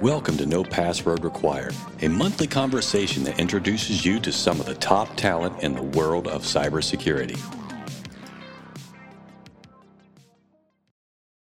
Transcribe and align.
Welcome 0.00 0.36
to 0.36 0.46
No 0.46 0.62
Password 0.62 1.24
Required, 1.24 1.74
a 2.02 2.08
monthly 2.08 2.46
conversation 2.46 3.24
that 3.24 3.40
introduces 3.40 4.06
you 4.06 4.20
to 4.20 4.30
some 4.30 4.60
of 4.60 4.66
the 4.66 4.76
top 4.76 5.16
talent 5.16 5.60
in 5.60 5.74
the 5.74 5.82
world 5.82 6.28
of 6.28 6.42
cybersecurity. 6.42 7.36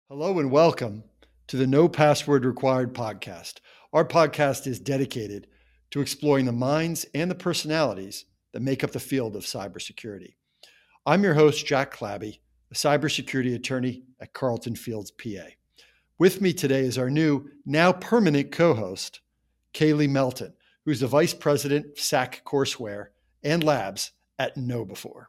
Hello 0.08 0.38
and 0.38 0.50
welcome 0.50 1.04
to 1.48 1.58
the 1.58 1.66
No 1.66 1.86
Password 1.86 2.46
Required 2.46 2.94
podcast. 2.94 3.58
Our 3.92 4.06
podcast 4.06 4.66
is 4.66 4.80
dedicated 4.80 5.46
to 5.90 6.00
exploring 6.00 6.46
the 6.46 6.52
minds 6.52 7.04
and 7.12 7.30
the 7.30 7.34
personalities 7.34 8.24
that 8.54 8.62
make 8.62 8.82
up 8.82 8.92
the 8.92 9.00
field 9.00 9.36
of 9.36 9.42
cybersecurity. 9.42 10.36
I'm 11.04 11.24
your 11.24 11.34
host, 11.34 11.66
Jack 11.66 11.90
Clabby, 11.90 12.40
a 12.70 12.74
cybersecurity 12.74 13.54
attorney 13.54 14.04
at 14.18 14.32
Carlton 14.32 14.76
Fields, 14.76 15.10
PA. 15.10 15.48
With 16.20 16.42
me 16.42 16.52
today 16.52 16.80
is 16.80 16.98
our 16.98 17.08
new, 17.08 17.48
now 17.64 17.94
permanent 17.94 18.52
co 18.52 18.74
host, 18.74 19.20
Kayley 19.72 20.06
Melton, 20.06 20.52
who's 20.84 21.00
the 21.00 21.06
Vice 21.06 21.32
President 21.32 21.86
of 21.86 21.98
SAC 21.98 22.44
Courseware 22.44 23.06
and 23.42 23.64
Labs 23.64 24.12
at 24.38 24.54
KnowBe4. 24.54 25.24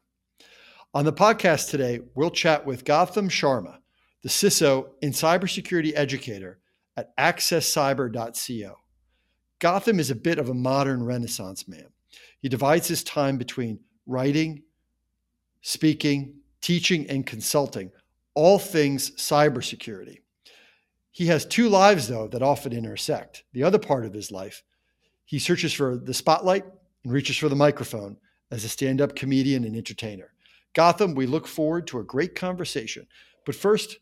On 0.94 1.06
the 1.06 1.14
podcast 1.14 1.70
today, 1.70 2.02
we'll 2.14 2.30
chat 2.30 2.66
with 2.66 2.84
Gotham 2.84 3.30
Sharma, 3.30 3.78
the 4.22 4.28
CISO 4.28 4.90
and 5.02 5.14
cybersecurity 5.14 5.94
educator 5.96 6.60
at 6.98 7.16
accesscyber.co. 7.16 8.76
Gotham 9.60 9.98
is 9.98 10.12
a 10.12 10.16
bit 10.16 10.40
of 10.40 10.50
a 10.50 10.54
modern 10.54 11.06
renaissance 11.06 11.70
man. 11.70 11.88
He 12.42 12.50
divides 12.50 12.90
his 12.90 13.02
time 13.02 13.38
between 13.38 13.80
writing, 14.06 14.64
speaking, 15.62 16.42
teaching, 16.60 17.10
and 17.10 17.26
consulting, 17.26 17.94
all 18.36 18.60
things 18.60 19.12
cybersecurity. 19.12 20.18
He 21.12 21.28
has 21.28 21.46
two 21.46 21.68
lives, 21.68 22.08
though, 22.08 22.28
that 22.30 22.42
often 22.42 22.72
intersect. 22.72 23.44
The 23.54 23.64
other 23.64 23.80
part 23.80 24.06
of 24.06 24.14
his 24.14 24.32
life, 24.32 24.64
he 25.26 25.40
searches 25.40 25.74
for 25.74 25.98
the 25.98 26.14
spotlight 26.14 26.66
and 27.04 27.14
reaches 27.14 27.38
for 27.38 27.50
the 27.50 27.56
microphone 27.56 28.18
as 28.50 28.64
a 28.64 28.70
stand 28.70 29.02
up 29.02 29.16
comedian 29.16 29.64
and 29.66 29.76
entertainer. 29.76 30.34
Gotham, 30.74 31.16
we 31.16 31.26
look 31.26 31.48
forward 31.48 31.88
to 31.88 32.00
a 32.00 32.04
great 32.04 32.34
conversation. 32.36 33.08
But 33.46 33.56
first, 33.56 33.98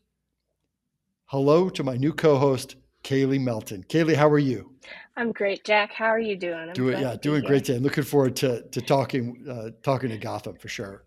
hello 1.26 1.68
to 1.70 1.82
my 1.82 1.96
new 1.96 2.12
co 2.12 2.36
host, 2.38 2.76
Kayley 3.02 3.40
Melton. 3.40 3.84
Kayley, 3.88 4.14
how 4.14 4.28
are 4.28 4.38
you? 4.38 4.74
I'm 5.16 5.32
great, 5.32 5.64
Jack. 5.64 5.92
How 5.92 6.06
are 6.06 6.20
you 6.20 6.36
doing? 6.36 6.68
I'm 6.68 6.72
doing 6.72 7.00
yeah, 7.00 7.16
doing 7.16 7.42
great 7.42 7.64
today. 7.64 7.78
Looking 7.78 8.04
forward 8.04 8.36
to 8.36 8.62
to 8.68 8.80
talking 8.80 9.44
uh, 9.50 9.70
talking 9.82 10.10
to 10.10 10.18
Gotham 10.18 10.56
for 10.56 10.68
sure. 10.68 11.04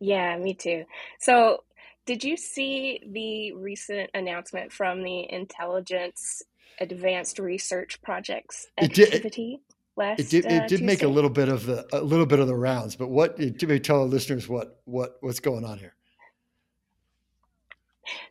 Yeah, 0.00 0.36
me 0.38 0.54
too. 0.54 0.84
So 1.18 1.64
did 2.08 2.24
you 2.24 2.38
see 2.38 3.02
the 3.06 3.52
recent 3.52 4.08
announcement 4.14 4.72
from 4.72 5.02
the 5.02 5.30
Intelligence 5.30 6.42
Advanced 6.80 7.38
Research 7.38 8.00
Projects 8.00 8.66
activity? 8.80 9.60
Last, 9.94 10.20
it 10.20 10.30
did, 10.30 10.46
it 10.46 10.62
uh, 10.62 10.66
did 10.66 10.80
make 10.80 11.02
a 11.02 11.08
little 11.08 11.28
bit 11.28 11.50
of 11.50 11.66
the 11.66 11.86
a 11.92 12.00
little 12.00 12.24
bit 12.24 12.38
of 12.38 12.46
the 12.46 12.54
rounds, 12.54 12.96
but 12.96 13.08
what 13.10 13.36
did 13.36 13.62
we 13.62 13.78
tell 13.78 13.98
the 13.98 14.10
listeners 14.10 14.48
what 14.48 14.80
what 14.86 15.18
what's 15.20 15.38
going 15.38 15.66
on 15.66 15.78
here? 15.78 15.94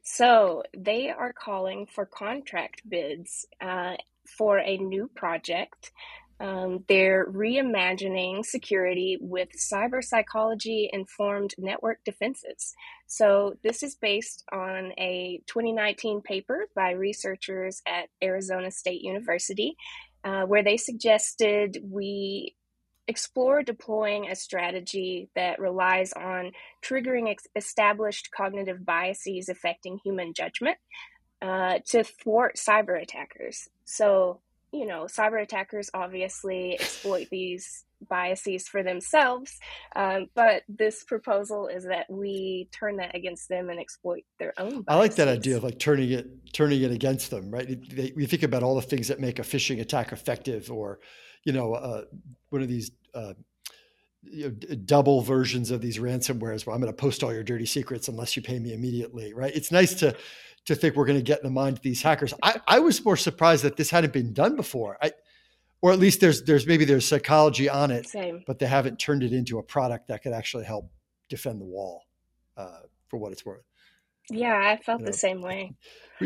So 0.02 0.64
they 0.75 1.12
are 1.12 1.31
calling 1.31 1.86
for 1.86 2.08
contract 2.08 2.81
bids 2.89 3.45
uh, 3.62 3.94
for 4.25 4.58
a 4.58 4.78
new 4.78 5.08
project 5.14 5.91
um, 6.40 6.84
they're 6.88 7.26
reimagining 7.26 8.46
security 8.46 9.18
with 9.20 9.50
cyber 9.58 10.04
psychology 10.04 10.90
informed 10.94 11.56
network 11.58 12.04
defenses. 12.06 12.76
So, 13.08 13.56
this 13.64 13.82
is 13.82 13.96
based 13.96 14.44
on 14.52 14.92
a 15.00 15.42
2019 15.48 16.22
paper 16.22 16.68
by 16.76 16.92
researchers 16.92 17.82
at 17.88 18.10
Arizona 18.22 18.70
State 18.70 19.02
University, 19.02 19.76
uh, 20.24 20.44
where 20.44 20.64
they 20.64 20.78
suggested 20.78 21.80
we 21.84 22.56
explore 23.08 23.64
deploying 23.64 24.28
a 24.30 24.36
strategy 24.36 25.30
that 25.34 25.59
relies 25.59 26.14
on 26.14 26.52
triggering 26.86 27.31
ex- 27.31 27.47
established 27.56 28.30
cognitive 28.36 28.86
biases 28.86 29.50
affecting 29.50 30.00
human 30.03 30.34
judgment 30.34 30.78
uh, 31.42 31.80
to 31.88 32.03
thwart 32.03 32.58
cyber 32.58 33.02
attackers. 33.02 33.70
So, 33.86 34.42
you 34.78 34.86
know, 34.86 35.06
cyber 35.06 35.42
attackers 35.42 35.90
obviously 35.94 36.74
exploit 36.74 37.28
these 37.32 37.86
biases 38.08 38.68
for 38.68 38.84
themselves. 38.84 39.58
Um, 39.96 40.28
but 40.36 40.64
this 40.70 41.04
proposal 41.04 41.68
is 41.68 41.86
that 41.86 42.06
we 42.10 42.70
turn 42.72 42.98
that 42.98 43.16
against 43.16 43.50
them 43.50 43.70
and 43.70 43.80
exploit 43.80 44.24
their 44.38 44.54
own. 44.58 44.84
Biases. 44.84 44.86
I 44.88 44.96
like 44.96 45.16
that 45.16 45.28
idea 45.28 45.58
of 45.58 45.64
like 45.64 45.80
turning 45.80 46.12
it 46.12 46.54
turning 46.54 46.82
it 46.82 46.92
against 46.92 47.32
them, 47.32 47.50
right? 47.50 47.68
We 48.16 48.26
think 48.26 48.44
about 48.44 48.64
all 48.64 48.76
the 48.76 48.82
things 48.82 49.08
that 49.08 49.20
make 49.20 49.40
a 49.40 49.44
phishing 49.44 49.82
attack 49.82 50.12
effective, 50.12 50.72
or 50.72 51.00
you 51.44 51.54
know, 51.54 51.74
uh, 51.74 52.04
one 52.50 52.62
of 52.62 52.68
these. 52.68 52.92
Uh, 53.14 53.34
you 54.30 54.50
know, 54.50 54.76
double 54.76 55.22
versions 55.22 55.72
of 55.72 55.80
these 55.80 56.00
ransomwares 56.00 56.66
where 56.66 56.74
I'm 56.74 56.82
going 56.82 56.92
to 56.92 56.98
post 56.98 57.24
all 57.24 57.32
your 57.32 57.44
dirty 57.44 57.66
secrets 57.66 58.09
unless 58.09 58.36
you 58.36 58.42
pay 58.42 58.59
me 58.59 58.74
immediately, 58.74 59.34
right? 59.34 59.56
It's 59.56 59.72
nice 59.72 59.94
to 59.96 60.18
to 60.67 60.75
think 60.75 60.95
we're 60.95 61.05
going 61.05 61.17
to 61.17 61.23
get 61.23 61.39
in 61.39 61.45
the 61.45 61.51
mind 61.51 61.78
of 61.78 61.81
these 61.81 62.01
hackers. 62.01 62.33
I, 62.44 62.61
I 62.67 62.79
was 62.79 63.03
more 63.03 63.17
surprised 63.17 63.63
that 63.63 63.78
this 63.78 63.89
hadn't 63.89 64.13
been 64.13 64.33
done 64.33 64.55
before. 64.55 64.97
I, 65.01 65.11
or 65.81 65.91
at 65.91 66.00
least 66.00 66.19
there's 66.19 66.44
there's 66.44 66.67
maybe 66.67 66.85
there's 66.85 67.07
psychology 67.07 67.69
on 67.69 67.91
it, 67.91 68.07
Same. 68.07 68.44
but 68.45 68.59
they 68.59 68.66
haven't 68.66 68.97
turned 68.97 69.23
it 69.23 69.31
into 69.31 69.59
a 69.59 69.63
product 69.63 70.07
that 70.07 70.23
could 70.23 70.33
actually 70.33 70.66
help 70.66 70.91
defend 71.29 71.61
the 71.61 71.66
wall 71.66 72.03
uh, 72.57 72.79
for 73.07 73.17
what 73.17 73.31
it's 73.31 73.45
worth. 73.45 73.63
Yeah, 74.29 74.55
I 74.55 74.81
felt 74.83 75.00
you 75.00 75.05
know? 75.05 75.11
the 75.11 75.17
same 75.17 75.41
way. 75.41 75.73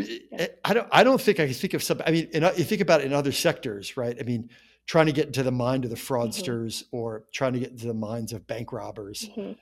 I 0.64 0.74
don't. 0.74 0.88
I 0.90 1.04
don't 1.04 1.20
think 1.20 1.38
I 1.38 1.46
can 1.46 1.54
think 1.54 1.74
of 1.74 1.82
some. 1.82 2.00
I 2.06 2.10
mean, 2.10 2.28
in, 2.32 2.42
you 2.42 2.64
think 2.64 2.80
about 2.80 3.02
it 3.02 3.06
in 3.06 3.12
other 3.12 3.32
sectors, 3.32 3.96
right? 3.96 4.16
I 4.18 4.22
mean, 4.24 4.48
trying 4.86 5.06
to 5.06 5.12
get 5.12 5.26
into 5.26 5.42
the 5.42 5.52
mind 5.52 5.84
of 5.84 5.90
the 5.90 5.96
mm-hmm. 5.96 6.14
fraudsters 6.14 6.84
mm-hmm. 6.84 6.96
or 6.96 7.24
trying 7.32 7.52
to 7.52 7.60
get 7.60 7.70
into 7.70 7.86
the 7.86 7.94
minds 7.94 8.32
of 8.32 8.46
bank 8.46 8.72
robbers. 8.72 9.28
Mm-hmm. 9.28 9.52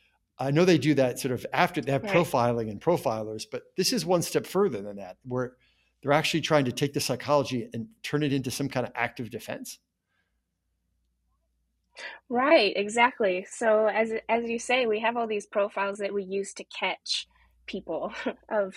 I 0.41 0.51
know 0.51 0.65
they 0.65 0.79
do 0.79 0.95
that 0.95 1.19
sort 1.19 1.33
of 1.33 1.47
after 1.53 1.83
they 1.83 1.93
have 1.93 2.03
right. 2.03 2.13
profiling 2.13 2.71
and 2.71 2.81
profilers, 2.81 3.45
but 3.51 3.65
this 3.77 3.93
is 3.93 4.07
one 4.07 4.23
step 4.23 4.47
further 4.47 4.81
than 4.81 4.97
that, 4.97 5.19
where 5.25 5.53
they're 6.03 6.13
actually 6.13 6.41
trying 6.41 6.65
to 6.65 6.73
take 6.73 6.95
the 6.95 7.01
psychology 7.01 7.69
and 7.75 7.87
turn 8.03 8.23
it 8.23 8.33
into 8.33 8.51
some 8.51 8.69
kind 8.69 8.87
of 8.87 8.93
active 8.95 9.31
defense. 9.31 9.79
Right, 12.31 12.73
exactly. 12.75 13.47
So 13.51 13.87
as 13.87 14.13
as 14.29 14.49
you 14.49 14.59
say, 14.59 14.87
we 14.87 15.01
have 15.01 15.17
all 15.17 15.27
these 15.27 15.47
profiles 15.47 15.99
that 15.99 16.15
we 16.15 16.25
use 16.25 16.55
to 16.55 16.65
catch 16.65 17.29
people 17.67 18.13
of 18.49 18.75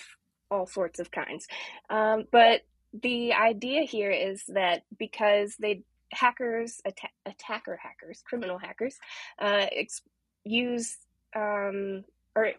all 0.50 0.66
sorts 0.66 1.00
of 1.00 1.10
kinds. 1.10 1.46
Um, 1.88 2.24
but 2.30 2.62
the 3.02 3.32
idea 3.32 3.82
here 3.82 4.10
is 4.10 4.44
that 4.48 4.82
because 4.98 5.56
they 5.58 5.82
hackers, 6.12 6.80
atta- 6.84 7.08
attacker 7.26 7.76
hackers, 7.76 8.22
criminal 8.24 8.58
hackers, 8.58 8.96
uh, 9.40 9.66
ex- 9.72 10.02
use 10.44 10.96
um, 11.34 12.04
or 12.36 12.52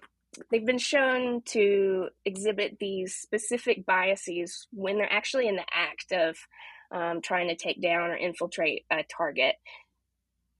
they've 0.51 0.65
been 0.65 0.77
shown 0.77 1.41
to 1.45 2.09
exhibit 2.25 2.77
these 2.79 3.15
specific 3.15 3.85
biases 3.85 4.67
when 4.71 4.97
they're 4.97 5.11
actually 5.11 5.47
in 5.47 5.55
the 5.55 5.65
act 5.73 6.11
of 6.11 6.37
um, 6.91 7.21
trying 7.21 7.47
to 7.47 7.55
take 7.55 7.81
down 7.81 8.11
or 8.11 8.15
infiltrate 8.15 8.85
a 8.91 9.03
target. 9.03 9.55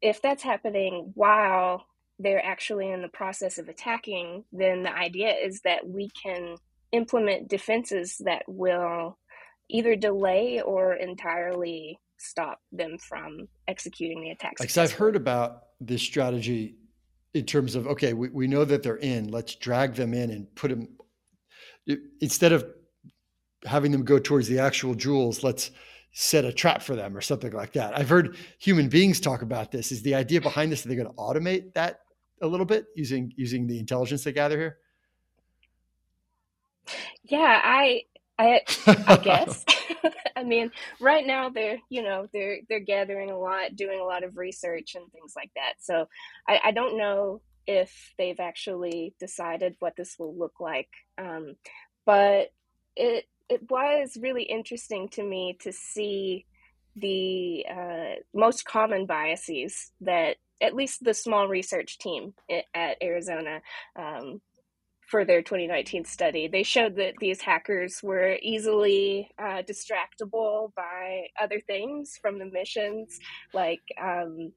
If 0.02 0.22
that's 0.22 0.44
happening 0.44 1.12
while 1.14 1.86
they're 2.20 2.44
actually 2.44 2.92
in 2.92 3.02
the 3.02 3.10
process 3.10 3.58
of 3.58 3.70
attacking, 3.70 4.46
then 4.52 4.84
the 4.84 4.96
idea 4.96 5.34
is 5.34 5.62
that 5.62 5.88
we 5.88 6.10
can 6.10 6.56
implement 6.92 7.50
defenses 7.50 8.22
that 8.26 8.44
will 8.48 9.18
either 9.70 9.96
delay 9.96 10.62
or 10.62 10.94
entirely 10.94 12.00
stop 12.18 12.60
them 12.72 12.98
from 12.98 13.48
executing 13.68 14.22
the 14.22 14.30
attacks. 14.30 14.62
Like, 14.62 14.78
I've 14.78 14.94
heard 14.94 15.16
about 15.16 15.64
this 15.82 16.02
strategy 16.02 16.76
in 17.36 17.46
terms 17.46 17.76
of 17.76 17.86
okay, 17.86 18.14
we, 18.14 18.30
we 18.30 18.48
know 18.48 18.64
that 18.64 18.82
they're 18.82 18.96
in. 18.96 19.28
Let's 19.28 19.56
drag 19.56 19.94
them 19.94 20.14
in 20.14 20.32
and 20.32 20.56
put 20.56 20.70
them 20.70 20.88
instead 22.22 22.54
of 22.54 22.66
having 23.66 23.92
them 23.92 24.06
go 24.06 24.18
towards 24.18 24.48
the 24.48 24.60
actual 24.60 24.96
jewels. 24.96 25.44
Let's 25.44 25.72
set 26.14 26.46
a 26.46 26.54
trap 26.54 26.82
for 26.82 26.96
them 26.96 27.16
or 27.16 27.20
something 27.20 27.52
like 27.52 27.74
that. 27.74 27.96
I've 27.98 28.08
heard 28.08 28.38
human 28.58 28.88
beings 28.88 29.20
talk 29.20 29.42
about 29.42 29.70
this. 29.70 29.92
Is 29.92 30.02
the 30.02 30.16
idea 30.16 30.40
behind 30.40 30.72
this 30.72 30.82
that 30.82 30.88
they're 30.88 31.04
going 31.04 31.14
to 31.14 31.22
automate 31.22 31.74
that 31.74 32.00
a 32.42 32.48
little 32.48 32.66
bit 32.66 32.86
using 32.96 33.34
using 33.36 33.68
the 33.68 33.80
intelligence 33.80 34.24
they 34.24 34.32
gather 34.32 34.58
here? 34.58 34.78
Yeah, 37.24 37.60
I 37.62 38.04
I 38.38 38.62
I 38.88 39.18
guess. 39.18 39.66
I 40.36 40.44
mean, 40.44 40.72
right 41.00 41.26
now 41.26 41.50
they're 41.50 41.78
you 41.90 42.04
know 42.04 42.28
they're 42.34 42.60
they're 42.68 42.80
gathering 42.80 43.32
a 43.32 43.38
lot, 43.38 43.76
doing 43.76 44.00
a 44.00 44.06
lot 44.06 44.24
of 44.24 44.38
research 44.38 44.96
and 44.96 45.12
things 45.12 45.34
like 45.36 45.52
that. 45.56 45.74
So 45.80 46.08
I, 46.48 46.60
I 46.66 46.72
don't 46.72 46.98
know 46.98 47.42
if 47.68 48.14
they've 48.18 48.40
actually 48.40 49.16
decided 49.20 49.76
what 49.80 49.96
this 49.96 50.18
will 50.20 50.38
look 50.38 50.60
like, 50.60 50.90
um, 51.18 51.56
but 52.06 52.50
it 52.96 53.26
it 53.50 53.70
was 53.70 54.18
really 54.20 54.44
interesting 54.44 55.08
to 55.10 55.24
me 55.24 55.58
to 55.62 55.72
see 55.72 56.46
the 56.96 57.66
uh, 57.70 58.16
most 58.34 58.66
common 58.66 59.06
biases 59.06 59.92
that 60.02 60.38
at 60.62 60.76
least 60.76 61.04
the 61.04 61.14
small 61.14 61.48
research 61.48 61.98
team 61.98 62.34
at 62.74 62.98
Arizona 63.04 63.62
um, 63.98 64.42
for 65.08 65.26
their 65.26 65.42
2019 65.42 66.06
study. 66.06 66.48
They 66.48 66.64
showed 66.64 66.96
that 66.96 67.14
these 67.20 67.42
hackers 67.42 68.02
were 68.02 68.38
easily 68.42 69.30
uh, 69.38 69.62
distractible 69.62 70.74
by 70.76 71.28
other 71.42 71.60
things 71.60 72.18
from 72.22 72.40
the 72.40 72.46
missions, 72.46 73.20
like 73.54 73.82
um, 74.02 74.52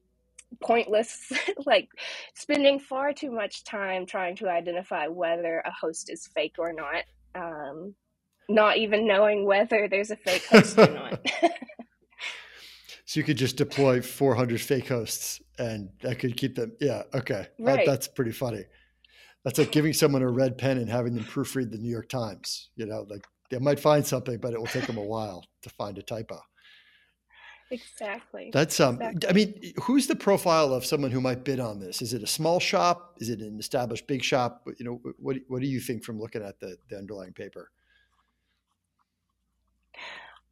pointless, 0.61 1.31
like 1.65 1.89
spending 2.33 2.79
far 2.79 3.13
too 3.13 3.31
much 3.31 3.63
time 3.63 4.05
trying 4.05 4.35
to 4.37 4.49
identify 4.49 5.07
whether 5.07 5.59
a 5.59 5.71
host 5.71 6.09
is 6.09 6.27
fake 6.27 6.55
or 6.57 6.73
not, 6.73 7.03
um, 7.35 7.93
not 8.47 8.77
even 8.77 9.07
knowing 9.07 9.45
whether 9.45 9.87
there's 9.87 10.11
a 10.11 10.15
fake 10.15 10.45
host 10.45 10.77
or 10.77 10.87
not. 10.87 11.25
so 13.05 13.19
you 13.19 13.23
could 13.23 13.37
just 13.37 13.55
deploy 13.55 14.01
400 14.01 14.59
fake 14.59 14.87
hosts 14.87 15.41
and 15.59 15.89
that 16.01 16.17
could 16.17 16.35
keep 16.35 16.55
them. 16.55 16.71
Yeah. 16.79 17.03
Okay. 17.13 17.47
Right. 17.59 17.77
That, 17.77 17.85
that's 17.85 18.07
pretty 18.07 18.31
funny. 18.31 18.63
That's 19.43 19.57
like 19.57 19.71
giving 19.71 19.93
someone 19.93 20.21
a 20.21 20.29
red 20.29 20.57
pen 20.57 20.77
and 20.77 20.89
having 20.89 21.15
them 21.15 21.23
proofread 21.23 21.71
the 21.71 21.77
New 21.77 21.89
York 21.89 22.09
Times. 22.09 22.69
You 22.75 22.85
know, 22.85 23.05
like 23.09 23.25
they 23.49 23.59
might 23.59 23.79
find 23.79 24.05
something, 24.05 24.37
but 24.37 24.53
it 24.53 24.59
will 24.59 24.67
take 24.67 24.85
them 24.85 24.97
a 24.97 25.03
while 25.03 25.45
to 25.61 25.69
find 25.69 25.97
a 25.97 26.01
typo. 26.01 26.39
Exactly. 27.71 28.49
That's 28.51 28.79
um. 28.79 28.95
Exactly. 29.01 29.29
I 29.29 29.33
mean, 29.33 29.73
who's 29.83 30.07
the 30.07 30.15
profile 30.15 30.73
of 30.73 30.85
someone 30.85 31.11
who 31.11 31.21
might 31.21 31.43
bid 31.43 31.59
on 31.59 31.79
this? 31.79 32.01
Is 32.01 32.13
it 32.13 32.23
a 32.23 32.27
small 32.27 32.59
shop? 32.59 33.15
Is 33.19 33.29
it 33.29 33.41
an 33.41 33.59
established 33.59 34.07
big 34.07 34.23
shop? 34.23 34.67
You 34.79 34.85
know, 34.85 35.13
what 35.19 35.37
what 35.47 35.61
do 35.61 35.67
you 35.67 35.79
think 35.79 36.03
from 36.03 36.19
looking 36.19 36.41
at 36.43 36.59
the 36.59 36.77
the 36.89 36.97
underlying 36.97 37.33
paper? 37.33 37.71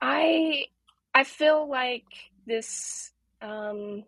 I 0.02 0.66
I 1.16 1.24
feel 1.24 1.68
like 1.68 2.06
this 2.46 3.12
um, 3.42 4.04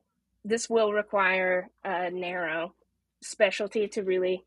this 0.46 0.70
will 0.70 0.94
require 0.94 1.70
a 1.84 2.12
narrow 2.12 2.76
specialty 3.22 3.88
to 3.90 4.04
really. 4.04 4.44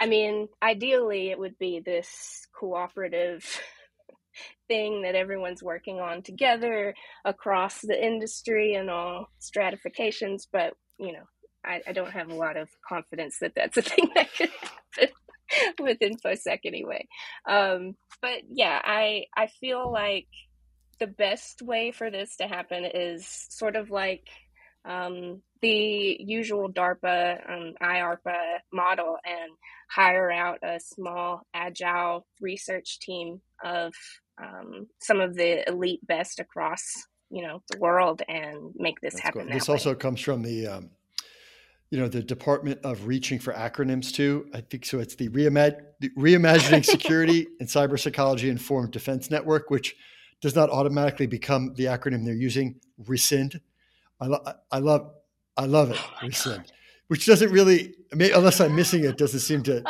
I 0.00 0.06
mean, 0.06 0.48
ideally, 0.62 1.30
it 1.30 1.38
would 1.38 1.58
be 1.58 1.80
this 1.80 2.46
cooperative 2.58 3.44
thing 4.68 5.02
that 5.02 5.14
everyone's 5.14 5.62
working 5.62 6.00
on 6.00 6.22
together 6.22 6.94
across 7.24 7.80
the 7.80 8.04
industry 8.04 8.74
and 8.74 8.90
all 8.90 9.30
stratifications. 9.38 10.48
But 10.50 10.74
you 10.98 11.12
know, 11.12 11.24
I, 11.64 11.82
I 11.86 11.92
don't 11.92 12.12
have 12.12 12.30
a 12.30 12.34
lot 12.34 12.56
of 12.56 12.68
confidence 12.86 13.38
that 13.40 13.54
that's 13.54 13.76
a 13.76 13.82
thing 13.82 14.10
that 14.14 14.34
could 14.34 14.50
happen 14.50 15.14
with 15.80 15.98
InfoSec 16.00 16.60
anyway. 16.64 17.06
Um, 17.48 17.96
but 18.20 18.42
yeah, 18.48 18.80
I 18.82 19.26
I 19.36 19.48
feel 19.60 19.90
like 19.90 20.28
the 20.98 21.06
best 21.06 21.62
way 21.62 21.90
for 21.90 22.10
this 22.10 22.36
to 22.36 22.46
happen 22.46 22.84
is 22.84 23.26
sort 23.50 23.76
of 23.76 23.90
like 23.90 24.28
um, 24.84 25.40
the 25.60 26.16
usual 26.20 26.72
DARPA 26.72 27.50
um, 27.50 27.74
IARPA 27.82 28.58
model 28.72 29.16
and 29.24 29.52
hire 29.90 30.30
out 30.30 30.58
a 30.62 30.80
small 30.80 31.42
agile 31.54 32.26
research 32.40 32.98
team 32.98 33.40
of 33.64 33.94
um, 34.42 34.88
some 34.98 35.20
of 35.20 35.34
the 35.34 35.68
elite 35.68 36.04
best 36.06 36.40
across 36.40 36.82
you 37.32 37.42
know 37.42 37.62
the 37.70 37.78
world 37.78 38.22
and 38.28 38.72
make 38.76 39.00
this 39.00 39.14
That's 39.14 39.24
happen. 39.24 39.46
cool. 39.46 39.52
This 39.52 39.68
way. 39.68 39.72
also 39.72 39.94
comes 39.94 40.20
from 40.20 40.42
the, 40.42 40.66
um, 40.66 40.90
you 41.90 41.98
know, 41.98 42.06
the 42.06 42.22
Department 42.22 42.80
of 42.84 43.06
Reaching 43.06 43.38
for 43.38 43.52
acronyms 43.54 44.12
too. 44.12 44.46
I 44.54 44.60
think 44.60 44.84
so. 44.84 45.00
It's 45.00 45.14
the, 45.14 45.28
reimag- 45.30 45.80
the 46.00 46.10
Reimagining 46.10 46.84
Security 46.84 47.48
and 47.60 47.68
Cyber 47.68 47.98
Psychology 47.98 48.50
Informed 48.50 48.92
Defense 48.92 49.30
Network, 49.30 49.70
which 49.70 49.96
does 50.42 50.54
not 50.54 50.70
automatically 50.70 51.26
become 51.26 51.72
the 51.74 51.84
acronym 51.84 52.24
they're 52.24 52.34
using. 52.34 52.78
Rescind. 53.06 53.60
I, 54.22 54.26
lo- 54.26 54.44
I 54.70 54.78
love, 54.78 55.12
I 55.56 55.66
love 55.66 55.90
it. 55.90 56.00
Rescind, 56.22 56.72
which 57.08 57.26
doesn't 57.26 57.50
really, 57.50 57.94
unless 58.12 58.60
I'm 58.60 58.74
missing 58.76 59.04
it, 59.04 59.18
doesn't 59.18 59.40
seem 59.40 59.62
to. 59.64 59.82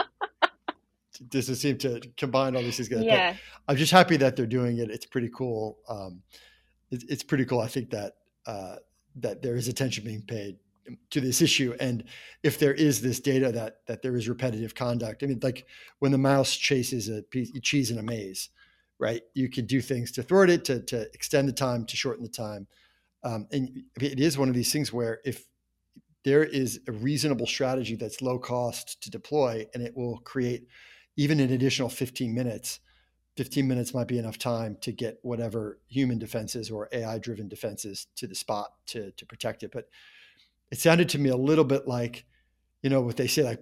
Doesn't 1.29 1.56
seem 1.56 1.79
to 1.79 2.00
combine 2.17 2.56
all 2.56 2.62
these 2.62 2.76
things. 2.79 2.88
together. 2.88 3.05
But 3.05 3.14
yeah, 3.14 3.37
I'm 3.69 3.76
just 3.76 3.93
happy 3.93 4.17
that 4.17 4.34
they're 4.34 4.44
doing 4.46 4.79
it. 4.79 4.90
It's 4.90 5.06
pretty 5.06 5.31
cool. 5.32 5.79
Um, 5.88 6.23
it's, 6.90 7.05
it's 7.05 7.23
pretty 7.23 7.44
cool. 7.44 7.61
I 7.61 7.69
think 7.69 7.90
that 7.90 8.14
uh, 8.44 8.76
that 9.17 9.40
there 9.40 9.55
is 9.55 9.69
attention 9.69 10.05
being 10.05 10.23
paid 10.23 10.56
to 11.11 11.20
this 11.20 11.40
issue, 11.40 11.76
and 11.78 12.02
if 12.43 12.58
there 12.58 12.75
is 12.75 13.02
this 13.02 13.20
data 13.20 13.52
that 13.52 13.87
that 13.87 14.02
there 14.02 14.17
is 14.17 14.28
repetitive 14.28 14.75
conduct. 14.75 15.23
I 15.23 15.26
mean, 15.26 15.38
like 15.43 15.64
when 16.00 16.11
the 16.11 16.19
mouse 16.19 16.56
chases 16.56 17.08
a 17.08 17.23
piece, 17.23 17.52
cheese 17.62 17.93
in 17.93 17.99
a 17.99 18.02
maze, 18.02 18.49
right? 18.99 19.23
You 19.35 19.49
can 19.49 19.64
do 19.67 19.81
things 19.81 20.11
to 20.12 20.25
thwart 20.25 20.50
it, 20.50 20.64
to 20.64 20.81
to 20.81 21.02
extend 21.14 21.46
the 21.46 21.52
time, 21.52 21.85
to 21.87 21.96
shorten 21.96 22.25
the 22.25 22.31
time, 22.31 22.67
um, 23.24 23.46
and 23.52 23.84
it 24.00 24.20
is 24.20 24.38
one 24.38 24.48
of 24.48 24.54
these 24.54 24.72
things 24.72 24.92
where 24.92 25.20
if 25.24 25.46
there 26.24 26.44
is 26.44 26.80
a 26.88 26.92
reasonable 26.92 27.46
strategy 27.46 27.96
that's 27.96 28.22
low 28.22 28.38
cost 28.38 29.02
to 29.02 29.10
deploy, 29.10 29.66
and 29.74 29.82
it 29.82 29.96
will 29.96 30.19
create 30.19 30.66
even 31.16 31.40
an 31.40 31.52
additional 31.52 31.88
15 31.88 32.32
minutes 32.32 32.80
15 33.36 33.66
minutes 33.66 33.94
might 33.94 34.08
be 34.08 34.19
enough 34.19 34.38
time 34.38 34.76
to 34.82 34.92
get 34.92 35.19
whatever 35.22 35.78
human 35.88 36.19
defenses 36.19 36.70
or 36.70 36.88
AI 36.92 37.19
driven 37.19 37.48
defenses 37.48 38.06
to 38.16 38.26
the 38.26 38.34
spot 38.34 38.72
to, 38.86 39.10
to 39.12 39.25
protect 39.25 39.62
it. 39.62 39.70
But 39.72 39.88
it 40.70 40.78
sounded 40.78 41.08
to 41.10 41.18
me 41.18 41.30
a 41.30 41.36
little 41.36 41.64
bit 41.64 41.88
like, 41.88 42.25
you 42.82 42.90
know, 42.90 43.00
what 43.00 43.16
they 43.16 43.26
say, 43.26 43.42
like 43.42 43.60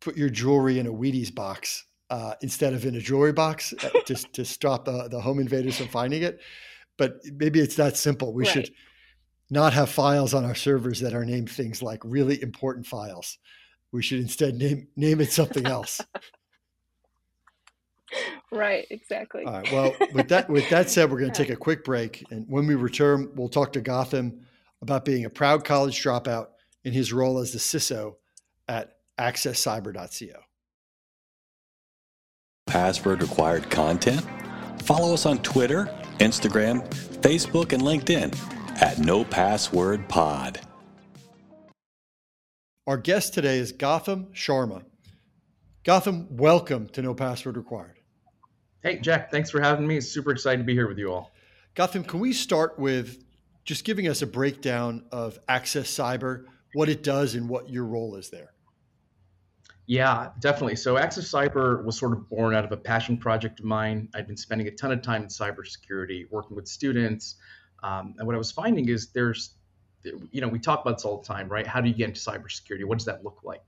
put 0.00 0.16
your 0.16 0.30
jewelry 0.30 0.78
in 0.78 0.86
a 0.86 0.92
Wheaties 0.92 1.32
box 1.32 1.84
uh, 2.10 2.34
instead 2.40 2.74
of 2.74 2.84
in 2.84 2.96
a 2.96 3.00
jewelry 3.00 3.32
box 3.32 3.72
uh, 3.84 3.90
to, 4.06 4.14
to 4.32 4.44
stop 4.44 4.84
the, 4.84 5.08
the 5.08 5.20
home 5.20 5.38
invaders 5.38 5.76
from 5.76 5.88
finding 5.88 6.22
it. 6.22 6.40
But 6.96 7.20
maybe 7.24 7.60
it's 7.60 7.76
that 7.76 7.96
simple. 7.96 8.32
We 8.32 8.44
Right. 8.44 8.52
should 8.52 8.70
not 9.50 9.72
have 9.72 9.90
files 9.90 10.34
on 10.34 10.44
our 10.44 10.54
servers 10.54 11.00
that 11.00 11.14
are 11.14 11.24
named 11.24 11.50
things 11.50 11.82
like 11.82 12.00
really 12.04 12.40
important 12.42 12.86
files. 12.86 13.38
We 13.92 14.02
should 14.02 14.20
instead 14.20 14.56
name 14.56 14.88
name 14.96 15.20
it 15.20 15.32
something 15.32 15.66
else. 15.66 16.00
right, 18.52 18.86
exactly. 18.90 19.44
All 19.44 19.52
right. 19.52 19.72
Well, 19.72 19.94
with 20.12 20.28
that 20.28 20.48
with 20.48 20.68
that 20.70 20.90
said, 20.90 21.10
we're 21.10 21.20
going 21.20 21.32
to 21.32 21.42
take 21.42 21.52
a 21.52 21.56
quick 21.56 21.84
break, 21.84 22.24
and 22.30 22.44
when 22.48 22.66
we 22.66 22.74
return, 22.74 23.30
we'll 23.34 23.48
talk 23.48 23.72
to 23.74 23.80
Gotham 23.80 24.46
about 24.82 25.04
being 25.04 25.24
a 25.24 25.30
proud 25.30 25.64
college 25.64 26.02
dropout 26.02 26.48
in 26.84 26.92
his 26.92 27.12
role 27.12 27.38
as 27.38 27.52
the 27.52 27.58
CISO 27.58 28.16
at 28.68 28.96
AccessCyber.co. 29.18 30.40
Password 32.66 33.22
required 33.22 33.70
content? 33.70 34.26
Follow 34.82 35.14
us 35.14 35.24
on 35.24 35.38
Twitter, 35.38 35.88
Instagram, 36.18 36.86
Facebook, 37.20 37.72
and 37.72 37.82
LinkedIn 37.82 38.34
at 38.82 38.98
No 38.98 39.24
Password 39.24 40.08
Pod. 40.08 40.60
Our 42.86 42.96
guest 42.96 43.34
today 43.34 43.58
is 43.58 43.72
Gotham 43.72 44.26
Sharma. 44.32 44.84
Gotham, 45.82 46.28
welcome 46.30 46.88
to 46.90 47.02
No 47.02 47.14
Password 47.14 47.56
Required. 47.56 47.98
Hey, 48.82 48.98
Jack, 48.98 49.30
thanks 49.30 49.50
for 49.50 49.60
having 49.60 49.86
me. 49.86 50.00
Super 50.00 50.30
excited 50.30 50.58
to 50.58 50.64
be 50.64 50.74
here 50.74 50.86
with 50.86 50.98
you 50.98 51.12
all. 51.12 51.32
Gotham, 51.74 52.04
can 52.04 52.20
we 52.20 52.32
start 52.32 52.78
with 52.78 53.24
just 53.64 53.84
giving 53.84 54.08
us 54.08 54.22
a 54.22 54.26
breakdown 54.26 55.04
of 55.10 55.38
Access 55.48 55.90
Cyber, 55.90 56.44
what 56.74 56.88
it 56.88 57.02
does, 57.02 57.34
and 57.34 57.48
what 57.48 57.68
your 57.68 57.84
role 57.84 58.14
is 58.16 58.30
there? 58.30 58.52
Yeah, 59.86 60.30
definitely. 60.40 60.76
So, 60.76 60.96
Access 60.96 61.30
Cyber 61.30 61.84
was 61.84 61.96
sort 61.96 62.12
of 62.12 62.28
born 62.28 62.54
out 62.54 62.64
of 62.64 62.72
a 62.72 62.76
passion 62.76 63.16
project 63.16 63.60
of 63.60 63.66
mine. 63.66 64.08
I'd 64.14 64.26
been 64.26 64.36
spending 64.36 64.66
a 64.66 64.72
ton 64.72 64.90
of 64.90 65.00
time 65.02 65.22
in 65.22 65.28
cybersecurity, 65.28 66.28
working 66.30 66.56
with 66.56 66.66
students. 66.66 67.36
Um, 67.82 68.14
and 68.18 68.26
what 68.26 68.34
I 68.34 68.38
was 68.38 68.50
finding 68.50 68.88
is 68.88 69.08
there's, 69.12 69.50
you 70.02 70.40
know, 70.40 70.48
we 70.48 70.58
talk 70.58 70.82
about 70.82 70.96
this 70.96 71.04
all 71.04 71.18
the 71.18 71.26
time, 71.26 71.48
right? 71.48 71.66
How 71.66 71.80
do 71.80 71.88
you 71.88 71.94
get 71.94 72.08
into 72.08 72.20
cybersecurity? 72.20 72.84
What 72.84 72.98
does 72.98 73.06
that 73.06 73.22
look 73.22 73.40
like? 73.44 73.62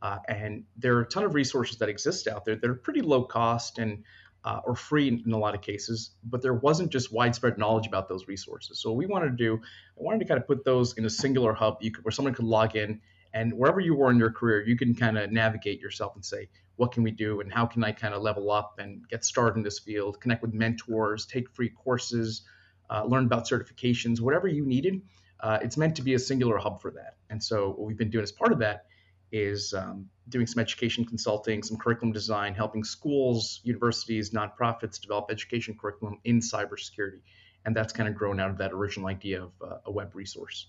Uh, 0.00 0.18
and 0.28 0.64
there 0.76 0.96
are 0.96 1.02
a 1.02 1.06
ton 1.06 1.24
of 1.24 1.34
resources 1.34 1.76
that 1.78 1.88
exist 1.88 2.28
out 2.28 2.44
there 2.44 2.56
that 2.56 2.70
are 2.70 2.74
pretty 2.74 3.02
low 3.02 3.24
cost 3.24 3.78
and 3.78 4.04
uh, 4.44 4.60
or 4.64 4.74
free 4.74 5.08
in, 5.08 5.22
in 5.26 5.32
a 5.32 5.38
lot 5.38 5.54
of 5.54 5.60
cases, 5.60 6.12
but 6.24 6.40
there 6.40 6.54
wasn't 6.54 6.90
just 6.90 7.12
widespread 7.12 7.58
knowledge 7.58 7.86
about 7.86 8.08
those 8.08 8.28
resources. 8.28 8.78
So 8.80 8.90
what 8.90 8.96
we 8.96 9.06
wanted 9.06 9.30
to 9.30 9.36
do, 9.36 9.56
I 9.56 10.02
wanted 10.02 10.20
to 10.20 10.24
kind 10.24 10.40
of 10.40 10.46
put 10.46 10.64
those 10.64 10.96
in 10.96 11.04
a 11.04 11.10
singular 11.10 11.52
hub 11.52 11.80
could, 11.80 12.04
where 12.04 12.12
someone 12.12 12.32
could 12.32 12.44
log 12.44 12.76
in 12.76 13.00
and 13.32 13.52
wherever 13.52 13.80
you 13.80 13.94
were 13.94 14.10
in 14.10 14.18
your 14.18 14.32
career, 14.32 14.66
you 14.66 14.76
can 14.76 14.94
kind 14.94 15.18
of 15.18 15.30
navigate 15.30 15.80
yourself 15.80 16.14
and 16.14 16.24
say, 16.24 16.48
what 16.76 16.92
can 16.92 17.02
we 17.02 17.10
do 17.10 17.40
and 17.40 17.52
how 17.52 17.66
can 17.66 17.82
I 17.82 17.92
kind 17.92 18.14
of 18.14 18.22
level 18.22 18.50
up 18.50 18.78
and 18.78 19.06
get 19.08 19.24
started 19.24 19.56
in 19.56 19.62
this 19.62 19.80
field, 19.80 20.20
connect 20.20 20.42
with 20.42 20.54
mentors, 20.54 21.26
take 21.26 21.50
free 21.50 21.70
courses, 21.70 22.42
uh, 22.88 23.04
learn 23.04 23.26
about 23.26 23.48
certifications, 23.48 24.20
whatever 24.20 24.48
you 24.48 24.64
needed. 24.64 25.02
Uh, 25.40 25.58
it's 25.62 25.76
meant 25.76 25.96
to 25.96 26.02
be 26.02 26.14
a 26.14 26.18
singular 26.18 26.56
hub 26.56 26.80
for 26.80 26.90
that. 26.92 27.16
And 27.30 27.42
so 27.42 27.70
what 27.70 27.86
we've 27.86 27.98
been 27.98 28.10
doing 28.10 28.22
as 28.22 28.32
part 28.32 28.52
of 28.52 28.60
that 28.60 28.86
is 29.30 29.74
um, 29.74 30.08
doing 30.28 30.46
some 30.46 30.60
education 30.60 31.04
consulting, 31.04 31.62
some 31.62 31.76
curriculum 31.76 32.12
design, 32.12 32.54
helping 32.54 32.82
schools, 32.82 33.60
universities, 33.62 34.30
nonprofits 34.30 35.00
develop 35.00 35.30
education 35.30 35.76
curriculum 35.78 36.18
in 36.24 36.40
cybersecurity. 36.40 37.20
And 37.64 37.76
that's 37.76 37.92
kind 37.92 38.08
of 38.08 38.14
grown 38.14 38.40
out 38.40 38.50
of 38.50 38.58
that 38.58 38.72
original 38.72 39.08
idea 39.08 39.42
of 39.42 39.52
uh, 39.60 39.78
a 39.84 39.90
web 39.90 40.14
resource. 40.14 40.68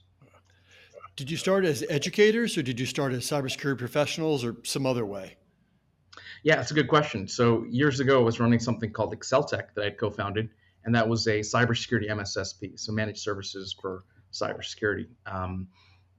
Did 1.15 1.29
you 1.29 1.37
start 1.37 1.65
as 1.65 1.83
educators 1.89 2.57
or 2.57 2.63
did 2.63 2.79
you 2.79 2.85
start 2.85 3.13
as 3.13 3.25
cybersecurity 3.25 3.77
professionals 3.77 4.45
or 4.45 4.57
some 4.63 4.85
other 4.85 5.05
way? 5.05 5.37
Yeah, 6.43 6.61
it's 6.61 6.71
a 6.71 6.73
good 6.73 6.87
question. 6.87 7.27
So 7.27 7.65
years 7.69 7.99
ago, 7.99 8.19
I 8.19 8.23
was 8.23 8.39
running 8.39 8.59
something 8.59 8.91
called 8.91 9.13
ExcelTech 9.13 9.73
that 9.75 9.85
I 9.85 9.89
co-founded, 9.89 10.49
and 10.85 10.95
that 10.95 11.07
was 11.07 11.27
a 11.27 11.39
cybersecurity 11.39 12.09
MSSP, 12.09 12.79
so 12.79 12.93
managed 12.93 13.19
services 13.19 13.75
for 13.79 14.05
cybersecurity. 14.31 15.07
Um, 15.25 15.67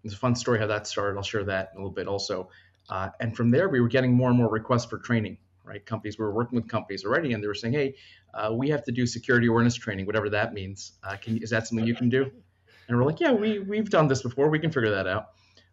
it's 0.05 0.15
a 0.15 0.17
fun 0.19 0.35
story 0.35 0.59
how 0.59 0.67
that 0.67 0.87
started. 0.87 1.17
I'll 1.17 1.23
share 1.23 1.45
that 1.45 1.71
in 1.73 1.79
a 1.79 1.81
little 1.81 1.95
bit 1.95 2.07
also. 2.07 2.51
Uh, 2.89 3.09
and 3.21 3.37
from 3.37 3.51
there, 3.51 3.69
we 3.69 3.81
were 3.81 3.89
getting 3.89 4.13
more 4.13 4.29
and 4.29 4.37
more 4.37 4.51
requests 4.51 4.87
for 4.87 4.99
training. 4.99 5.39
Right, 5.63 5.85
companies 5.85 6.19
we 6.19 6.25
were 6.25 6.33
working 6.33 6.57
with 6.57 6.69
companies 6.69 7.05
already, 7.05 7.33
and 7.33 7.41
they 7.43 7.47
were 7.47 7.55
saying, 7.55 7.75
"Hey, 7.75 7.95
uh, 8.35 8.53
we 8.53 8.71
have 8.71 8.83
to 8.85 8.93
do 8.93 9.07
security 9.07 9.47
awareness 9.47 9.77
training, 9.77 10.05
whatever 10.05 10.29
that 10.31 10.53
means. 10.53 10.93
Uh, 11.05 11.17
can 11.17 11.37
is 11.37 11.51
that 11.51 11.69
something 11.69 11.87
you 11.87 11.95
can 11.95 12.09
do?" 12.09 12.33
And 12.91 12.99
we're 12.99 13.07
like, 13.07 13.21
"Yeah, 13.21 13.33
we 13.33 13.61
we've 13.61 13.89
done 13.89 14.09
this 14.09 14.23
before. 14.23 14.51
We 14.51 14.59
can 14.59 14.71
figure 14.71 14.91
that 14.91 15.07
out." 15.07 15.31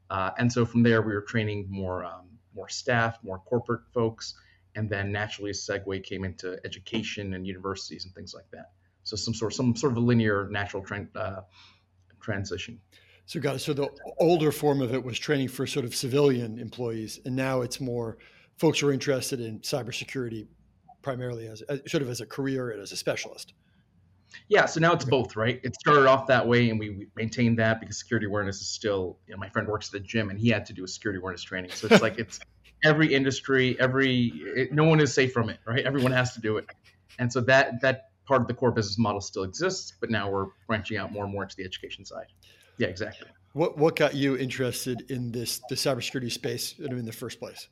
Uh, 0.10 0.32
and 0.38 0.52
so 0.52 0.66
from 0.66 0.84
there, 0.84 1.02
we 1.02 1.14
were 1.14 1.22
training 1.22 1.66
more 1.70 2.06
um, 2.06 2.30
more 2.56 2.70
staff, 2.70 3.18
more 3.24 3.40
corporate 3.40 3.82
folks, 3.94 4.36
and 4.76 4.90
then 4.90 5.12
naturally, 5.12 5.50
a 5.50 5.54
segue 5.54 6.04
came 6.04 6.24
into 6.24 6.60
education 6.64 7.34
and 7.34 7.46
universities 7.46 8.06
and 8.06 8.14
things 8.14 8.34
like 8.34 8.50
that. 8.52 8.72
So 9.04 9.16
some 9.16 9.34
sort 9.34 9.54
some 9.54 9.76
sort 9.76 9.94
of 9.94 9.98
a 9.98 10.02
linear, 10.02 10.48
natural 10.52 10.84
trend, 10.84 11.10
uh, 11.16 11.42
transition. 12.22 12.80
So 13.26 13.40
got 13.40 13.56
it. 13.56 13.60
So 13.60 13.74
the 13.74 13.90
older 14.20 14.52
form 14.52 14.82
of 14.82 14.94
it 14.94 15.04
was 15.04 15.18
training 15.20 15.50
for 15.50 15.66
sort 15.68 15.86
of 15.86 15.96
civilian 15.96 16.60
employees, 16.60 17.20
and 17.26 17.36
now 17.36 17.62
it's 17.62 17.82
more 17.82 18.20
folks 18.58 18.80
who 18.80 18.88
are 18.88 18.94
interested 18.94 19.40
in 19.40 19.60
cybersecurity 19.62 20.48
primarily 21.02 21.48
as, 21.48 21.62
as 21.64 21.80
sort 21.88 22.04
of 22.04 22.10
as 22.10 22.22
a 22.22 22.26
career 22.26 22.70
and 22.70 22.82
as 22.82 22.92
a 22.92 22.98
specialist. 22.98 23.54
Yeah, 24.50 24.66
so 24.66 24.80
now 24.80 24.94
it's 24.94 25.06
both, 25.06 25.36
right? 25.36 25.60
It 25.64 25.76
started 25.76 26.06
off 26.08 26.28
that 26.28 26.48
way, 26.48 26.70
and 26.70 26.80
we, 26.80 26.90
we 26.90 27.08
maintained 27.16 27.60
that 27.60 27.80
because 27.80 27.98
security 28.00 28.28
awareness 28.28 28.62
is 28.62 28.68
still. 28.68 29.18
You 29.28 29.34
know, 29.34 29.40
my 29.40 29.50
friend 29.50 29.68
works 29.68 29.88
at 29.88 29.94
the 29.94 30.00
gym, 30.00 30.30
and 30.30 30.40
he 30.40 30.50
had 30.50 30.66
to 30.68 30.74
do 30.74 30.84
a 30.84 30.88
security 30.88 31.20
awareness 31.20 31.44
training. 31.44 31.72
So 31.72 31.88
it's 31.90 32.02
like 32.02 32.18
it's 32.20 32.40
every 32.84 33.14
industry, 33.14 33.78
every 33.80 34.32
it, 34.56 34.74
no 34.74 34.84
one 34.84 35.00
is 35.00 35.14
safe 35.14 35.34
from 35.34 35.50
it, 35.50 35.60
right? 35.66 35.86
Everyone 35.86 36.12
has 36.12 36.34
to 36.34 36.42
do 36.42 36.58
it, 36.58 36.66
and 37.20 37.32
so 37.32 37.42
that 37.42 37.82
that 37.82 38.10
part 38.26 38.42
of 38.42 38.48
the 38.48 38.54
core 38.54 38.72
business 38.72 38.98
model 38.98 39.22
still 39.22 39.44
exists, 39.44 39.94
but 40.00 40.10
now 40.10 40.30
we're 40.30 40.48
branching 40.68 40.98
out 40.98 41.12
more 41.12 41.24
and 41.24 41.34
more 41.34 41.44
into 41.44 41.56
the 41.56 41.64
education 41.64 42.06
side. 42.06 42.28
Yeah, 42.78 42.88
exactly. 42.88 43.28
What 43.54 43.78
what 43.78 43.96
got 43.96 44.14
you 44.14 44.38
interested 44.38 45.10
in 45.10 45.32
this 45.32 45.62
the 45.70 45.76
cybersecurity 45.76 46.32
space 46.32 46.76
in 46.78 47.06
the 47.06 47.14
first 47.14 47.40
place? 47.40 47.68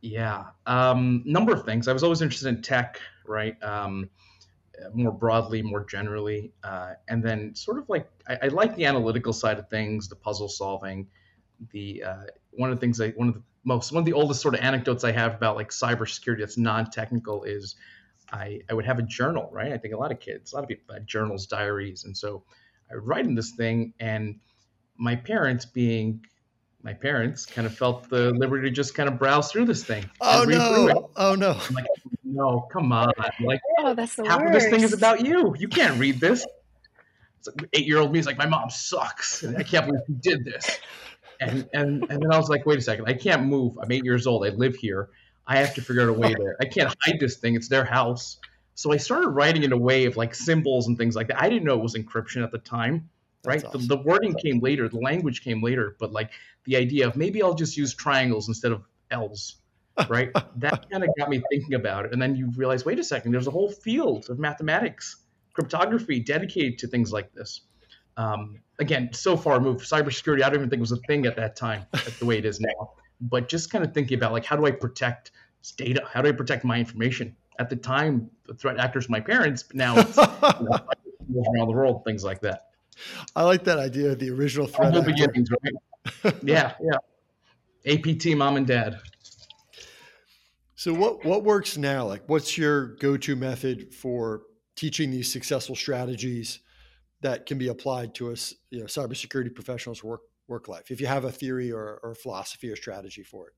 Yeah, 0.00 0.44
um, 0.66 1.22
number 1.24 1.52
of 1.52 1.64
things. 1.64 1.88
I 1.88 1.92
was 1.92 2.02
always 2.02 2.22
interested 2.22 2.48
in 2.48 2.62
tech, 2.62 3.00
right? 3.26 3.60
Um, 3.62 4.08
more 4.92 5.12
broadly, 5.12 5.62
more 5.62 5.84
generally, 5.84 6.52
uh, 6.62 6.94
and 7.08 7.22
then 7.22 7.54
sort 7.54 7.78
of 7.78 7.88
like 7.88 8.08
I, 8.28 8.38
I, 8.42 8.48
like 8.48 8.76
the 8.76 8.86
analytical 8.86 9.32
side 9.32 9.58
of 9.58 9.68
things, 9.68 10.08
the 10.08 10.16
puzzle 10.16 10.48
solving. 10.48 11.08
The 11.72 12.02
uh, 12.02 12.24
one 12.50 12.70
of 12.70 12.76
the 12.76 12.80
things 12.80 13.00
I 13.00 13.10
one 13.10 13.28
of 13.28 13.34
the 13.34 13.42
most 13.64 13.92
one 13.92 14.00
of 14.00 14.04
the 14.04 14.12
oldest 14.12 14.40
sort 14.40 14.54
of 14.54 14.60
anecdotes 14.60 15.04
I 15.04 15.12
have 15.12 15.34
about 15.34 15.56
like 15.56 15.70
cybersecurity 15.70 16.40
that's 16.40 16.56
non-technical 16.56 17.44
is 17.44 17.76
I 18.32 18.60
I 18.70 18.74
would 18.74 18.86
have 18.86 18.98
a 18.98 19.02
journal, 19.02 19.48
right? 19.52 19.72
I 19.72 19.78
think 19.78 19.94
a 19.94 19.96
lot 19.96 20.12
of 20.12 20.20
kids, 20.20 20.52
a 20.52 20.56
lot 20.56 20.62
of 20.62 20.68
people 20.68 20.94
had 20.94 21.06
journals, 21.06 21.46
diaries, 21.46 22.04
and 22.04 22.16
so 22.16 22.44
I 22.90 22.94
would 22.94 23.06
write 23.06 23.24
in 23.24 23.34
this 23.34 23.52
thing, 23.52 23.94
and 24.00 24.40
my 24.96 25.16
parents, 25.16 25.64
being 25.64 26.24
my 26.82 26.92
parents, 26.92 27.46
kind 27.46 27.66
of 27.66 27.76
felt 27.76 28.08
the 28.08 28.30
liberty 28.32 28.68
to 28.68 28.74
just 28.74 28.94
kind 28.94 29.08
of 29.08 29.18
browse 29.18 29.50
through 29.50 29.64
this 29.64 29.84
thing. 29.84 30.08
Oh 30.20 30.44
no! 30.44 31.10
Oh 31.16 31.34
no! 31.34 31.58
I'm 31.68 31.74
like, 31.74 31.86
no, 32.36 32.68
come 32.72 32.92
on! 32.92 33.12
Like, 33.40 33.60
oh, 33.78 33.94
that's 33.94 34.14
the 34.14 34.26
half 34.26 34.40
worst. 34.40 34.54
of 34.54 34.60
this 34.60 34.70
thing 34.70 34.82
is 34.82 34.92
about 34.92 35.26
you. 35.26 35.54
You 35.58 35.68
can't 35.68 35.98
read 35.98 36.20
this. 36.20 36.46
Like 37.46 37.68
Eight-year-old 37.72 38.12
me 38.12 38.18
is 38.18 38.26
like, 38.26 38.38
my 38.38 38.46
mom 38.46 38.70
sucks. 38.70 39.44
I 39.44 39.62
can't 39.62 39.86
believe 39.86 40.02
you 40.08 40.16
did 40.20 40.44
this. 40.44 40.78
And 41.40 41.68
and 41.72 42.02
and 42.10 42.22
then 42.22 42.32
I 42.32 42.36
was 42.38 42.48
like, 42.48 42.66
wait 42.66 42.78
a 42.78 42.82
second, 42.82 43.06
I 43.06 43.14
can't 43.14 43.44
move. 43.44 43.78
I'm 43.80 43.90
eight 43.92 44.04
years 44.04 44.26
old. 44.26 44.46
I 44.46 44.50
live 44.50 44.74
here. 44.76 45.10
I 45.46 45.58
have 45.58 45.74
to 45.74 45.82
figure 45.82 46.02
out 46.02 46.08
a 46.08 46.12
way 46.12 46.34
to. 46.34 46.54
I 46.60 46.64
can't 46.64 46.94
hide 47.04 47.20
this 47.20 47.36
thing. 47.36 47.54
It's 47.54 47.68
their 47.68 47.84
house. 47.84 48.38
So 48.74 48.92
I 48.92 48.98
started 48.98 49.28
writing 49.28 49.62
in 49.62 49.72
a 49.72 49.76
way 49.76 50.04
of 50.04 50.16
like 50.16 50.34
symbols 50.34 50.86
and 50.86 50.98
things 50.98 51.16
like 51.16 51.28
that. 51.28 51.40
I 51.40 51.48
didn't 51.48 51.64
know 51.64 51.74
it 51.74 51.82
was 51.82 51.94
encryption 51.94 52.42
at 52.42 52.52
the 52.52 52.58
time, 52.58 53.08
right? 53.44 53.64
Awesome. 53.64 53.86
The, 53.86 53.96
the, 53.96 54.02
wording 54.02 54.34
came 54.34 54.60
later, 54.60 54.88
the 54.88 54.98
language 54.98 55.42
came 55.42 55.62
later, 55.62 55.96
but 55.98 56.12
like 56.12 56.30
the 56.64 56.76
idea 56.76 57.06
of 57.06 57.16
maybe 57.16 57.42
I'll 57.42 57.54
just 57.54 57.76
use 57.76 57.94
triangles 57.94 58.48
instead 58.48 58.72
of 58.72 58.82
L's, 59.10 59.56
right? 60.08 60.30
that 60.56 60.90
kind 60.90 61.04
of 61.04 61.10
got 61.18 61.28
me 61.28 61.42
thinking 61.50 61.74
about 61.74 62.06
it. 62.06 62.12
And 62.12 62.20
then 62.20 62.36
you 62.36 62.50
realize, 62.56 62.84
wait 62.84 62.98
a 62.98 63.04
second, 63.04 63.32
there's 63.32 63.46
a 63.46 63.50
whole 63.50 63.70
field 63.70 64.30
of 64.30 64.38
mathematics, 64.38 65.16
cryptography 65.52 66.20
dedicated 66.20 66.78
to 66.80 66.88
things 66.88 67.12
like 67.12 67.32
this. 67.32 67.62
Um, 68.16 68.56
again, 68.78 69.10
so 69.12 69.36
far 69.36 69.60
moved. 69.60 69.80
Cybersecurity, 69.80 70.42
I 70.42 70.48
don't 70.48 70.56
even 70.56 70.70
think 70.70 70.80
was 70.80 70.92
a 70.92 70.96
thing 71.08 71.26
at 71.26 71.36
that 71.36 71.56
time, 71.56 71.84
the 72.18 72.26
way 72.26 72.38
it 72.38 72.44
is 72.44 72.60
now. 72.60 72.92
But 73.20 73.48
just 73.48 73.70
kind 73.70 73.84
of 73.84 73.92
thinking 73.92 74.18
about 74.18 74.32
like, 74.32 74.44
how 74.44 74.56
do 74.56 74.66
I 74.66 74.70
protect 74.70 75.32
data? 75.76 76.02
How 76.10 76.22
do 76.22 76.28
I 76.28 76.32
protect 76.32 76.64
my 76.64 76.78
information? 76.78 77.36
at 77.58 77.70
the 77.70 77.76
time 77.76 78.30
the 78.46 78.54
threat 78.54 78.78
actors 78.78 79.08
my 79.08 79.20
parents, 79.20 79.62
but 79.62 79.76
now 79.76 79.96
it's 79.96 80.16
you 80.16 80.22
know, 80.22 81.44
around 81.56 81.68
the 81.68 81.74
world, 81.74 82.04
things 82.04 82.24
like 82.24 82.40
that. 82.40 82.68
I 83.34 83.42
like 83.42 83.64
that 83.64 83.78
idea. 83.78 84.12
Of 84.12 84.18
the 84.18 84.30
original 84.30 84.66
threat. 84.66 84.92
Humble 84.92 85.10
beginnings, 85.10 85.48
right? 85.50 86.34
yeah, 86.42 86.74
yeah. 86.80 87.94
APT, 87.94 88.36
mom 88.36 88.56
and 88.56 88.66
dad. 88.66 88.98
So 90.86 90.94
what 90.94 91.24
what 91.24 91.42
works 91.42 91.76
now? 91.76 92.06
Like, 92.06 92.22
what's 92.28 92.56
your 92.56 92.94
go-to 92.98 93.34
method 93.34 93.92
for 93.92 94.42
teaching 94.76 95.10
these 95.10 95.32
successful 95.32 95.74
strategies 95.74 96.60
that 97.22 97.44
can 97.44 97.58
be 97.58 97.66
applied 97.66 98.14
to 98.14 98.30
us, 98.30 98.54
you 98.70 98.78
know, 98.78 98.84
cybersecurity 98.84 99.52
professionals' 99.52 100.04
work 100.04 100.20
work 100.46 100.68
life? 100.68 100.92
If 100.92 101.00
you 101.00 101.08
have 101.08 101.24
a 101.24 101.32
theory 101.32 101.72
or, 101.72 101.98
or 102.04 102.14
philosophy 102.14 102.70
or 102.70 102.76
strategy 102.76 103.24
for 103.24 103.48
it. 103.48 103.54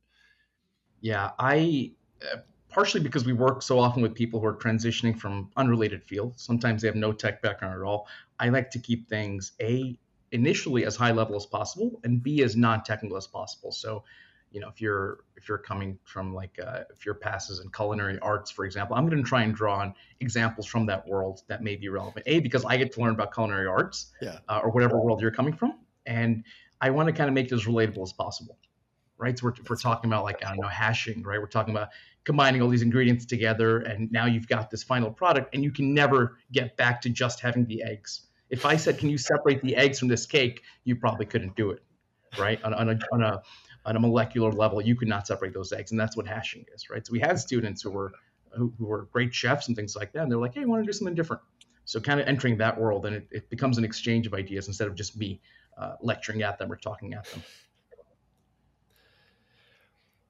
Yeah, 1.02 1.32
I 1.38 1.92
uh, 2.22 2.38
partially 2.70 3.02
because 3.02 3.26
we 3.26 3.34
work 3.34 3.60
so 3.60 3.78
often 3.78 4.00
with 4.00 4.14
people 4.14 4.40
who 4.40 4.46
are 4.46 4.56
transitioning 4.56 5.14
from 5.14 5.50
unrelated 5.54 6.02
fields. 6.04 6.42
Sometimes 6.42 6.80
they 6.80 6.88
have 6.88 6.96
no 6.96 7.12
tech 7.12 7.42
background 7.42 7.74
at 7.74 7.86
all. 7.86 8.08
I 8.40 8.48
like 8.48 8.70
to 8.70 8.78
keep 8.78 9.06
things 9.06 9.52
a 9.60 9.98
initially 10.32 10.86
as 10.86 10.96
high 10.96 11.12
level 11.12 11.36
as 11.36 11.44
possible 11.44 12.00
and 12.04 12.22
b 12.22 12.42
as 12.42 12.56
non-technical 12.56 13.18
as 13.18 13.26
possible. 13.26 13.70
So, 13.70 14.04
you 14.50 14.60
know, 14.60 14.68
if 14.68 14.80
you're 14.80 15.20
if 15.36 15.48
you're 15.48 15.58
coming 15.58 15.98
from 16.04 16.34
like 16.34 16.58
uh, 16.64 16.80
if 16.90 17.04
your 17.04 17.14
passes 17.14 17.60
in 17.60 17.70
culinary 17.70 18.18
arts, 18.20 18.50
for 18.50 18.64
example, 18.64 18.96
I'm 18.96 19.08
going 19.08 19.22
to 19.22 19.28
try 19.28 19.42
and 19.42 19.54
draw 19.54 19.78
on 19.78 19.94
examples 20.20 20.66
from 20.66 20.86
that 20.86 21.06
world 21.06 21.42
that 21.48 21.62
may 21.62 21.76
be 21.76 21.88
relevant. 21.88 22.24
A 22.26 22.40
because 22.40 22.64
I 22.64 22.76
get 22.76 22.92
to 22.92 23.00
learn 23.00 23.10
about 23.10 23.34
culinary 23.34 23.66
arts, 23.66 24.12
yeah. 24.20 24.38
uh, 24.48 24.60
or 24.62 24.70
whatever 24.70 24.98
world 24.98 25.20
you're 25.20 25.30
coming 25.30 25.54
from, 25.54 25.78
and 26.06 26.44
I 26.80 26.90
want 26.90 27.08
to 27.08 27.12
kind 27.12 27.28
of 27.28 27.34
make 27.34 27.46
it 27.46 27.52
as 27.52 27.64
relatable 27.64 28.02
as 28.02 28.12
possible 28.12 28.58
right? 29.20 29.36
So 29.36 29.46
we're, 29.46 29.54
we're 29.68 29.74
talking 29.74 30.08
about 30.08 30.22
like, 30.22 30.44
I 30.44 30.50
don't 30.50 30.60
know, 30.60 30.68
hashing, 30.68 31.24
right? 31.24 31.40
We're 31.40 31.48
talking 31.48 31.74
about 31.74 31.88
combining 32.28 32.60
all 32.60 32.68
these 32.68 32.82
ingredients 32.82 33.24
together 33.24 33.78
and 33.78 34.12
now 34.12 34.26
you've 34.26 34.46
got 34.46 34.70
this 34.70 34.82
final 34.82 35.10
product 35.10 35.54
and 35.54 35.64
you 35.64 35.70
can 35.70 35.94
never 35.94 36.36
get 36.52 36.76
back 36.76 37.00
to 37.00 37.08
just 37.08 37.40
having 37.40 37.64
the 37.64 37.82
eggs 37.82 38.26
if 38.50 38.66
i 38.66 38.76
said 38.76 38.98
can 38.98 39.08
you 39.08 39.16
separate 39.16 39.62
the 39.62 39.74
eggs 39.74 39.98
from 39.98 40.08
this 40.08 40.26
cake 40.26 40.60
you 40.84 40.94
probably 40.94 41.24
couldn't 41.24 41.56
do 41.56 41.70
it 41.70 41.82
right 42.38 42.62
on, 42.64 42.74
on, 42.74 42.90
a, 42.90 42.98
on 43.12 43.22
a 43.22 43.40
on 43.88 43.96
a 43.96 44.00
molecular 44.00 44.52
level 44.52 44.80
you 44.82 44.94
could 44.94 45.08
not 45.08 45.26
separate 45.26 45.54
those 45.54 45.72
eggs 45.72 45.90
and 45.90 45.98
that's 45.98 46.16
what 46.16 46.26
hashing 46.26 46.64
is 46.74 46.90
right 46.90 47.06
so 47.06 47.12
we 47.12 47.18
had 47.18 47.38
students 47.38 47.80
who 47.82 47.90
were 47.90 48.12
who, 48.50 48.72
who 48.78 48.86
were 48.86 49.08
great 49.12 49.34
chefs 49.34 49.68
and 49.68 49.76
things 49.76 49.96
like 49.96 50.12
that 50.12 50.22
and 50.22 50.30
they're 50.30 50.38
like 50.38 50.54
hey 50.54 50.62
i 50.62 50.64
want 50.64 50.82
to 50.82 50.86
do 50.86 50.92
something 50.92 51.14
different 51.14 51.42
so 51.84 51.98
kind 51.98 52.20
of 52.20 52.26
entering 52.26 52.58
that 52.58 52.78
world 52.78 53.06
and 53.06 53.16
it, 53.16 53.26
it 53.30 53.50
becomes 53.50 53.78
an 53.78 53.84
exchange 53.84 54.26
of 54.26 54.34
ideas 54.34 54.68
instead 54.68 54.86
of 54.86 54.94
just 54.94 55.16
me 55.16 55.40
uh, 55.78 55.94
lecturing 56.02 56.42
at 56.42 56.58
them 56.58 56.70
or 56.70 56.76
talking 56.76 57.14
at 57.14 57.24
them 57.26 57.42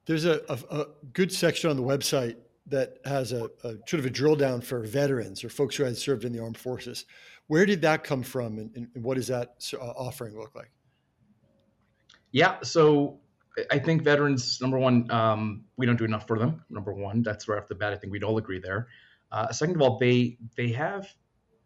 there's 0.05 0.25
a, 0.25 0.41
a, 0.49 0.79
a, 0.79 0.85
good 1.13 1.31
section 1.31 1.69
on 1.69 1.75
the 1.75 1.83
website 1.83 2.35
that 2.65 2.97
has 3.05 3.31
a, 3.31 3.45
a, 3.63 3.75
sort 3.87 3.93
of 3.93 4.05
a 4.05 4.09
drill 4.09 4.35
down 4.35 4.61
for 4.61 4.83
veterans 4.83 5.43
or 5.43 5.49
folks 5.49 5.75
who 5.75 5.83
had 5.83 5.97
served 5.97 6.25
in 6.25 6.33
the 6.33 6.39
armed 6.41 6.57
forces. 6.57 7.05
Where 7.45 7.65
did 7.65 7.81
that 7.81 8.03
come 8.03 8.23
from, 8.23 8.57
and, 8.57 8.87
and 8.95 9.03
what 9.03 9.17
does 9.17 9.27
that 9.27 9.55
uh, 9.73 9.77
offering 9.77 10.35
look 10.35 10.55
like? 10.55 10.71
Yeah, 12.31 12.57
so 12.61 13.19
I 13.71 13.79
think 13.79 14.03
veterans, 14.03 14.61
number 14.61 14.77
one, 14.77 15.09
um, 15.11 15.65
we 15.75 15.85
don't 15.85 15.97
do 15.97 16.05
enough 16.05 16.27
for 16.27 16.37
them. 16.37 16.63
Number 16.69 16.93
one, 16.93 17.23
that's 17.23 17.47
right 17.47 17.59
off 17.59 17.67
the 17.67 17.75
bat. 17.75 17.93
I 17.93 17.97
think 17.97 18.11
we'd 18.11 18.23
all 18.23 18.37
agree 18.37 18.59
there. 18.59 18.87
Uh, 19.31 19.51
second 19.51 19.75
of 19.75 19.81
all, 19.81 19.97
they 19.97 20.37
they 20.55 20.69
have 20.69 21.07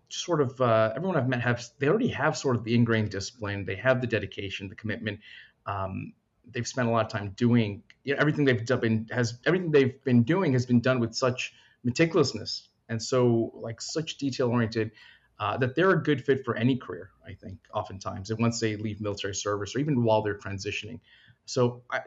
sort 0.09 0.41
of 0.41 0.59
uh, 0.61 0.93
everyone 0.95 1.17
I've 1.17 1.27
met 1.27 1.41
have 1.41 1.63
they 1.79 1.87
already 1.87 2.09
have 2.09 2.37
sort 2.37 2.55
of 2.55 2.63
the 2.63 2.75
ingrained 2.75 3.09
discipline. 3.09 3.65
They 3.65 3.75
have 3.75 4.01
the 4.01 4.07
dedication, 4.07 4.69
the 4.69 4.75
commitment. 4.75 5.19
Um, 5.65 6.13
they've 6.51 6.67
spent 6.67 6.87
a 6.87 6.91
lot 6.91 7.05
of 7.05 7.11
time 7.11 7.33
doing 7.35 7.83
you 8.03 8.13
know, 8.13 8.19
everything 8.19 8.45
they've 8.45 8.65
done 8.65 9.07
has 9.11 9.39
everything 9.45 9.71
they've 9.71 10.03
been 10.03 10.23
doing 10.23 10.53
has 10.53 10.65
been 10.65 10.81
done 10.81 10.99
with 10.99 11.15
such 11.15 11.53
meticulousness 11.85 12.67
and 12.89 13.01
so 13.01 13.51
like 13.55 13.81
such 13.81 14.17
detail 14.17 14.49
oriented 14.49 14.91
uh, 15.39 15.57
that 15.57 15.75
they're 15.75 15.91
a 15.91 16.03
good 16.03 16.23
fit 16.23 16.43
for 16.43 16.55
any 16.55 16.75
career 16.75 17.11
i 17.27 17.33
think 17.33 17.57
oftentimes 17.73 18.29
and 18.29 18.39
once 18.39 18.59
they 18.59 18.75
leave 18.75 19.01
military 19.01 19.35
service 19.35 19.75
or 19.75 19.79
even 19.79 20.03
while 20.03 20.21
they're 20.21 20.37
transitioning 20.37 20.99
so 21.45 21.83
I, 21.91 22.01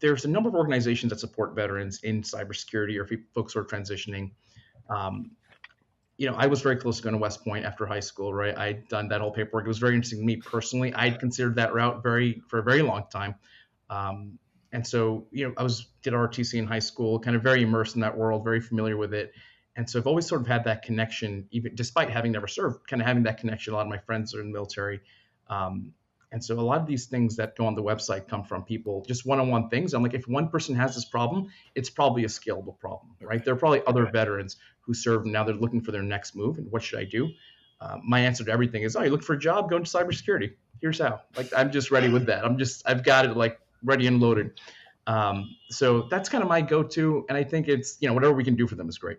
there's 0.00 0.24
a 0.24 0.28
number 0.28 0.48
of 0.48 0.54
organizations 0.54 1.10
that 1.10 1.20
support 1.20 1.54
veterans 1.54 2.02
in 2.02 2.22
cybersecurity 2.22 2.98
or 2.98 3.08
folks 3.34 3.52
who 3.52 3.60
are 3.60 3.64
transitioning 3.64 4.30
um, 4.88 5.32
you 6.18 6.30
know, 6.30 6.36
I 6.36 6.46
was 6.46 6.60
very 6.60 6.76
close 6.76 6.98
to 6.98 7.02
going 7.02 7.14
to 7.14 7.18
West 7.18 7.42
Point 7.44 7.64
after 7.64 7.86
high 7.86 8.00
school, 8.00 8.32
right? 8.32 8.56
I'd 8.56 8.86
done 8.88 9.08
that 9.08 9.20
whole 9.20 9.32
paperwork. 9.32 9.64
It 9.64 9.68
was 9.68 9.78
very 9.78 9.94
interesting 9.94 10.20
to 10.20 10.24
me 10.24 10.36
personally. 10.36 10.94
I'd 10.94 11.18
considered 11.18 11.56
that 11.56 11.74
route 11.74 12.02
very 12.02 12.42
for 12.48 12.58
a 12.58 12.62
very 12.62 12.82
long 12.82 13.04
time. 13.10 13.34
Um, 13.90 14.38
and 14.72 14.86
so, 14.86 15.26
you 15.32 15.48
know, 15.48 15.54
I 15.56 15.62
was 15.62 15.88
did 16.02 16.12
ROTC 16.12 16.54
in 16.54 16.66
high 16.66 16.78
school, 16.78 17.18
kind 17.18 17.36
of 17.36 17.42
very 17.42 17.62
immersed 17.62 17.94
in 17.94 18.02
that 18.02 18.16
world, 18.16 18.44
very 18.44 18.60
familiar 18.60 18.96
with 18.96 19.12
it. 19.12 19.32
And 19.74 19.88
so 19.88 19.98
I've 19.98 20.06
always 20.06 20.26
sort 20.26 20.42
of 20.42 20.46
had 20.46 20.64
that 20.64 20.82
connection, 20.82 21.48
even 21.50 21.74
despite 21.74 22.10
having 22.10 22.32
never 22.32 22.46
served, 22.46 22.86
kind 22.86 23.00
of 23.00 23.08
having 23.08 23.24
that 23.24 23.38
connection. 23.38 23.72
A 23.72 23.76
lot 23.76 23.82
of 23.82 23.88
my 23.88 23.98
friends 23.98 24.34
are 24.34 24.40
in 24.40 24.48
the 24.48 24.52
military. 24.52 25.00
Um, 25.48 25.92
And 26.32 26.42
so 26.42 26.58
a 26.58 26.60
lot 26.60 26.80
of 26.80 26.86
these 26.86 27.06
things 27.06 27.36
that 27.36 27.56
go 27.56 27.66
on 27.66 27.74
the 27.74 27.82
website 27.82 28.26
come 28.26 28.42
from 28.42 28.64
people, 28.64 29.04
just 29.06 29.26
one-on-one 29.26 29.68
things. 29.68 29.92
I'm 29.92 30.02
like, 30.02 30.14
if 30.14 30.26
one 30.26 30.48
person 30.48 30.74
has 30.74 30.94
this 30.94 31.04
problem, 31.04 31.48
it's 31.74 31.90
probably 31.90 32.24
a 32.24 32.28
scalable 32.28 32.78
problem, 32.78 33.14
right? 33.20 33.44
There 33.44 33.52
are 33.52 33.56
probably 33.56 33.82
other 33.86 34.06
veterans 34.06 34.56
who 34.80 34.94
serve 34.94 35.22
and 35.22 35.32
now 35.32 35.44
they're 35.44 35.54
looking 35.54 35.82
for 35.82 35.92
their 35.92 36.02
next 36.02 36.34
move. 36.34 36.58
And 36.58 36.72
what 36.72 36.82
should 36.82 36.98
I 36.98 37.04
do? 37.04 37.30
Uh, 37.80 37.98
my 38.04 38.20
answer 38.20 38.44
to 38.44 38.50
everything 38.50 38.82
is, 38.82 38.96
oh, 38.96 39.02
you 39.02 39.10
look 39.10 39.22
for 39.22 39.34
a 39.34 39.38
job, 39.38 39.68
go 39.68 39.76
into 39.76 39.90
cybersecurity. 39.90 40.54
Here's 40.80 40.98
how. 40.98 41.20
Like 41.36 41.52
I'm 41.56 41.70
just 41.70 41.90
ready 41.90 42.08
with 42.08 42.26
that. 42.26 42.44
I'm 42.44 42.56
just 42.58 42.82
I've 42.86 43.04
got 43.04 43.24
it 43.24 43.36
like 43.36 43.60
ready 43.84 44.06
and 44.06 44.20
loaded. 44.20 44.58
Um, 45.06 45.56
so 45.68 46.02
that's 46.02 46.28
kind 46.28 46.42
of 46.42 46.48
my 46.48 46.60
go-to, 46.60 47.26
and 47.28 47.36
I 47.36 47.42
think 47.44 47.68
it's 47.68 47.98
you 48.00 48.08
know 48.08 48.14
whatever 48.14 48.32
we 48.32 48.44
can 48.44 48.54
do 48.54 48.66
for 48.66 48.76
them 48.76 48.88
is 48.88 48.98
great. 48.98 49.18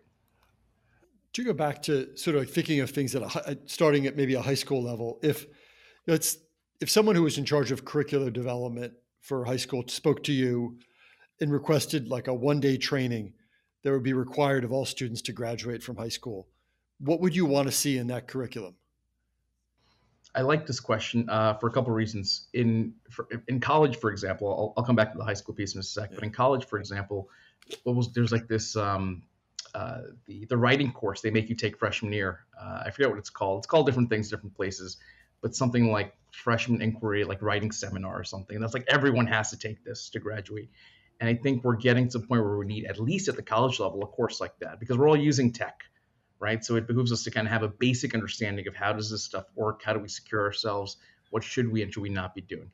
To 1.34 1.44
go 1.44 1.54
back 1.54 1.82
to 1.84 2.16
sort 2.16 2.38
of 2.38 2.50
thinking 2.50 2.80
of 2.80 2.90
things 2.92 3.16
at 3.16 3.22
a, 3.22 3.58
starting 3.66 4.08
at 4.08 4.16
maybe 4.16 4.34
a 4.36 4.42
high 4.42 4.54
school 4.54 4.82
level, 4.84 5.20
if 5.22 5.46
it's 6.06 6.38
if 6.84 6.90
someone 6.90 7.16
who 7.16 7.24
was 7.24 7.38
in 7.38 7.46
charge 7.46 7.72
of 7.72 7.86
curricular 7.86 8.32
development 8.32 8.92
for 9.22 9.46
high 9.46 9.56
school 9.56 9.86
spoke 9.88 10.22
to 10.22 10.34
you 10.34 10.78
and 11.40 11.50
requested 11.50 12.10
like 12.10 12.28
a 12.28 12.34
one-day 12.34 12.76
training 12.76 13.32
that 13.84 13.92
would 13.94 14.04
be 14.04 14.12
required 14.12 14.66
of 14.66 14.74
all 14.74 14.84
students 14.84 15.22
to 15.22 15.32
graduate 15.32 15.82
from 15.82 15.96
high 15.96 16.10
school, 16.10 16.46
what 17.00 17.22
would 17.22 17.34
you 17.34 17.46
want 17.46 17.70
to 17.70 17.72
see 17.72 17.98
in 17.98 18.08
that 18.08 18.28
curriculum? 18.28 18.76
I 20.36 20.42
like 20.42 20.68
this 20.68 20.82
question 20.82 21.30
uh, 21.30 21.54
for 21.54 21.68
a 21.68 21.72
couple 21.72 21.92
of 21.92 21.96
reasons. 21.96 22.48
In 22.52 22.96
for, 23.10 23.30
in 23.48 23.62
college, 23.62 23.96
for 23.96 24.12
example, 24.12 24.50
I'll, 24.50 24.74
I'll, 24.76 24.84
come 24.84 24.98
back 24.98 25.14
to 25.14 25.18
the 25.18 25.24
high 25.24 25.36
school 25.36 25.56
piece 25.56 25.76
in 25.76 25.80
a 25.80 25.84
sec. 25.84 26.10
But 26.14 26.24
in 26.24 26.32
college, 26.32 26.66
for 26.66 26.80
example, 26.80 27.30
was, 27.86 28.12
there's 28.12 28.34
like 28.34 28.50
this 28.50 28.76
um, 28.76 29.24
uh, 29.74 30.00
the 30.26 30.46
the 30.46 30.58
writing 30.58 30.92
course 30.92 31.22
they 31.22 31.30
make 31.30 31.48
you 31.48 31.56
take 31.56 31.78
freshman 31.78 32.12
year. 32.12 32.42
Uh, 32.60 32.84
I 32.86 32.90
forget 32.90 33.10
what 33.10 33.20
it's 33.20 33.30
called. 33.30 33.60
It's 33.60 33.68
called 33.68 33.86
different 33.86 34.10
things, 34.10 34.30
different 34.30 34.56
places, 34.56 34.98
but 35.42 35.56
something 35.56 35.90
like 35.90 36.14
freshman 36.34 36.82
inquiry, 36.82 37.24
like 37.24 37.42
writing 37.42 37.72
seminar 37.72 38.20
or 38.20 38.24
something. 38.24 38.60
That's 38.60 38.74
like 38.74 38.86
everyone 38.88 39.28
has 39.28 39.52
to 39.52 39.58
take 39.58 39.84
this 39.84 40.10
to 40.10 40.20
graduate. 40.20 40.70
And 41.20 41.30
I 41.30 41.36
think 41.36 41.64
we're 41.64 41.76
getting 41.76 42.10
to 42.10 42.20
the 42.20 42.28
point 42.28 42.44
where 42.44 42.58
we 42.58 42.66
need, 42.66 42.86
at 42.86 43.00
least 43.00 43.28
at 43.28 43.36
the 43.36 43.44
college 43.44 43.80
level, 43.80 44.04
a 44.04 44.08
course 44.08 44.42
like 44.42 44.58
that 44.60 44.80
because 44.80 44.98
we're 44.98 45.08
all 45.08 45.18
using 45.18 45.54
tech 45.54 45.84
right? 46.44 46.64
So 46.66 46.76
it 46.76 46.88
behooves 46.88 47.14
us 47.14 47.24
to 47.24 47.32
kind 47.32 47.48
of 47.48 47.54
have 47.54 47.64
a 47.64 47.70
basic 47.70 48.14
understanding 48.14 48.68
of 48.68 48.76
how 48.76 48.92
does 48.92 49.10
this 49.10 49.24
stuff 49.24 49.46
work? 49.56 49.82
How 49.82 49.94
do 49.94 50.00
we 50.00 50.10
secure 50.10 50.42
ourselves? 50.42 50.98
What 51.30 51.42
should 51.42 51.72
we 51.72 51.82
and 51.82 51.94
should 51.94 52.04
we 52.04 52.10
not 52.10 52.36
be 52.36 52.42
doing? 52.42 52.70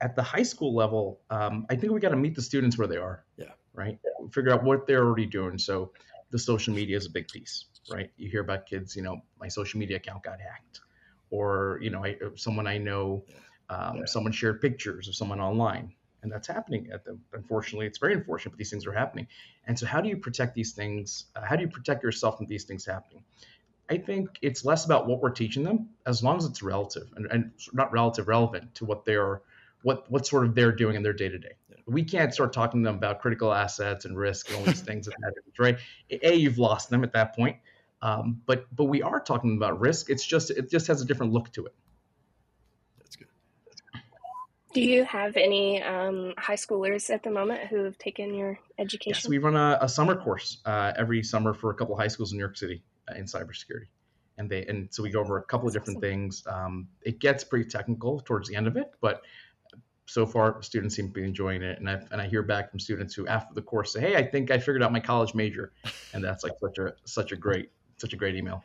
At 0.00 0.14
the 0.14 0.22
high 0.22 0.44
school 0.44 0.76
level, 0.76 1.20
um, 1.28 1.66
I 1.68 1.74
think 1.74 1.92
we 1.92 1.98
got 1.98 2.10
to 2.10 2.16
meet 2.16 2.36
the 2.36 2.42
students 2.42 2.78
where 2.78 2.86
they 2.86 2.98
are. 2.98 3.24
Yeah. 3.36 3.46
Right. 3.74 3.98
Yeah. 4.04 4.28
Figure 4.30 4.52
out 4.52 4.62
what 4.62 4.86
they're 4.86 5.04
already 5.04 5.26
doing. 5.26 5.58
So 5.58 5.90
the 6.30 6.38
social 6.38 6.72
media 6.72 6.96
is 6.96 7.06
a 7.06 7.10
big 7.10 7.26
piece, 7.26 7.64
right? 7.90 8.10
You 8.16 8.30
hear 8.30 8.42
about 8.42 8.66
kids, 8.66 8.94
you 8.94 9.02
know, 9.02 9.22
my 9.40 9.48
social 9.48 9.80
media 9.80 9.96
account 9.96 10.22
got 10.22 10.40
hacked, 10.40 10.80
or 11.30 11.78
you 11.82 11.90
know, 11.90 12.04
I, 12.04 12.16
someone 12.36 12.66
I 12.66 12.78
know, 12.78 13.24
um, 13.68 13.98
yeah. 13.98 14.04
someone 14.06 14.32
shared 14.32 14.60
pictures 14.60 15.08
of 15.08 15.14
someone 15.14 15.40
online 15.40 15.92
and 16.22 16.30
that's 16.30 16.46
happening 16.46 16.88
at 16.92 17.04
the 17.04 17.18
unfortunately 17.32 17.86
it's 17.86 17.98
very 17.98 18.14
unfortunate 18.14 18.52
but 18.52 18.58
these 18.58 18.70
things 18.70 18.86
are 18.86 18.92
happening. 18.92 19.26
And 19.66 19.78
so 19.78 19.86
how 19.86 20.00
do 20.00 20.08
you 20.08 20.16
protect 20.16 20.54
these 20.54 20.72
things 20.72 21.26
uh, 21.36 21.44
how 21.44 21.56
do 21.56 21.62
you 21.62 21.68
protect 21.68 22.02
yourself 22.02 22.38
from 22.38 22.46
these 22.46 22.64
things 22.64 22.84
happening? 22.84 23.24
I 23.88 23.98
think 23.98 24.38
it's 24.40 24.64
less 24.64 24.84
about 24.84 25.08
what 25.08 25.20
we're 25.20 25.30
teaching 25.30 25.64
them 25.64 25.88
as 26.06 26.22
long 26.22 26.36
as 26.36 26.44
it's 26.44 26.62
relative 26.62 27.08
and, 27.16 27.26
and 27.26 27.50
not 27.72 27.90
relative 27.92 28.28
relevant 28.28 28.74
to 28.76 28.84
what 28.84 29.04
they're 29.04 29.42
what 29.82 30.10
what 30.10 30.26
sort 30.26 30.44
of 30.44 30.54
they're 30.54 30.72
doing 30.72 30.96
in 30.96 31.02
their 31.02 31.12
day 31.12 31.28
to 31.28 31.38
day. 31.38 31.54
We 31.86 32.04
can't 32.04 32.32
start 32.32 32.52
talking 32.52 32.82
to 32.82 32.88
them 32.88 32.96
about 32.96 33.20
critical 33.20 33.52
assets 33.52 34.04
and 34.04 34.16
risk 34.16 34.48
and 34.48 34.58
all 34.58 34.64
these 34.64 34.80
things 34.80 35.08
right? 35.58 35.78
A 36.10 36.34
you've 36.34 36.58
lost 36.58 36.90
them 36.90 37.02
at 37.02 37.12
that 37.14 37.34
point 37.34 37.56
um, 38.02 38.40
but 38.46 38.64
but 38.74 38.84
we 38.84 39.02
are 39.02 39.20
talking 39.20 39.56
about 39.56 39.80
risk 39.80 40.10
it's 40.10 40.24
just 40.24 40.50
it 40.50 40.70
just 40.70 40.86
has 40.86 41.02
a 41.02 41.04
different 41.04 41.32
look 41.32 41.52
to 41.52 41.66
it 41.66 41.74
That's 42.98 43.16
good. 43.16 43.28
do 44.72 44.80
you 44.80 45.04
have 45.04 45.36
any 45.36 45.82
um, 45.82 46.32
high 46.38 46.54
schoolers 46.54 47.10
at 47.10 47.22
the 47.22 47.30
moment 47.30 47.62
who 47.68 47.84
have 47.84 47.98
taken 47.98 48.34
your 48.34 48.58
education? 48.78 49.20
Yes, 49.22 49.28
we 49.28 49.38
run 49.38 49.56
a, 49.56 49.78
a 49.80 49.88
summer 49.88 50.14
course 50.14 50.58
uh, 50.64 50.92
every 50.96 51.22
summer 51.22 51.54
for 51.54 51.70
a 51.70 51.74
couple 51.74 51.94
of 51.94 52.00
high 52.00 52.08
schools 52.08 52.32
in 52.32 52.38
New 52.38 52.42
York 52.42 52.56
City 52.56 52.82
uh, 53.10 53.14
in 53.16 53.24
cybersecurity, 53.24 53.88
and 54.38 54.48
they 54.48 54.64
and 54.66 54.88
so 54.92 55.02
we 55.02 55.10
go 55.10 55.20
over 55.20 55.38
a 55.38 55.42
couple 55.42 55.66
of 55.66 55.74
different 55.74 56.00
things. 56.00 56.44
Um, 56.46 56.88
it 57.02 57.18
gets 57.18 57.42
pretty 57.42 57.68
technical 57.68 58.20
towards 58.20 58.48
the 58.48 58.56
end 58.56 58.66
of 58.66 58.76
it, 58.76 58.92
but 59.00 59.22
so 60.06 60.26
far 60.26 60.60
students 60.62 60.96
seem 60.96 61.06
to 61.08 61.12
be 61.12 61.24
enjoying 61.24 61.62
it, 61.62 61.78
and 61.78 61.90
I 61.90 62.00
and 62.12 62.20
I 62.20 62.28
hear 62.28 62.42
back 62.42 62.70
from 62.70 62.80
students 62.80 63.14
who 63.14 63.26
after 63.26 63.54
the 63.54 63.62
course 63.62 63.92
say, 63.92 64.00
"Hey, 64.00 64.16
I 64.16 64.22
think 64.22 64.50
I 64.50 64.58
figured 64.58 64.82
out 64.82 64.92
my 64.92 65.00
college 65.00 65.34
major," 65.34 65.72
and 66.14 66.22
that's 66.22 66.44
like 66.44 66.52
such 66.60 66.78
a 66.78 66.94
such 67.04 67.32
a 67.32 67.36
great 67.36 67.70
such 68.00 68.12
a 68.12 68.16
great 68.16 68.34
email. 68.34 68.64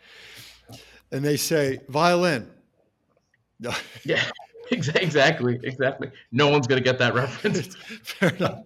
And 1.12 1.24
they 1.24 1.38
say 1.38 1.80
violin. 1.90 2.50
yeah. 4.06 4.24
Exactly, 4.72 5.60
exactly. 5.64 6.10
No 6.32 6.50
one's 6.50 6.68
going 6.68 6.82
to 6.82 6.84
get 6.84 6.98
that 7.00 7.14
reference. 7.14 7.76
Fair 8.04 8.30
enough. 8.30 8.64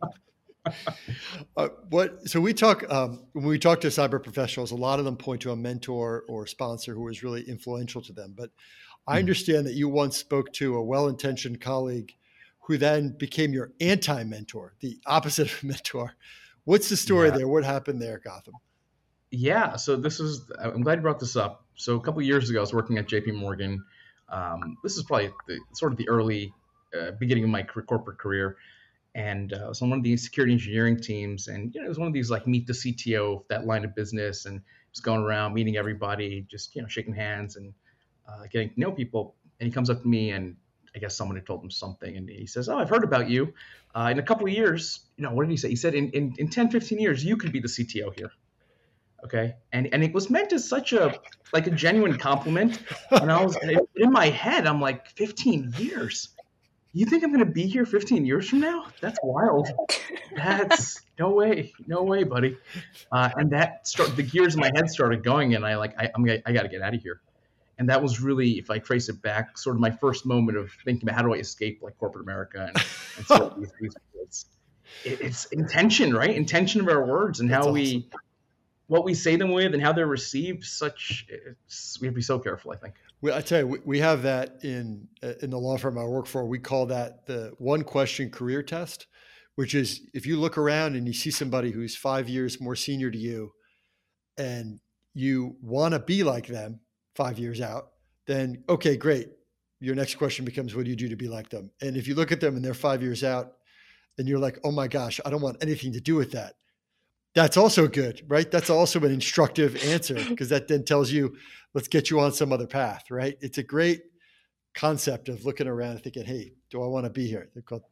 uh, 1.58 1.70
what? 1.90 2.28
So 2.28 2.40
we 2.40 2.54
talk 2.54 2.90
um, 2.92 3.26
when 3.34 3.46
we 3.46 3.60
talk 3.60 3.82
to 3.82 3.88
cyber 3.88 4.22
professionals. 4.22 4.72
A 4.72 4.76
lot 4.76 5.00
of 5.00 5.06
them 5.06 5.18
point 5.18 5.42
to 5.42 5.52
a 5.52 5.56
mentor 5.56 6.24
or 6.30 6.48
sponsor 6.48 6.94
who 6.94 7.04
was 7.04 7.24
really 7.24 7.42
influential 7.42 8.02
to 8.04 8.14
them. 8.14 8.34
But 8.38 8.52
I 9.08 9.16
mm. 9.16 9.20
understand 9.20 9.66
that 9.68 9.74
you 9.74 9.90
once 9.90 10.18
spoke 10.18 10.54
to 10.54 10.76
a 10.76 10.84
well-intentioned 10.84 11.60
colleague 11.60 12.16
who 12.62 12.78
then 12.78 13.16
became 13.18 13.52
your 13.52 13.72
anti-mentor, 13.82 14.76
the 14.80 15.00
opposite 15.06 15.52
of 15.52 15.64
mentor. 15.64 16.14
What's 16.66 16.90
the 16.90 16.98
story 16.98 17.30
yeah. 17.30 17.38
there? 17.38 17.48
What 17.48 17.64
happened 17.64 18.02
there, 18.02 18.22
Gautam? 18.26 18.54
Yeah, 19.32 19.76
so 19.76 19.96
this 19.96 20.20
is. 20.20 20.52
I'm 20.60 20.82
glad 20.82 21.00
you 21.00 21.02
brought 21.02 21.20
this 21.20 21.36
up. 21.36 21.66
So 21.76 21.96
a 21.96 22.02
couple 22.02 22.22
years 22.22 22.50
ago, 22.50 22.60
I 22.60 22.62
was 22.62 22.74
working 22.74 22.98
at 22.98 23.08
J.P. 23.08 23.32
Morgan 23.32 23.84
um, 24.32 24.78
this 24.84 24.98
is 24.98 25.04
probably 25.04 25.32
the, 25.48 25.60
sort 25.74 25.92
of 25.92 25.98
the 25.98 26.10
early 26.10 26.54
uh, 27.00 27.12
beginning 27.12 27.44
of 27.44 27.50
my 27.50 27.64
corporate 27.64 28.18
career. 28.18 28.58
And 29.16 29.52
uh, 29.54 29.74
so 29.74 29.86
I'm 29.86 29.90
one 29.90 30.00
of 30.00 30.04
the 30.04 30.16
security 30.18 30.54
engineering 30.54 31.00
teams, 31.00 31.48
and 31.48 31.74
you 31.74 31.82
know, 31.82 31.86
it 31.88 31.90
was 31.90 31.98
one 31.98 32.08
of 32.08 32.14
these 32.14 32.30
like 32.30 32.46
meet 32.46 32.68
the 32.68 32.74
CTO 32.74 33.38
of 33.38 33.44
that 33.50 33.66
line 33.66 33.84
of 33.84 33.96
business, 33.96 34.46
and 34.46 34.62
just 34.94 35.04
going 35.04 35.22
around 35.22 35.56
meeting 35.56 35.78
everybody, 35.78 36.46
just 36.48 36.76
you 36.76 36.84
know, 36.84 36.88
shaking 36.88 37.16
hands 37.16 37.56
and 37.56 37.74
uh, 38.28 38.44
getting 38.52 38.70
to 38.70 38.80
know 38.80 38.92
people. 38.92 39.36
And 39.60 39.68
he 39.68 39.74
comes 39.74 39.90
up 39.90 40.04
to 40.04 40.08
me, 40.08 40.30
and 40.30 40.56
I 40.96 41.00
guess 41.00 41.18
someone 41.18 41.38
had 41.38 41.48
told 41.48 41.64
him 41.64 41.72
something, 41.72 42.18
and 42.18 42.30
he 42.30 42.46
says, 42.46 42.70
"Oh, 42.70 42.78
I've 42.78 42.90
heard 42.90 43.04
about 43.04 43.30
you. 43.30 43.52
Uh, 43.96 44.10
in 44.12 44.20
a 44.20 44.24
couple 44.24 44.46
of 44.46 44.54
years, 44.54 45.00
you 45.18 45.24
know, 45.24 45.32
what 45.34 45.44
did 45.44 45.52
he 45.52 45.58
say? 45.58 45.70
He 45.70 45.76
said, 45.76 45.96
in, 45.96 46.12
in, 46.12 46.36
in 46.38 46.50
10, 46.50 46.70
15 46.70 47.00
years, 47.00 47.26
you 47.26 47.36
could 47.36 47.52
be 47.52 47.60
the 47.60 47.68
CTO 47.68 48.16
here." 48.16 48.32
Okay? 49.24 49.56
And 49.72 49.90
and 49.94 50.04
it 50.04 50.14
was 50.14 50.30
meant 50.30 50.54
as 50.54 50.68
such 50.68 50.94
a 50.94 51.20
like 51.54 51.68
a 51.68 51.72
genuine 51.72 52.18
compliment. 52.18 52.80
And 53.12 53.32
i 53.32 53.44
was 53.44 53.58
in 53.96 54.12
my 54.12 54.28
head 54.28 54.68
i'm 54.68 54.82
like 54.82 55.10
15 55.10 55.74
years. 55.78 56.30
You 56.94 57.06
think 57.06 57.24
i'm 57.24 57.32
going 57.32 57.46
to 57.46 57.52
be 57.52 57.68
here 57.68 57.86
15 57.86 58.26
years 58.26 58.50
from 58.50 58.62
now? 58.62 58.86
That's 59.02 59.20
wild. 59.24 59.68
That's 60.36 61.02
no 61.20 61.32
way. 61.32 61.74
No 61.88 62.04
way 62.04 62.24
buddy. 62.24 62.58
Uh, 63.12 63.30
and 63.36 63.52
that 63.52 63.88
start 63.88 64.16
the 64.16 64.24
gears 64.24 64.56
in 64.56 64.62
my 64.62 64.72
head 64.76 64.90
started 64.90 65.24
going 65.24 65.56
and 65.56 65.66
i 65.66 65.76
like 65.76 66.00
I, 66.00 66.10
i'm 66.16 66.28
i 66.46 66.52
got 66.52 66.64
to 66.64 66.70
get 66.70 66.82
out 66.82 66.94
of 66.94 67.02
here. 67.02 67.22
And 67.78 67.88
that 67.90 68.02
was 68.02 68.20
really 68.20 68.58
if 68.58 68.70
i 68.70 68.80
trace 68.80 69.10
it 69.10 69.22
back 69.22 69.58
sort 69.58 69.76
of 69.76 69.80
my 69.80 69.92
first 69.92 70.26
moment 70.26 70.58
of 70.58 70.72
thinking 70.84 71.08
about 71.08 71.16
how 71.16 71.22
do 71.22 71.34
i 71.34 71.38
escape 71.38 71.80
like 71.82 71.98
corporate 71.98 72.24
america 72.24 72.66
and, 72.68 72.86
and 73.18 73.26
sort 73.26 73.42
of 73.42 73.60
these, 73.60 73.72
these 73.80 73.96
it's, 74.24 74.46
it's 75.22 75.46
intention 75.46 76.14
right? 76.14 76.36
Intention 76.36 76.82
of 76.82 76.88
our 76.88 77.06
words 77.06 77.40
and 77.40 77.50
how 77.50 77.62
awesome. 77.62 77.74
we 77.74 78.10
what 78.90 79.06
we 79.06 79.14
say 79.14 79.36
them 79.36 79.52
with 79.52 79.74
and 79.74 79.82
how 79.82 79.94
they're 79.94 80.08
received, 80.08 80.66
such 80.66 81.28
we 82.02 82.08
have 82.08 82.14
to 82.14 82.18
be 82.18 82.22
so 82.22 82.40
careful. 82.40 82.72
I 82.72 82.76
think. 82.76 82.96
Well, 83.22 83.38
I 83.38 83.42
tell 83.42 83.60
you, 83.60 83.82
we, 83.86 84.00
have 84.00 84.24
that 84.24 84.64
in 84.64 85.08
uh, 85.24 85.34
in 85.42 85.52
the 85.52 85.60
law 85.60 85.78
firm 85.78 85.98
I 85.98 86.04
work 86.04 86.26
for. 86.26 86.46
We 86.46 86.58
call 86.58 86.88
that 86.88 87.28
the 87.28 87.54
one 87.60 87.84
question 87.84 88.32
career 88.32 88.64
test, 88.64 89.06
which 89.56 89.76
is 89.76 90.02
if 90.14 90.26
you 90.26 90.40
look 90.40 90.58
around 90.58 90.96
and 90.96 91.06
you 91.06 91.14
see 91.14 91.30
somebody 91.30 91.72
who's 91.72 91.96
five 91.96 92.28
years 92.28 92.60
more 92.60 92.76
senior 92.76 93.12
to 93.12 93.18
you, 93.18 93.52
and 94.38 94.80
you 95.14 95.56
want 95.62 95.94
to 95.94 96.00
be 96.00 96.24
like 96.24 96.48
them 96.48 96.80
five 97.16 97.38
years 97.38 97.62
out, 97.62 97.90
then 98.26 98.64
okay, 98.68 98.98
great. 98.98 99.30
Your 99.82 99.96
next 99.96 100.16
question 100.16 100.44
becomes, 100.44 100.76
what 100.76 100.84
do 100.84 100.90
you 100.90 100.98
do 100.98 101.10
to 101.10 101.16
be 101.16 101.30
like 101.30 101.50
them? 101.50 101.72
And 101.80 101.96
if 101.96 102.08
you 102.08 102.16
look 102.16 102.34
at 102.34 102.42
them 102.42 102.56
and 102.56 102.66
they're 102.66 102.74
five 102.74 103.02
years 103.02 103.24
out, 103.24 103.54
and 104.18 104.28
you're 104.28 104.40
like, 104.40 104.60
oh 104.66 104.72
my 104.72 104.88
gosh, 104.88 105.22
I 105.26 105.30
don't 105.30 105.42
want 105.42 105.58
anything 105.62 105.94
to 105.94 106.02
do 106.02 106.16
with 106.16 106.32
that 106.34 106.56
that's 107.40 107.56
also 107.56 107.88
good, 107.88 108.22
right? 108.28 108.52
That's 108.52 108.70
also 108.70 109.00
an 109.00 109.14
instructive 109.14 109.82
answer 109.86 110.16
because 110.16 110.50
that 110.50 110.68
then 110.68 110.84
tells 110.84 111.10
you, 111.10 111.38
let's 111.74 111.88
get 111.88 112.10
you 112.10 112.20
on 112.20 112.34
some 112.34 112.52
other 112.52 112.68
path, 112.68 113.10
right? 113.10 113.38
It's 113.40 113.58
a 113.58 113.64
great 113.64 114.02
concept 114.74 115.30
of 115.30 115.46
looking 115.46 115.66
around 115.66 115.92
and 115.92 116.04
thinking, 116.04 116.26
hey, 116.26 116.52
do 116.70 116.84
I 116.84 116.88
want 116.88 117.06
to 117.06 117.10
be 117.10 117.28
here? 117.28 117.50
They're 117.54 117.64
called 117.64 117.84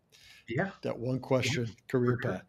yeah. 0.49 0.71
that 0.81 0.99
one 0.99 1.19
question 1.19 1.63
yeah. 1.65 1.73
career 1.87 2.17
path. 2.21 2.43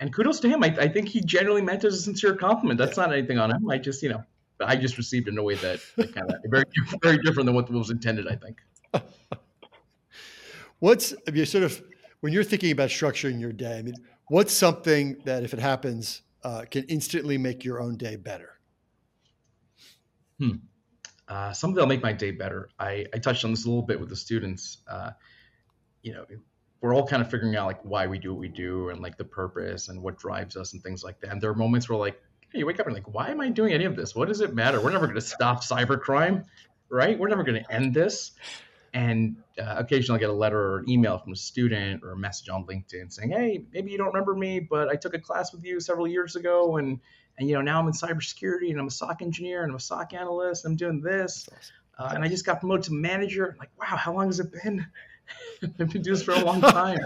And 0.00 0.12
kudos 0.12 0.40
to 0.40 0.48
him. 0.48 0.64
I, 0.64 0.76
I, 0.80 0.88
think 0.88 1.08
he 1.08 1.20
generally 1.20 1.62
meant 1.62 1.84
as 1.84 1.94
a 1.94 1.98
sincere 1.98 2.34
compliment. 2.34 2.78
That's 2.78 2.98
yeah. 2.98 3.04
not 3.04 3.12
anything 3.14 3.38
on 3.38 3.52
him. 3.52 3.70
I 3.70 3.78
just, 3.78 4.02
you 4.02 4.08
know, 4.08 4.24
I 4.60 4.74
just 4.74 4.98
received 4.98 5.28
it 5.28 5.30
in 5.30 5.38
a 5.38 5.44
way 5.44 5.54
that, 5.54 5.80
that 5.96 6.12
kind 6.12 6.28
of 6.28 6.38
very, 6.46 6.64
very 7.02 7.18
different 7.18 7.46
than 7.46 7.54
what 7.54 7.70
was 7.70 7.90
intended, 7.90 8.26
I 8.26 8.34
think. 8.34 8.58
What's, 10.80 11.14
if 11.28 11.36
you 11.36 11.44
sort 11.46 11.62
of, 11.62 11.80
when 12.20 12.32
you're 12.32 12.44
thinking 12.44 12.72
about 12.72 12.90
structuring 12.90 13.40
your 13.40 13.52
day, 13.52 13.78
I 13.78 13.82
mean, 13.82 13.94
What's 14.28 14.52
something 14.52 15.18
that, 15.24 15.44
if 15.44 15.52
it 15.52 15.60
happens, 15.60 16.22
uh, 16.42 16.64
can 16.70 16.84
instantly 16.84 17.38
make 17.38 17.64
your 17.64 17.80
own 17.80 17.96
day 17.96 18.16
better? 18.16 18.52
Hmm. 20.38 20.56
uh, 21.28 21.52
some 21.52 21.70
of 21.70 21.76
that'll 21.76 21.88
make 21.88 22.02
my 22.02 22.12
day 22.12 22.30
better. 22.30 22.68
I, 22.78 23.06
I 23.14 23.18
touched 23.18 23.44
on 23.44 23.50
this 23.50 23.64
a 23.64 23.68
little 23.68 23.82
bit 23.82 23.98
with 23.98 24.10
the 24.10 24.16
students. 24.16 24.78
Uh, 24.86 25.12
you 26.02 26.12
know, 26.12 26.26
we're 26.82 26.94
all 26.94 27.06
kind 27.06 27.22
of 27.22 27.30
figuring 27.30 27.56
out 27.56 27.66
like 27.66 27.82
why 27.82 28.06
we 28.06 28.18
do 28.18 28.32
what 28.34 28.40
we 28.40 28.48
do 28.48 28.90
and 28.90 29.00
like 29.00 29.16
the 29.16 29.24
purpose 29.24 29.88
and 29.88 30.02
what 30.02 30.18
drives 30.18 30.56
us 30.56 30.74
and 30.74 30.82
things 30.82 31.02
like 31.02 31.18
that. 31.20 31.30
And 31.32 31.40
there 31.40 31.50
are 31.50 31.54
moments 31.54 31.88
where 31.88 31.98
like 31.98 32.20
hey, 32.50 32.60
you 32.60 32.66
wake 32.66 32.80
up 32.80 32.86
and 32.86 32.94
like, 32.94 33.12
why 33.12 33.30
am 33.30 33.40
I 33.40 33.48
doing 33.50 33.72
any 33.72 33.84
of 33.84 33.96
this? 33.96 34.14
What 34.14 34.28
does 34.28 34.40
it 34.40 34.54
matter? 34.54 34.80
We're 34.80 34.92
never 34.92 35.06
going 35.06 35.16
to 35.16 35.20
stop 35.20 35.62
cybercrime, 35.62 36.44
right? 36.88 37.18
We're 37.18 37.28
never 37.28 37.42
going 37.42 37.62
to 37.62 37.72
end 37.72 37.94
this. 37.94 38.32
And 38.92 39.36
uh, 39.58 39.74
occasionally 39.78 40.18
I 40.18 40.20
get 40.20 40.30
a 40.30 40.34
letter 40.34 40.60
or 40.60 40.78
an 40.78 40.90
email 40.90 41.18
from 41.18 41.32
a 41.32 41.36
student 41.36 42.02
or 42.04 42.12
a 42.12 42.16
message 42.16 42.48
on 42.48 42.66
LinkedIn 42.66 43.12
saying, 43.12 43.30
hey, 43.30 43.64
maybe 43.72 43.90
you 43.90 43.98
don't 43.98 44.08
remember 44.08 44.34
me, 44.34 44.60
but 44.60 44.88
I 44.88 44.96
took 44.96 45.14
a 45.14 45.18
class 45.18 45.52
with 45.52 45.64
you 45.64 45.80
several 45.80 46.06
years 46.06 46.36
ago 46.36 46.76
and 46.76 47.00
and 47.38 47.48
you 47.48 47.54
know 47.54 47.62
now 47.62 47.80
I'm 47.80 47.86
in 47.86 47.92
cybersecurity 47.92 48.70
and 48.70 48.80
I'm 48.80 48.86
a 48.86 48.90
SOC 48.90 49.22
engineer 49.22 49.62
and 49.62 49.70
I'm 49.70 49.76
a 49.76 49.80
SOC 49.80 50.14
analyst. 50.14 50.64
And 50.64 50.72
I'm 50.72 50.76
doing 50.76 51.00
this, 51.00 51.48
uh, 51.98 52.12
and 52.14 52.24
I 52.24 52.28
just 52.28 52.46
got 52.46 52.60
promoted 52.60 52.84
to 52.84 52.94
manager. 52.94 53.50
I'm 53.50 53.58
like, 53.58 53.70
wow, 53.78 53.96
how 53.96 54.14
long 54.14 54.26
has 54.26 54.40
it 54.40 54.52
been? 54.52 54.86
I've 55.62 55.76
been 55.76 55.88
doing 55.88 56.02
this 56.02 56.22
for 56.22 56.32
a 56.32 56.44
long 56.44 56.60
time, 56.60 57.00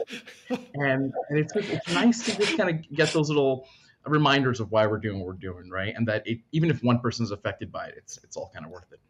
and 0.50 1.12
and 1.30 1.38
it's 1.38 1.54
it's 1.56 1.92
nice 1.92 2.24
to 2.26 2.36
just 2.36 2.56
kind 2.56 2.70
of 2.70 2.96
get 2.96 3.12
those 3.12 3.28
little 3.28 3.66
reminders 4.06 4.60
of 4.60 4.70
why 4.70 4.86
we're 4.86 4.98
doing 4.98 5.18
what 5.18 5.26
we're 5.26 5.32
doing, 5.34 5.70
right? 5.70 5.94
And 5.96 6.06
that 6.08 6.26
it, 6.26 6.40
even 6.52 6.70
if 6.70 6.82
one 6.82 6.98
person 6.98 7.24
is 7.24 7.30
affected 7.30 7.72
by 7.72 7.86
it, 7.86 7.94
it's 7.96 8.18
it's 8.22 8.36
all 8.36 8.50
kind 8.52 8.64
of 8.64 8.70
worth 8.70 8.92
it. 8.92 9.00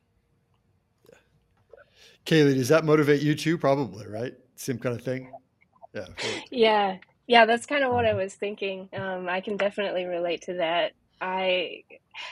Yeah. 2.26 2.36
Kayley, 2.36 2.54
does 2.54 2.68
that 2.68 2.84
motivate 2.84 3.22
you 3.22 3.34
too? 3.34 3.58
Probably, 3.58 4.06
right? 4.06 4.34
Same 4.56 4.78
kind 4.78 4.96
of 4.96 5.02
thing. 5.02 5.32
Yeah. 5.94 6.06
Yeah. 6.50 6.96
Yeah, 7.26 7.46
that's 7.46 7.66
kind 7.66 7.84
of 7.84 7.92
what 7.92 8.06
I 8.06 8.14
was 8.14 8.34
thinking. 8.34 8.88
Um, 8.92 9.28
I 9.28 9.40
can 9.40 9.56
definitely 9.56 10.04
relate 10.04 10.42
to 10.42 10.54
that. 10.54 10.92
I 11.20 11.84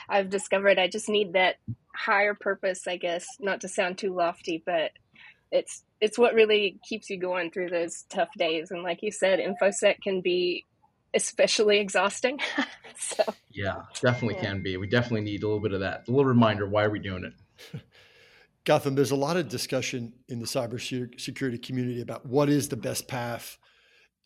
I've 0.09 0.31
discovered 0.31 0.79
I 0.79 0.89
just 0.89 1.09
need 1.09 1.35
that 1.35 1.57
higher 1.95 2.35
purpose, 2.35 2.87
I 2.89 2.97
guess, 2.97 3.27
not 3.39 3.61
to 3.61 3.69
sound 3.69 3.99
too 3.99 4.15
lofty, 4.15 4.63
but 4.65 4.91
it's 5.51 5.85
it's 6.01 6.19
what 6.19 6.35
really 6.35 6.79
keeps 6.89 7.11
you 7.11 7.19
going 7.19 7.51
through 7.51 7.71
those 7.71 8.05
tough 8.09 8.31
days. 8.37 8.71
And 8.71 8.83
like 8.83 9.03
you 9.03 9.11
said, 9.11 9.41
infosec 9.41 10.01
can 10.03 10.21
be 10.21 10.67
especially 11.15 11.79
exhausting. 11.79 12.39
so 12.99 13.25
yeah, 13.51 13.83
definitely 14.03 14.37
yeah. 14.37 14.45
can 14.47 14.63
be. 14.63 14.77
We 14.77 14.87
definitely 14.87 15.23
need 15.23 15.43
a 15.43 15.47
little 15.47 15.63
bit 15.63 15.73
of 15.73 15.81
that, 15.81 16.09
a 16.09 16.11
little 16.11 16.27
reminder 16.27 16.69
why 16.69 16.85
are 16.85 16.91
we 16.91 16.99
doing 16.99 17.25
it. 17.25 17.81
Gotham, 18.69 18.95
there's 18.95 19.13
a 19.13 19.17
lot 19.17 19.39
of 19.39 19.49
discussion 19.49 20.13
in 20.29 20.41
the 20.41 20.45
cybersecurity 20.45 21.63
community 21.63 22.03
about 22.03 22.27
what 22.27 22.51
is 22.51 22.69
the 22.69 22.77
best 22.77 23.09
path, 23.09 23.57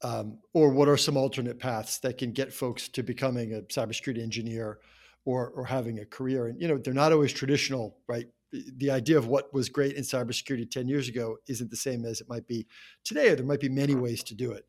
um, 0.02 0.40
or 0.52 0.68
what 0.70 0.88
are 0.88 0.96
some 0.96 1.16
alternate 1.16 1.60
paths 1.60 2.00
that 2.00 2.18
can 2.18 2.32
get 2.32 2.52
folks 2.52 2.88
to 2.88 3.04
becoming 3.04 3.54
a 3.54 3.60
cybersecurity 3.60 4.20
engineer, 4.20 4.80
or 5.24 5.50
or 5.50 5.64
having 5.64 6.00
a 6.00 6.04
career. 6.04 6.48
And 6.48 6.60
you 6.60 6.66
know, 6.66 6.76
they're 6.76 6.92
not 6.92 7.12
always 7.12 7.32
traditional, 7.32 7.98
right? 8.08 8.26
The 8.50 8.90
idea 8.90 9.16
of 9.16 9.28
what 9.28 9.54
was 9.54 9.68
great 9.68 9.94
in 9.94 10.02
cybersecurity 10.02 10.68
ten 10.68 10.88
years 10.88 11.08
ago 11.08 11.36
isn't 11.46 11.70
the 11.70 11.76
same 11.76 12.04
as 12.04 12.20
it 12.20 12.28
might 12.28 12.48
be 12.48 12.66
today. 13.04 13.28
Or 13.28 13.36
there 13.36 13.46
might 13.46 13.60
be 13.60 13.68
many 13.68 13.94
ways 13.94 14.24
to 14.24 14.34
do 14.34 14.50
it. 14.50 14.66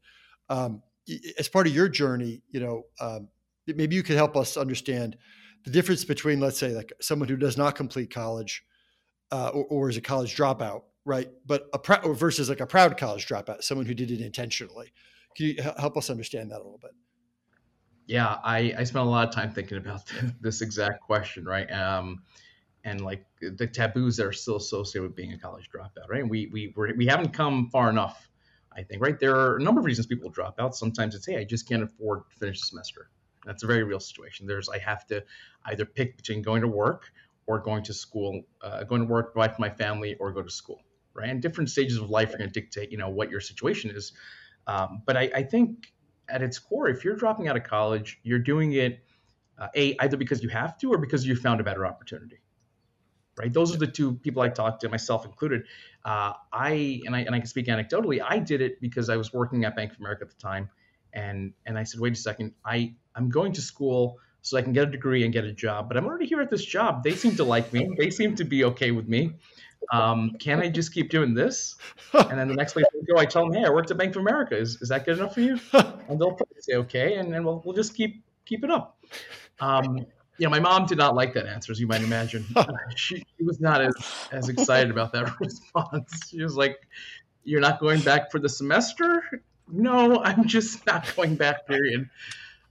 Um, 0.49 0.83
as 1.39 1.49
part 1.49 1.65
of 1.65 1.73
your 1.73 1.89
journey, 1.89 2.43
you 2.47 2.59
know, 2.59 2.83
um, 3.01 3.27
maybe 3.65 3.95
you 3.95 4.03
could 4.03 4.17
help 4.17 4.37
us 4.37 4.55
understand 4.55 5.17
the 5.65 5.71
difference 5.71 6.05
between, 6.05 6.39
let's 6.39 6.59
say, 6.59 6.75
like 6.75 6.93
someone 7.01 7.27
who 7.27 7.37
does 7.37 7.57
not 7.57 7.73
complete 7.73 8.13
college 8.13 8.63
uh, 9.33 9.49
or, 9.49 9.65
or, 9.65 9.89
is 9.89 9.97
a 9.97 10.01
college 10.01 10.35
dropout, 10.35 10.83
right? 11.05 11.29
But 11.45 11.67
a 11.73 11.79
pr- 11.79 12.07
versus 12.13 12.49
like 12.49 12.59
a 12.59 12.65
proud 12.65 12.97
college 12.97 13.27
dropout, 13.27 13.63
someone 13.63 13.85
who 13.85 13.93
did 13.93 14.11
it 14.11 14.21
intentionally. 14.21 14.93
Can 15.35 15.47
you 15.47 15.55
help 15.77 15.97
us 15.97 16.09
understand 16.09 16.51
that 16.51 16.57
a 16.57 16.63
little 16.63 16.79
bit? 16.81 16.91
Yeah, 18.05 18.37
I, 18.43 18.73
I 18.77 18.83
spent 18.83 19.05
a 19.05 19.09
lot 19.09 19.27
of 19.27 19.33
time 19.33 19.51
thinking 19.51 19.77
about 19.77 20.01
this 20.41 20.61
exact 20.61 21.01
question, 21.01 21.45
right? 21.45 21.69
Um, 21.71 22.21
and 22.83 23.01
like 23.01 23.25
the 23.41 23.65
taboos 23.65 24.17
that 24.17 24.25
are 24.25 24.33
still 24.33 24.57
associated 24.57 25.07
with 25.07 25.15
being 25.15 25.33
a 25.33 25.37
college 25.37 25.69
dropout, 25.73 26.09
right? 26.09 26.21
And 26.21 26.29
we 26.29 26.49
we 26.51 26.73
we're, 26.75 26.93
we 26.95 27.07
haven't 27.07 27.33
come 27.33 27.69
far 27.69 27.89
enough 27.89 28.29
I 28.75 28.83
think, 28.83 29.01
right? 29.01 29.19
There 29.19 29.35
are 29.35 29.57
a 29.57 29.61
number 29.61 29.79
of 29.79 29.85
reasons 29.85 30.07
people 30.07 30.29
drop 30.29 30.59
out. 30.59 30.75
Sometimes 30.75 31.15
it's, 31.15 31.25
hey, 31.25 31.37
I 31.37 31.43
just 31.43 31.67
can't 31.67 31.83
afford 31.83 32.29
to 32.29 32.35
finish 32.37 32.59
the 32.59 32.65
semester. 32.65 33.09
That's 33.45 33.63
a 33.63 33.67
very 33.67 33.83
real 33.83 33.99
situation. 33.99 34.47
There's, 34.47 34.69
I 34.69 34.77
have 34.79 35.05
to 35.07 35.23
either 35.65 35.85
pick 35.85 36.17
between 36.17 36.41
going 36.41 36.61
to 36.61 36.67
work 36.67 37.11
or 37.45 37.59
going 37.59 37.83
to 37.83 37.93
school, 37.93 38.43
uh, 38.61 38.83
going 38.83 39.01
to 39.01 39.07
work, 39.07 39.33
provide 39.33 39.55
for 39.55 39.61
my 39.61 39.69
family, 39.69 40.15
or 40.19 40.31
go 40.31 40.41
to 40.41 40.49
school, 40.49 40.81
right? 41.13 41.29
And 41.29 41.41
different 41.41 41.69
stages 41.69 41.97
of 41.97 42.09
life 42.09 42.33
are 42.33 42.37
going 42.37 42.49
to 42.49 42.59
dictate, 42.59 42.91
you 42.91 42.97
know, 42.97 43.09
what 43.09 43.29
your 43.29 43.41
situation 43.41 43.91
is. 43.91 44.13
Um, 44.67 45.01
but 45.05 45.17
I, 45.17 45.29
I, 45.35 45.43
think 45.43 45.91
at 46.29 46.41
its 46.41 46.57
core, 46.57 46.87
if 46.87 47.03
you're 47.03 47.17
dropping 47.17 47.49
out 47.49 47.57
of 47.57 47.63
college, 47.63 48.19
you're 48.23 48.39
doing 48.39 48.71
it, 48.73 49.03
uh, 49.59 49.67
a 49.75 49.95
either 49.99 50.15
because 50.15 50.41
you 50.41 50.49
have 50.49 50.77
to 50.77 50.93
or 50.93 50.97
because 50.97 51.27
you 51.27 51.35
found 51.35 51.59
a 51.59 51.63
better 51.63 51.85
opportunity 51.85 52.39
right? 53.37 53.51
Those 53.51 53.73
are 53.73 53.77
the 53.77 53.87
two 53.87 54.13
people 54.15 54.41
I 54.41 54.49
talked 54.49 54.81
to, 54.81 54.89
myself 54.89 55.25
included. 55.25 55.63
Uh, 56.05 56.33
I 56.51 57.01
and 57.05 57.15
I 57.15 57.21
and 57.21 57.35
I 57.35 57.39
can 57.39 57.47
speak 57.47 57.67
anecdotally. 57.67 58.21
I 58.23 58.39
did 58.39 58.61
it 58.61 58.79
because 58.81 59.09
I 59.09 59.17
was 59.17 59.33
working 59.33 59.65
at 59.65 59.75
Bank 59.75 59.91
of 59.91 59.99
America 59.99 60.23
at 60.23 60.29
the 60.29 60.41
time, 60.41 60.69
and 61.13 61.53
and 61.65 61.77
I 61.77 61.83
said, 61.83 61.99
wait 61.99 62.13
a 62.13 62.17
second, 62.17 62.53
I 62.65 62.95
I'm 63.15 63.29
going 63.29 63.53
to 63.53 63.61
school 63.61 64.19
so 64.43 64.57
I 64.57 64.61
can 64.61 64.73
get 64.73 64.83
a 64.83 64.91
degree 64.91 65.23
and 65.23 65.33
get 65.33 65.45
a 65.45 65.53
job, 65.53 65.87
but 65.87 65.97
I'm 65.97 66.05
already 66.05 66.25
here 66.25 66.41
at 66.41 66.49
this 66.49 66.63
job. 66.63 67.01
They 67.01 67.15
seem 67.15 67.35
to 67.37 67.45
like 67.45 67.71
me. 67.71 67.89
They 67.97 68.09
seem 68.09 68.35
to 68.35 68.43
be 68.43 68.65
okay 68.65 68.91
with 68.91 69.07
me. 69.07 69.35
Um, 69.91 70.31
can 70.39 70.59
I 70.59 70.69
just 70.69 70.93
keep 70.93 71.09
doing 71.09 71.33
this? 71.33 71.75
And 72.13 72.37
then 72.37 72.49
the 72.49 72.53
next 72.53 72.73
place 72.73 72.85
I 72.93 73.05
go, 73.11 73.17
I 73.17 73.25
tell 73.25 73.45
them, 73.49 73.53
hey, 73.53 73.65
I 73.65 73.69
worked 73.69 73.89
at 73.89 73.97
Bank 73.97 74.15
of 74.15 74.21
America. 74.21 74.57
Is, 74.57 74.81
is 74.81 74.89
that 74.89 75.05
good 75.05 75.17
enough 75.17 75.33
for 75.33 75.41
you? 75.41 75.59
And 75.73 76.19
they'll 76.19 76.37
say 76.59 76.75
okay, 76.75 77.15
and 77.15 77.33
then 77.33 77.45
we'll 77.45 77.61
we'll 77.65 77.75
just 77.75 77.95
keep 77.95 78.21
keep 78.45 78.63
it 78.65 78.69
up. 78.69 78.97
Um, 79.61 80.05
you 80.37 80.45
know, 80.45 80.49
my 80.49 80.59
mom 80.59 80.85
did 80.87 80.97
not 80.97 81.15
like 81.15 81.33
that 81.35 81.47
answer, 81.47 81.71
as 81.71 81.79
you 81.79 81.87
might 81.87 82.01
imagine. 82.01 82.45
she, 82.95 83.17
she, 83.17 83.43
was 83.43 83.61
not 83.61 83.81
as, 83.81 83.93
as 84.31 84.49
excited 84.49 84.91
about 84.91 85.13
that 85.13 85.33
response. 85.39 86.29
She 86.29 86.41
was 86.41 86.55
like, 86.55 86.79
You're 87.43 87.61
not 87.61 87.79
going 87.79 88.01
back 88.01 88.31
for 88.31 88.39
the 88.39 88.49
semester? 88.49 89.23
No, 89.71 90.21
I'm 90.23 90.45
just 90.45 90.85
not 90.85 91.15
going 91.15 91.35
back, 91.35 91.65
period. 91.67 92.09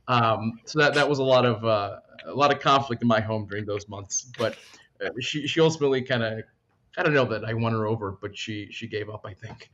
Um, 0.08 0.60
so 0.64 0.80
that, 0.80 0.94
that 0.94 1.08
was 1.08 1.18
a 1.18 1.24
lot 1.24 1.46
of 1.46 1.64
uh, 1.64 1.98
a 2.26 2.34
lot 2.34 2.52
of 2.52 2.60
conflict 2.60 3.02
in 3.02 3.08
my 3.08 3.20
home 3.20 3.46
during 3.46 3.66
those 3.66 3.88
months. 3.88 4.30
But 4.38 4.56
uh, 5.04 5.10
she, 5.20 5.46
she 5.46 5.60
ultimately 5.60 6.02
kind 6.02 6.22
of 6.22 6.42
I 6.96 7.02
don't 7.02 7.14
know 7.14 7.24
that 7.26 7.44
I 7.44 7.54
won 7.54 7.72
her 7.72 7.86
over, 7.86 8.12
but 8.12 8.36
she 8.36 8.68
she 8.70 8.86
gave 8.86 9.08
up. 9.08 9.24
I 9.24 9.34
think 9.34 9.70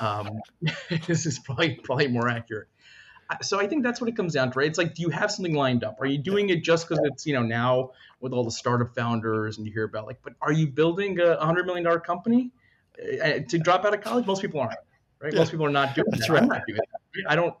um, 0.00 0.40
this 1.06 1.26
is 1.26 1.38
probably 1.38 1.80
probably 1.82 2.08
more 2.08 2.28
accurate 2.28 2.68
so 3.42 3.60
I 3.60 3.66
think 3.66 3.82
that's 3.82 4.00
what 4.00 4.08
it 4.08 4.16
comes 4.16 4.34
down 4.34 4.50
to, 4.50 4.58
right? 4.58 4.68
It's 4.68 4.78
like, 4.78 4.94
do 4.94 5.02
you 5.02 5.10
have 5.10 5.30
something 5.30 5.54
lined 5.54 5.84
up? 5.84 6.00
Are 6.00 6.06
you 6.06 6.18
doing 6.18 6.50
it 6.50 6.62
just 6.62 6.88
because 6.88 7.04
it's, 7.04 7.26
you 7.26 7.34
know, 7.34 7.42
now 7.42 7.90
with 8.20 8.32
all 8.32 8.44
the 8.44 8.50
startup 8.50 8.94
founders 8.94 9.56
and 9.56 9.66
you 9.66 9.72
hear 9.72 9.84
about 9.84 10.06
like, 10.06 10.20
but 10.22 10.34
are 10.42 10.52
you 10.52 10.66
building 10.66 11.18
a 11.20 11.44
hundred 11.44 11.66
million 11.66 11.84
dollar 11.84 12.00
company 12.00 12.50
uh, 13.22 13.40
to 13.48 13.58
drop 13.58 13.84
out 13.84 13.94
of 13.94 14.00
college? 14.00 14.26
Most 14.26 14.42
people 14.42 14.60
aren't, 14.60 14.78
right? 15.20 15.32
Yeah. 15.32 15.38
Most 15.38 15.52
people 15.52 15.66
are 15.66 15.70
not 15.70 15.94
doing 15.94 16.08
that's 16.10 16.26
that. 16.26 16.32
Right. 16.32 16.42
I'm 16.42 16.48
not 16.48 16.62
doing 16.66 16.80
that. 16.80 17.30
I 17.30 17.36
don't, 17.36 17.54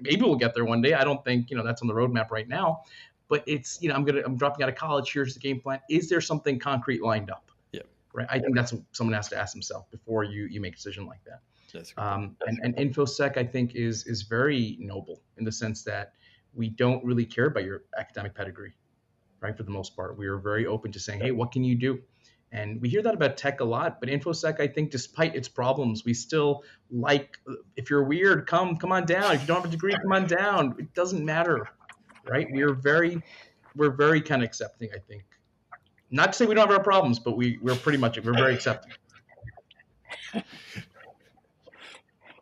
maybe 0.00 0.22
we'll 0.22 0.36
get 0.36 0.54
there 0.54 0.64
one 0.64 0.80
day. 0.80 0.94
I 0.94 1.04
don't 1.04 1.22
think, 1.24 1.50
you 1.50 1.56
know, 1.56 1.64
that's 1.64 1.82
on 1.82 1.88
the 1.88 1.94
roadmap 1.94 2.30
right 2.30 2.48
now, 2.48 2.82
but 3.28 3.42
it's, 3.46 3.80
you 3.82 3.88
know, 3.88 3.94
I'm 3.94 4.06
to, 4.06 4.24
I'm 4.24 4.36
dropping 4.36 4.62
out 4.62 4.68
of 4.68 4.76
college. 4.76 5.12
Here's 5.12 5.34
the 5.34 5.40
game 5.40 5.60
plan. 5.60 5.80
Is 5.90 6.08
there 6.08 6.20
something 6.20 6.58
concrete 6.58 7.02
lined 7.02 7.30
up? 7.30 7.50
Yeah. 7.72 7.82
Right. 8.12 8.26
I 8.30 8.38
think 8.38 8.54
that's 8.54 8.72
what 8.72 8.82
someone 8.92 9.14
has 9.14 9.28
to 9.28 9.38
ask 9.38 9.52
himself 9.52 9.90
before 9.90 10.24
you, 10.24 10.44
you 10.44 10.60
make 10.60 10.74
a 10.74 10.76
decision 10.76 11.06
like 11.06 11.22
that. 11.24 11.40
That's 11.72 11.94
Um, 11.96 12.36
and, 12.46 12.58
and 12.62 12.76
infosec, 12.76 13.38
I 13.38 13.44
think, 13.44 13.74
is 13.74 14.06
is 14.06 14.22
very 14.22 14.76
noble 14.78 15.22
in 15.38 15.44
the 15.44 15.52
sense 15.52 15.82
that 15.84 16.12
we 16.54 16.68
don't 16.68 17.02
really 17.02 17.24
care 17.24 17.46
about 17.46 17.64
your 17.64 17.84
academic 17.96 18.34
pedigree, 18.34 18.74
right? 19.40 19.56
For 19.56 19.62
the 19.62 19.70
most 19.70 19.96
part, 19.96 20.18
we 20.18 20.26
are 20.26 20.36
very 20.36 20.66
open 20.66 20.92
to 20.92 21.00
saying, 21.00 21.20
"Hey, 21.20 21.30
what 21.30 21.50
can 21.50 21.64
you 21.64 21.74
do?" 21.74 21.98
And 22.52 22.82
we 22.82 22.90
hear 22.90 23.00
that 23.02 23.14
about 23.14 23.38
tech 23.38 23.60
a 23.60 23.64
lot, 23.64 23.98
but 23.98 24.10
infosec, 24.10 24.60
I 24.60 24.66
think, 24.66 24.90
despite 24.90 25.34
its 25.34 25.48
problems, 25.48 26.04
we 26.04 26.12
still 26.12 26.64
like. 26.90 27.38
If 27.76 27.88
you're 27.88 28.04
weird, 28.04 28.46
come 28.46 28.76
come 28.76 28.92
on 28.92 29.06
down. 29.06 29.34
If 29.34 29.40
you 29.40 29.46
don't 29.46 29.56
have 29.56 29.64
a 29.64 29.68
degree, 29.68 29.92
come 29.92 30.12
on 30.12 30.26
down. 30.26 30.76
It 30.78 30.92
doesn't 30.92 31.24
matter, 31.24 31.66
right? 32.28 32.46
We 32.52 32.62
are 32.62 32.74
very, 32.74 33.22
we're 33.74 33.90
very 33.90 34.20
kind 34.20 34.42
of 34.42 34.46
accepting. 34.46 34.90
I 34.94 34.98
think, 34.98 35.24
not 36.10 36.32
to 36.32 36.36
say 36.36 36.44
we 36.44 36.54
don't 36.54 36.68
have 36.68 36.76
our 36.76 36.84
problems, 36.84 37.18
but 37.18 37.38
we 37.38 37.58
we're 37.62 37.74
pretty 37.74 37.98
much 37.98 38.20
we're 38.22 38.34
very 38.34 38.54
accepting. 38.54 38.92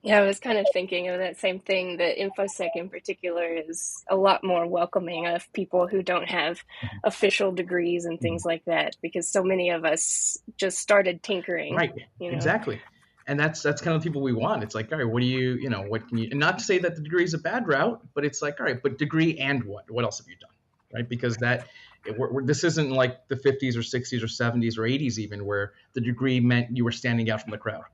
Yeah, 0.02 0.18
I 0.18 0.26
was 0.26 0.40
kind 0.40 0.56
of 0.56 0.66
thinking 0.72 1.08
of 1.08 1.18
that 1.18 1.38
same 1.38 1.60
thing. 1.60 1.98
That 1.98 2.16
InfoSec 2.16 2.70
in 2.74 2.88
particular 2.88 3.44
is 3.44 4.02
a 4.08 4.16
lot 4.16 4.42
more 4.42 4.66
welcoming 4.66 5.26
of 5.26 5.52
people 5.52 5.86
who 5.86 6.02
don't 6.02 6.28
have 6.28 6.58
mm-hmm. 6.58 6.96
official 7.04 7.52
degrees 7.52 8.06
and 8.06 8.18
things 8.18 8.42
mm-hmm. 8.42 8.48
like 8.48 8.64
that, 8.64 8.96
because 9.02 9.28
so 9.28 9.42
many 9.42 9.70
of 9.70 9.84
us 9.84 10.38
just 10.56 10.78
started 10.78 11.22
tinkering. 11.22 11.74
Right. 11.74 11.92
You 12.18 12.30
know? 12.30 12.36
Exactly. 12.36 12.80
And 13.26 13.38
that's 13.38 13.62
that's 13.62 13.82
kind 13.82 13.94
of 13.94 14.02
the 14.02 14.08
people 14.08 14.22
we 14.22 14.32
want. 14.32 14.62
It's 14.62 14.74
like, 14.74 14.90
all 14.90 14.98
right, 14.98 15.06
what 15.06 15.20
do 15.20 15.26
you, 15.26 15.52
you 15.52 15.68
know, 15.68 15.82
what 15.82 16.08
can 16.08 16.16
you? 16.16 16.28
And 16.30 16.40
not 16.40 16.58
to 16.58 16.64
say 16.64 16.78
that 16.78 16.96
the 16.96 17.02
degree 17.02 17.22
is 17.22 17.34
a 17.34 17.38
bad 17.38 17.68
route, 17.68 18.00
but 18.14 18.24
it's 18.24 18.40
like, 18.40 18.58
all 18.58 18.66
right, 18.66 18.82
but 18.82 18.98
degree 18.98 19.38
and 19.38 19.62
what? 19.64 19.90
What 19.90 20.04
else 20.04 20.18
have 20.18 20.28
you 20.28 20.36
done? 20.40 20.50
Right? 20.92 21.08
Because 21.08 21.36
that 21.36 21.68
we're, 22.16 22.32
we're, 22.32 22.44
this 22.44 22.64
isn't 22.64 22.90
like 22.90 23.28
the 23.28 23.36
50s 23.36 23.76
or 23.76 23.80
60s 23.80 24.22
or 24.22 24.26
70s 24.26 24.78
or 24.78 24.82
80s 24.82 25.18
even, 25.18 25.44
where 25.44 25.74
the 25.92 26.00
degree 26.00 26.40
meant 26.40 26.74
you 26.74 26.84
were 26.84 26.90
standing 26.90 27.30
out 27.30 27.42
from 27.42 27.50
the 27.50 27.58
crowd 27.58 27.84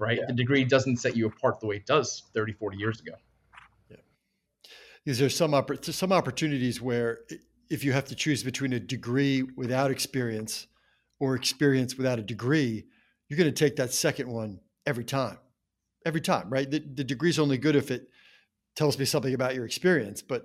right? 0.00 0.18
Yeah. 0.18 0.26
The 0.26 0.32
degree 0.32 0.64
doesn't 0.64 0.96
set 0.96 1.16
you 1.16 1.26
apart 1.26 1.60
the 1.60 1.66
way 1.66 1.76
it 1.76 1.86
does 1.86 2.24
30, 2.34 2.54
40 2.54 2.76
years 2.76 3.00
ago. 3.00 3.12
Yeah. 3.90 3.98
Is 5.04 5.18
there 5.18 5.28
some 5.28 5.52
oppor- 5.52 5.84
some 5.92 6.12
opportunities 6.12 6.80
where 6.80 7.20
if 7.68 7.84
you 7.84 7.92
have 7.92 8.06
to 8.06 8.14
choose 8.16 8.42
between 8.42 8.72
a 8.72 8.80
degree 8.80 9.42
without 9.56 9.90
experience 9.90 10.66
or 11.20 11.36
experience 11.36 11.96
without 11.96 12.18
a 12.18 12.22
degree, 12.22 12.86
you're 13.28 13.36
going 13.36 13.52
to 13.52 13.64
take 13.64 13.76
that 13.76 13.92
second 13.92 14.28
one 14.28 14.58
every 14.86 15.04
time. 15.04 15.38
Every 16.06 16.22
time, 16.22 16.48
right? 16.48 16.68
The, 16.68 16.80
the 16.80 17.04
degree's 17.04 17.38
only 17.38 17.58
good 17.58 17.76
if 17.76 17.90
it 17.90 18.08
tells 18.74 18.98
me 18.98 19.04
something 19.04 19.34
about 19.34 19.54
your 19.54 19.66
experience. 19.66 20.22
But 20.22 20.44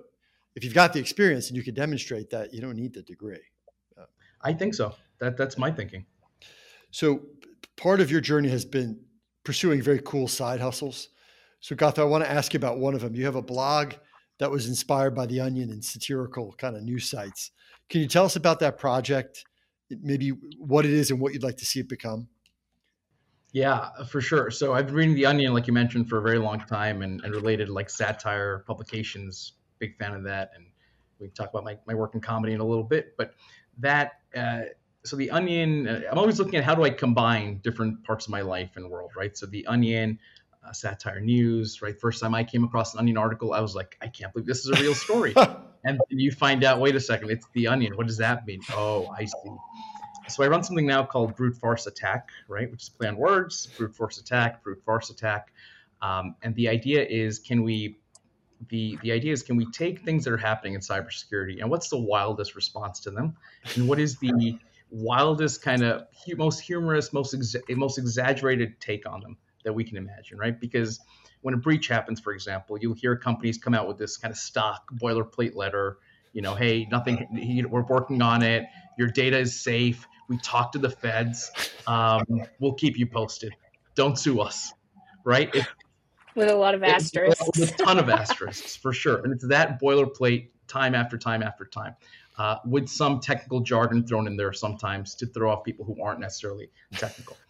if 0.54 0.62
you've 0.62 0.74
got 0.74 0.92
the 0.92 1.00
experience 1.00 1.48
and 1.48 1.56
you 1.56 1.62
can 1.62 1.74
demonstrate 1.74 2.28
that, 2.30 2.52
you 2.52 2.60
don't 2.60 2.76
need 2.76 2.92
the 2.92 3.02
degree. 3.02 3.40
I 4.42 4.52
think 4.52 4.74
so. 4.74 4.94
That 5.18 5.36
that's 5.36 5.56
my 5.56 5.70
thinking. 5.70 6.04
So 6.90 7.22
part 7.76 8.00
of 8.00 8.10
your 8.10 8.20
journey 8.20 8.50
has 8.50 8.64
been 8.64 9.00
pursuing 9.46 9.80
very 9.80 10.00
cool 10.04 10.26
side 10.26 10.60
hustles. 10.60 11.08
So 11.60 11.76
Gotha, 11.76 12.02
I 12.02 12.04
want 12.04 12.24
to 12.24 12.30
ask 12.30 12.52
you 12.52 12.58
about 12.58 12.78
one 12.78 12.94
of 12.94 13.00
them. 13.00 13.14
You 13.14 13.24
have 13.26 13.36
a 13.36 13.42
blog 13.42 13.94
that 14.38 14.50
was 14.50 14.66
inspired 14.66 15.14
by 15.14 15.24
the 15.26 15.40
Onion 15.40 15.70
and 15.70 15.82
satirical 15.82 16.52
kind 16.58 16.76
of 16.76 16.82
news 16.82 17.08
sites. 17.08 17.52
Can 17.88 18.00
you 18.00 18.08
tell 18.08 18.24
us 18.24 18.34
about 18.34 18.58
that 18.60 18.76
project? 18.76 19.44
Maybe 19.88 20.30
what 20.58 20.84
it 20.84 20.90
is 20.90 21.12
and 21.12 21.20
what 21.20 21.32
you'd 21.32 21.44
like 21.44 21.56
to 21.58 21.64
see 21.64 21.78
it 21.78 21.88
become? 21.88 22.26
Yeah, 23.52 23.88
for 24.08 24.20
sure. 24.20 24.50
So 24.50 24.74
I've 24.74 24.86
been 24.86 24.96
reading 24.96 25.14
The 25.14 25.26
Onion, 25.26 25.54
like 25.54 25.68
you 25.68 25.72
mentioned, 25.72 26.08
for 26.08 26.18
a 26.18 26.22
very 26.22 26.38
long 26.38 26.58
time 26.58 27.02
and, 27.02 27.22
and 27.22 27.32
related 27.32 27.68
like 27.68 27.88
satire 27.88 28.64
publications. 28.66 29.52
Big 29.78 29.96
fan 29.96 30.12
of 30.12 30.24
that. 30.24 30.50
And 30.56 30.66
we 31.20 31.28
can 31.28 31.34
talk 31.36 31.50
about 31.50 31.64
my, 31.64 31.78
my 31.86 31.94
work 31.94 32.16
in 32.16 32.20
comedy 32.20 32.52
in 32.52 32.60
a 32.60 32.64
little 32.64 32.84
bit. 32.84 33.16
But 33.16 33.34
that, 33.78 34.14
uh, 34.36 34.62
so 35.06 35.16
The 35.16 35.30
Onion, 35.30 35.88
uh, 35.88 36.02
I'm 36.10 36.18
always 36.18 36.38
looking 36.38 36.56
at 36.56 36.64
how 36.64 36.74
do 36.74 36.84
I 36.84 36.90
combine 36.90 37.58
different 37.62 38.04
parts 38.04 38.26
of 38.26 38.32
my 38.32 38.40
life 38.42 38.70
and 38.76 38.90
world, 38.90 39.12
right? 39.16 39.36
So 39.36 39.46
The 39.46 39.66
Onion, 39.66 40.18
uh, 40.66 40.72
satire 40.72 41.20
news, 41.20 41.80
right? 41.82 41.98
First 41.98 42.22
time 42.22 42.34
I 42.34 42.44
came 42.44 42.64
across 42.64 42.94
an 42.94 43.00
Onion 43.00 43.16
article, 43.16 43.52
I 43.52 43.60
was 43.60 43.74
like, 43.74 43.96
I 44.02 44.08
can't 44.08 44.32
believe 44.32 44.46
this 44.46 44.66
is 44.66 44.70
a 44.70 44.82
real 44.82 44.94
story. 44.94 45.34
and 45.84 46.00
you 46.10 46.32
find 46.32 46.64
out, 46.64 46.80
wait 46.80 46.96
a 46.96 47.00
second, 47.00 47.30
it's 47.30 47.46
The 47.52 47.68
Onion. 47.68 47.96
What 47.96 48.06
does 48.06 48.18
that 48.18 48.46
mean? 48.46 48.60
Oh, 48.72 49.08
I 49.16 49.24
see. 49.24 49.50
So 50.28 50.42
I 50.42 50.48
run 50.48 50.64
something 50.64 50.86
now 50.86 51.04
called 51.04 51.36
Brute 51.36 51.56
Farce 51.56 51.86
Attack, 51.86 52.30
right? 52.48 52.70
Which 52.70 52.82
is 52.82 52.88
play 52.88 53.06
on 53.06 53.16
words, 53.16 53.68
brute 53.78 53.94
force 53.94 54.18
attack, 54.18 54.64
brute 54.64 54.82
force 54.84 55.10
attack. 55.10 55.52
Um, 56.02 56.34
and 56.42 56.54
the 56.56 56.68
idea 56.68 57.04
is, 57.04 57.38
can 57.38 57.62
we 57.62 57.96
the 58.68 58.98
the 59.02 59.12
idea 59.12 59.32
is 59.32 59.42
can 59.42 59.56
we 59.56 59.70
take 59.70 60.00
things 60.00 60.24
that 60.24 60.32
are 60.32 60.38
happening 60.38 60.74
in 60.74 60.80
cybersecurity 60.80 61.60
and 61.60 61.70
what's 61.70 61.88
the 61.88 61.98
wildest 61.98 62.54
response 62.54 63.00
to 63.00 63.10
them 63.10 63.36
and 63.74 63.86
what 63.86 63.98
is 63.98 64.16
the 64.16 64.58
wildest 64.90 65.62
kind 65.62 65.82
of 65.82 66.06
most 66.36 66.60
humorous 66.60 67.12
most 67.12 67.34
exa- 67.34 67.62
most 67.76 67.98
exaggerated 67.98 68.80
take 68.80 69.08
on 69.08 69.20
them 69.20 69.36
that 69.64 69.72
we 69.72 69.84
can 69.84 69.96
imagine 69.96 70.38
right? 70.38 70.60
Because 70.60 71.00
when 71.42 71.54
a 71.54 71.56
breach 71.56 71.88
happens 71.88 72.20
for 72.20 72.32
example 72.32 72.78
you'll 72.80 72.94
hear 72.94 73.16
companies 73.16 73.58
come 73.58 73.74
out 73.74 73.88
with 73.88 73.98
this 73.98 74.16
kind 74.16 74.32
of 74.32 74.38
stock 74.38 74.90
boilerplate 74.94 75.54
letter 75.54 75.98
you 76.32 76.42
know 76.42 76.54
hey 76.54 76.86
nothing 76.90 77.66
we're 77.70 77.82
working 77.82 78.22
on 78.22 78.42
it. 78.42 78.64
Your 78.98 79.08
data 79.08 79.38
is 79.38 79.60
safe. 79.60 80.06
We 80.28 80.38
talked 80.38 80.72
to 80.72 80.78
the 80.78 80.90
feds. 80.90 81.50
Um, 81.86 82.24
we'll 82.58 82.74
keep 82.74 82.98
you 82.98 83.06
posted. 83.06 83.54
Don't 83.94 84.18
sue 84.18 84.40
us 84.40 84.72
right? 85.26 85.54
It, 85.54 85.66
with 86.34 86.48
a 86.48 86.54
lot 86.54 86.74
of 86.74 86.82
asterisks. 86.82 87.44
With 87.58 87.72
a 87.74 87.84
ton 87.84 87.98
of 87.98 88.08
asterisks 88.08 88.76
for 88.76 88.94
sure, 88.94 89.18
and 89.22 89.32
it's 89.32 89.46
that 89.48 89.80
boilerplate 89.80 90.48
time 90.68 90.94
after 90.94 91.18
time 91.18 91.42
after 91.42 91.66
time, 91.66 91.94
uh, 92.38 92.56
with 92.64 92.88
some 92.88 93.20
technical 93.20 93.60
jargon 93.60 94.06
thrown 94.06 94.26
in 94.26 94.36
there 94.36 94.52
sometimes 94.52 95.14
to 95.16 95.26
throw 95.26 95.50
off 95.50 95.64
people 95.64 95.84
who 95.84 96.00
aren't 96.02 96.20
necessarily 96.20 96.70
technical. 96.92 97.36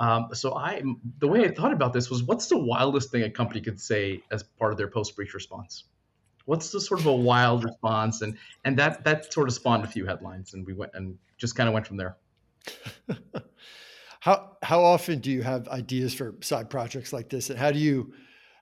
Um, 0.00 0.28
so 0.32 0.54
I, 0.54 0.82
the 1.18 1.28
way 1.28 1.44
I 1.44 1.50
thought 1.50 1.74
about 1.74 1.92
this 1.92 2.08
was, 2.08 2.22
what's 2.22 2.46
the 2.46 2.56
wildest 2.56 3.10
thing 3.10 3.22
a 3.22 3.28
company 3.28 3.60
could 3.60 3.78
say 3.78 4.22
as 4.30 4.42
part 4.42 4.72
of 4.72 4.78
their 4.78 4.88
post 4.88 5.14
breach 5.14 5.34
response? 5.34 5.84
What's 6.46 6.72
the 6.72 6.80
sort 6.80 7.00
of 7.00 7.06
a 7.06 7.14
wild 7.14 7.64
response, 7.64 8.22
and 8.22 8.38
and 8.64 8.78
that 8.78 9.04
that 9.04 9.30
sort 9.30 9.46
of 9.46 9.54
spawned 9.54 9.84
a 9.84 9.86
few 9.86 10.06
headlines, 10.06 10.54
and 10.54 10.66
we 10.66 10.72
went 10.72 10.92
and 10.94 11.18
just 11.36 11.54
kind 11.54 11.68
of 11.68 11.74
went 11.74 11.86
from 11.86 11.98
there. 11.98 12.16
how 14.20 14.56
how 14.62 14.82
often 14.82 15.18
do 15.18 15.30
you 15.30 15.42
have 15.42 15.68
ideas 15.68 16.14
for 16.14 16.34
side 16.40 16.70
projects 16.70 17.12
like 17.12 17.28
this, 17.28 17.50
and 17.50 17.58
how 17.58 17.70
do 17.70 17.78
you 17.78 18.14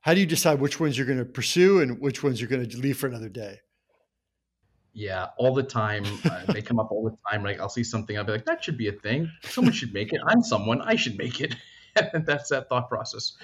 how 0.02 0.14
do 0.14 0.20
you 0.20 0.26
decide 0.26 0.60
which 0.60 0.80
ones 0.80 0.98
you're 0.98 1.06
going 1.06 1.18
to 1.18 1.24
pursue 1.24 1.80
and 1.80 2.00
which 2.00 2.22
ones 2.22 2.40
you're 2.40 2.50
going 2.50 2.68
to 2.68 2.76
leave 2.78 2.98
for 2.98 3.06
another 3.06 3.28
day? 3.28 3.60
Yeah, 4.98 5.28
all 5.36 5.54
the 5.54 5.62
time. 5.62 6.04
Uh, 6.24 6.44
they 6.52 6.60
come 6.60 6.80
up 6.80 6.90
all 6.90 7.04
the 7.04 7.16
time. 7.30 7.44
Like 7.44 7.60
I'll 7.60 7.68
see 7.68 7.84
something, 7.84 8.18
I'll 8.18 8.24
be 8.24 8.32
like, 8.32 8.46
that 8.46 8.64
should 8.64 8.76
be 8.76 8.88
a 8.88 8.92
thing. 8.92 9.30
Someone 9.44 9.72
should 9.72 9.94
make 9.94 10.12
it. 10.12 10.20
I'm 10.26 10.42
someone. 10.42 10.82
I 10.82 10.96
should 10.96 11.16
make 11.16 11.40
it. 11.40 11.54
and 12.12 12.26
that's 12.26 12.48
that 12.48 12.68
thought 12.68 12.88
process. 12.88 13.34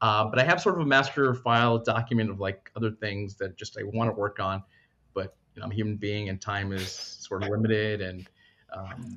Uh, 0.00 0.24
but 0.24 0.40
I 0.40 0.44
have 0.44 0.60
sort 0.60 0.74
of 0.74 0.80
a 0.80 0.86
master 0.86 1.32
file 1.32 1.78
document 1.78 2.30
of 2.30 2.40
like 2.40 2.68
other 2.74 2.90
things 2.90 3.36
that 3.36 3.56
just 3.56 3.78
I 3.78 3.84
want 3.84 4.10
to 4.10 4.12
work 4.12 4.40
on. 4.40 4.64
But 5.14 5.36
you 5.54 5.60
know, 5.60 5.66
I'm 5.66 5.70
a 5.70 5.74
human 5.74 5.96
being, 5.98 6.30
and 6.30 6.40
time 6.40 6.72
is 6.72 6.90
sort 6.90 7.44
of 7.44 7.48
limited. 7.48 8.00
And 8.00 8.28
um, 8.76 9.16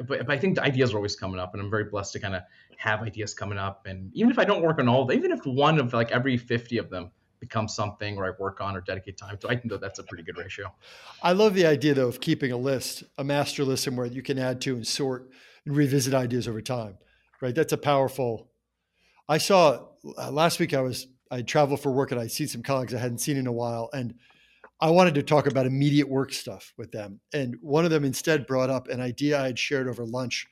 but, 0.00 0.26
but 0.26 0.30
I 0.30 0.38
think 0.38 0.56
the 0.56 0.64
ideas 0.64 0.92
are 0.92 0.96
always 0.96 1.14
coming 1.14 1.38
up, 1.38 1.54
and 1.54 1.62
I'm 1.62 1.70
very 1.70 1.84
blessed 1.84 2.14
to 2.14 2.18
kind 2.18 2.34
of 2.34 2.42
have 2.78 3.00
ideas 3.02 3.32
coming 3.32 3.58
up. 3.58 3.86
And 3.86 4.10
even 4.12 4.32
if 4.32 4.40
I 4.40 4.44
don't 4.44 4.62
work 4.62 4.80
on 4.80 4.88
all, 4.88 5.12
even 5.12 5.30
if 5.30 5.46
one 5.46 5.78
of 5.78 5.92
like 5.92 6.10
every 6.10 6.36
50 6.36 6.78
of 6.78 6.90
them 6.90 7.12
becomes 7.40 7.74
something 7.74 8.16
or 8.16 8.26
I 8.26 8.30
work 8.38 8.60
on 8.60 8.76
or 8.76 8.80
dedicate 8.80 9.16
time 9.16 9.36
to, 9.38 9.48
I 9.48 9.56
think 9.56 9.70
that 9.70 9.80
that's 9.80 9.98
a 9.98 10.04
pretty 10.04 10.24
good 10.24 10.36
ratio. 10.36 10.72
I 11.22 11.32
love 11.32 11.54
the 11.54 11.66
idea 11.66 11.94
though 11.94 12.08
of 12.08 12.20
keeping 12.20 12.52
a 12.52 12.56
list, 12.56 13.04
a 13.16 13.24
master 13.24 13.64
list, 13.64 13.86
and 13.86 13.96
where 13.96 14.06
you 14.06 14.22
can 14.22 14.38
add 14.38 14.60
to 14.62 14.74
and 14.74 14.86
sort 14.86 15.30
and 15.64 15.76
revisit 15.76 16.14
ideas 16.14 16.48
over 16.48 16.60
time. 16.60 16.98
Right, 17.40 17.54
that's 17.54 17.72
a 17.72 17.78
powerful. 17.78 18.50
I 19.28 19.38
saw 19.38 19.86
uh, 20.16 20.30
last 20.30 20.58
week. 20.58 20.74
I 20.74 20.80
was 20.80 21.06
I 21.30 21.42
traveled 21.42 21.80
for 21.80 21.92
work 21.92 22.10
and 22.10 22.20
I'd 22.20 22.32
seen 22.32 22.48
some 22.48 22.62
colleagues 22.62 22.94
I 22.94 22.98
hadn't 22.98 23.18
seen 23.18 23.36
in 23.36 23.46
a 23.46 23.52
while, 23.52 23.90
and 23.92 24.14
I 24.80 24.90
wanted 24.90 25.14
to 25.14 25.22
talk 25.22 25.46
about 25.46 25.66
immediate 25.66 26.08
work 26.08 26.32
stuff 26.32 26.72
with 26.76 26.92
them. 26.92 27.20
And 27.32 27.56
one 27.60 27.84
of 27.84 27.90
them 27.90 28.04
instead 28.04 28.46
brought 28.46 28.70
up 28.70 28.88
an 28.88 29.00
idea 29.00 29.40
I 29.40 29.46
had 29.46 29.58
shared 29.58 29.88
over 29.88 30.04
lunch 30.04 30.46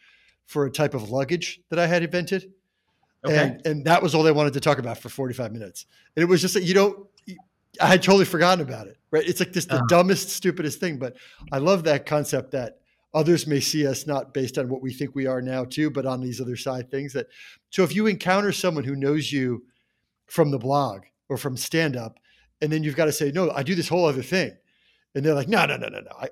for 0.46 0.66
a 0.66 0.70
type 0.70 0.94
of 0.94 1.10
luggage 1.10 1.60
that 1.70 1.78
I 1.78 1.86
had 1.86 2.02
invented. 2.02 2.52
Okay. 3.26 3.36
And, 3.36 3.66
and 3.66 3.84
that 3.84 4.02
was 4.02 4.14
all 4.14 4.22
they 4.22 4.32
wanted 4.32 4.54
to 4.54 4.60
talk 4.60 4.78
about 4.78 4.98
for 4.98 5.08
45 5.08 5.52
minutes. 5.52 5.86
And 6.14 6.22
it 6.22 6.26
was 6.26 6.40
just 6.40 6.54
that 6.54 6.62
you 6.62 6.74
don't, 6.74 7.06
I 7.80 7.86
had 7.86 8.02
totally 8.02 8.24
forgotten 8.24 8.66
about 8.66 8.86
it, 8.86 8.96
right? 9.10 9.26
It's 9.26 9.40
like 9.40 9.52
this, 9.52 9.66
the 9.66 9.76
uh 9.76 9.86
dumbest, 9.88 10.30
stupidest 10.30 10.80
thing. 10.80 10.98
But 10.98 11.16
I 11.52 11.58
love 11.58 11.84
that 11.84 12.06
concept 12.06 12.52
that 12.52 12.78
others 13.12 13.46
may 13.46 13.60
see 13.60 13.86
us 13.86 14.06
not 14.06 14.32
based 14.32 14.58
on 14.58 14.68
what 14.68 14.82
we 14.82 14.92
think 14.92 15.14
we 15.14 15.26
are 15.26 15.42
now 15.42 15.64
too, 15.64 15.90
but 15.90 16.06
on 16.06 16.20
these 16.20 16.40
other 16.40 16.56
side 16.56 16.90
things 16.90 17.12
that, 17.12 17.26
so 17.70 17.82
if 17.82 17.94
you 17.94 18.06
encounter 18.06 18.52
someone 18.52 18.84
who 18.84 18.96
knows 18.96 19.32
you 19.32 19.64
from 20.26 20.50
the 20.50 20.58
blog 20.58 21.02
or 21.28 21.36
from 21.36 21.56
stand 21.56 21.96
up, 21.96 22.18
and 22.60 22.72
then 22.72 22.82
you've 22.82 22.96
got 22.96 23.06
to 23.06 23.12
say, 23.12 23.30
no, 23.32 23.50
I 23.50 23.62
do 23.62 23.74
this 23.74 23.88
whole 23.88 24.06
other 24.06 24.22
thing. 24.22 24.56
And 25.14 25.24
they're 25.24 25.34
like, 25.34 25.48
no, 25.48 25.66
no, 25.66 25.76
no, 25.76 25.88
no, 25.88 26.00
no. 26.00 26.10
I, 26.18 26.28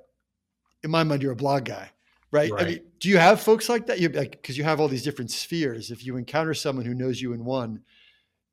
in 0.82 0.90
my 0.90 1.02
mind, 1.04 1.22
you're 1.22 1.32
a 1.32 1.36
blog 1.36 1.64
guy 1.64 1.90
right? 2.34 2.50
right. 2.50 2.62
I 2.62 2.68
mean, 2.68 2.80
do 2.98 3.08
you 3.08 3.18
have 3.18 3.40
folks 3.40 3.68
like 3.68 3.86
that? 3.86 4.00
You 4.00 4.08
like 4.08 4.32
because 4.32 4.58
you 4.58 4.64
have 4.64 4.80
all 4.80 4.88
these 4.88 5.04
different 5.04 5.30
spheres. 5.30 5.90
If 5.90 6.04
you 6.04 6.16
encounter 6.16 6.52
someone 6.52 6.84
who 6.84 6.94
knows 6.94 7.22
you 7.22 7.32
in 7.32 7.44
one, 7.44 7.80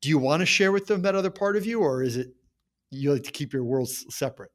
do 0.01 0.09
you 0.09 0.19
want 0.19 0.41
to 0.41 0.45
share 0.45 0.71
with 0.71 0.85
them 0.85 1.01
that 1.01 1.15
other 1.15 1.31
part 1.31 1.57
of 1.57 1.65
you, 1.65 1.81
or 1.81 2.03
is 2.03 2.15
it 2.15 2.29
you 2.91 3.11
like 3.11 3.23
to 3.23 3.31
keep 3.31 3.53
your 3.53 3.63
worlds 3.63 4.05
separate? 4.13 4.51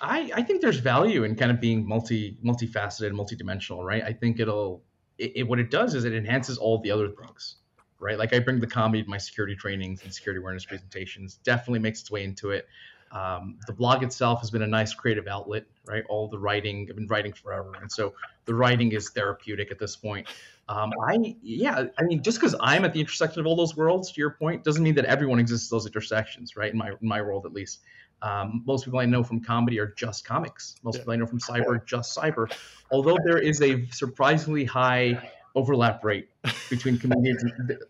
I, 0.00 0.30
I 0.36 0.42
think 0.42 0.60
there's 0.60 0.78
value 0.78 1.24
in 1.24 1.34
kind 1.34 1.50
of 1.50 1.60
being 1.60 1.86
multi 1.86 2.38
multifaceted, 2.44 3.10
multidimensional, 3.12 3.84
right? 3.84 4.04
I 4.04 4.12
think 4.12 4.38
it'll 4.38 4.84
it, 5.18 5.32
it, 5.34 5.42
what 5.42 5.58
it 5.58 5.70
does 5.70 5.94
is 5.94 6.04
it 6.04 6.14
enhances 6.14 6.56
all 6.56 6.80
the 6.80 6.92
other 6.92 7.08
things, 7.08 7.56
right? 7.98 8.16
Like 8.16 8.32
I 8.32 8.38
bring 8.38 8.60
the 8.60 8.66
comedy 8.68 9.02
to 9.02 9.10
my 9.10 9.18
security 9.18 9.56
trainings 9.56 10.04
and 10.04 10.14
security 10.14 10.38
awareness 10.38 10.64
presentations. 10.64 11.34
Definitely 11.42 11.80
makes 11.80 12.00
its 12.00 12.10
way 12.12 12.22
into 12.22 12.50
it. 12.50 12.68
Um, 13.12 13.58
the 13.66 13.72
blog 13.72 14.02
itself 14.02 14.40
has 14.40 14.50
been 14.50 14.62
a 14.62 14.66
nice 14.66 14.94
creative 14.94 15.26
outlet, 15.26 15.64
right? 15.86 16.04
All 16.08 16.28
the 16.28 16.38
writing, 16.38 16.86
I've 16.88 16.96
been 16.96 17.08
writing 17.08 17.32
forever. 17.32 17.72
And 17.80 17.90
so 17.90 18.14
the 18.44 18.54
writing 18.54 18.92
is 18.92 19.10
therapeutic 19.10 19.70
at 19.70 19.78
this 19.78 19.96
point. 19.96 20.28
Um, 20.68 20.92
I, 21.08 21.34
yeah, 21.42 21.86
I 21.98 22.02
mean, 22.04 22.22
just 22.22 22.38
because 22.38 22.54
I'm 22.60 22.84
at 22.84 22.92
the 22.92 23.00
intersection 23.00 23.40
of 23.40 23.46
all 23.46 23.56
those 23.56 23.76
worlds, 23.76 24.12
to 24.12 24.20
your 24.20 24.30
point, 24.30 24.62
doesn't 24.62 24.82
mean 24.82 24.94
that 24.94 25.04
everyone 25.06 25.40
exists 25.40 25.68
at 25.68 25.74
those 25.74 25.86
intersections, 25.86 26.56
right? 26.56 26.70
In 26.70 26.78
my, 26.78 26.90
in 26.90 27.08
my 27.08 27.20
world, 27.20 27.46
at 27.46 27.52
least. 27.52 27.80
Um, 28.22 28.62
most 28.66 28.84
people 28.84 29.00
I 29.00 29.06
know 29.06 29.24
from 29.24 29.42
comedy 29.42 29.80
are 29.80 29.94
just 29.96 30.24
comics. 30.24 30.76
Most 30.84 30.94
yeah. 30.94 31.00
people 31.00 31.14
I 31.14 31.16
know 31.16 31.26
from 31.26 31.40
cyber, 31.40 31.84
just 31.84 32.16
cyber. 32.16 32.52
Although 32.92 33.16
there 33.24 33.38
is 33.38 33.60
a 33.62 33.86
surprisingly 33.86 34.64
high 34.64 35.30
overlap 35.56 36.04
rate 36.04 36.28
between 36.68 36.98
comedians, 36.98 37.42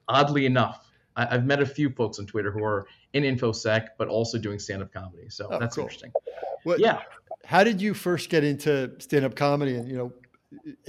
oddly 0.08 0.46
enough. 0.46 0.86
I, 1.16 1.26
have 1.26 1.44
met 1.44 1.60
a 1.60 1.66
few 1.66 1.90
folks 1.90 2.18
on 2.18 2.26
Twitter 2.26 2.50
who 2.50 2.64
are 2.64 2.86
in 3.12 3.24
infosec, 3.24 3.88
but 3.98 4.08
also 4.08 4.38
doing 4.38 4.58
stand-up 4.58 4.92
comedy. 4.92 5.28
So 5.28 5.48
oh, 5.50 5.58
that's 5.58 5.76
cool. 5.76 5.84
interesting. 5.84 6.12
What, 6.64 6.78
yeah. 6.78 7.00
How 7.44 7.64
did 7.64 7.80
you 7.80 7.94
first 7.94 8.28
get 8.28 8.44
into 8.44 8.92
stand-up 8.98 9.34
comedy, 9.34 9.76
and 9.76 9.88
you 9.88 9.96
know, 9.96 10.12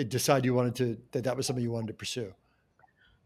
decide 0.04 0.46
you 0.46 0.54
wanted 0.54 0.76
to 0.76 0.98
that 1.12 1.24
that 1.24 1.38
was 1.38 1.48
something 1.48 1.64
you 1.64 1.72
wanted 1.72 1.88
to 1.88 1.94
pursue? 1.94 2.34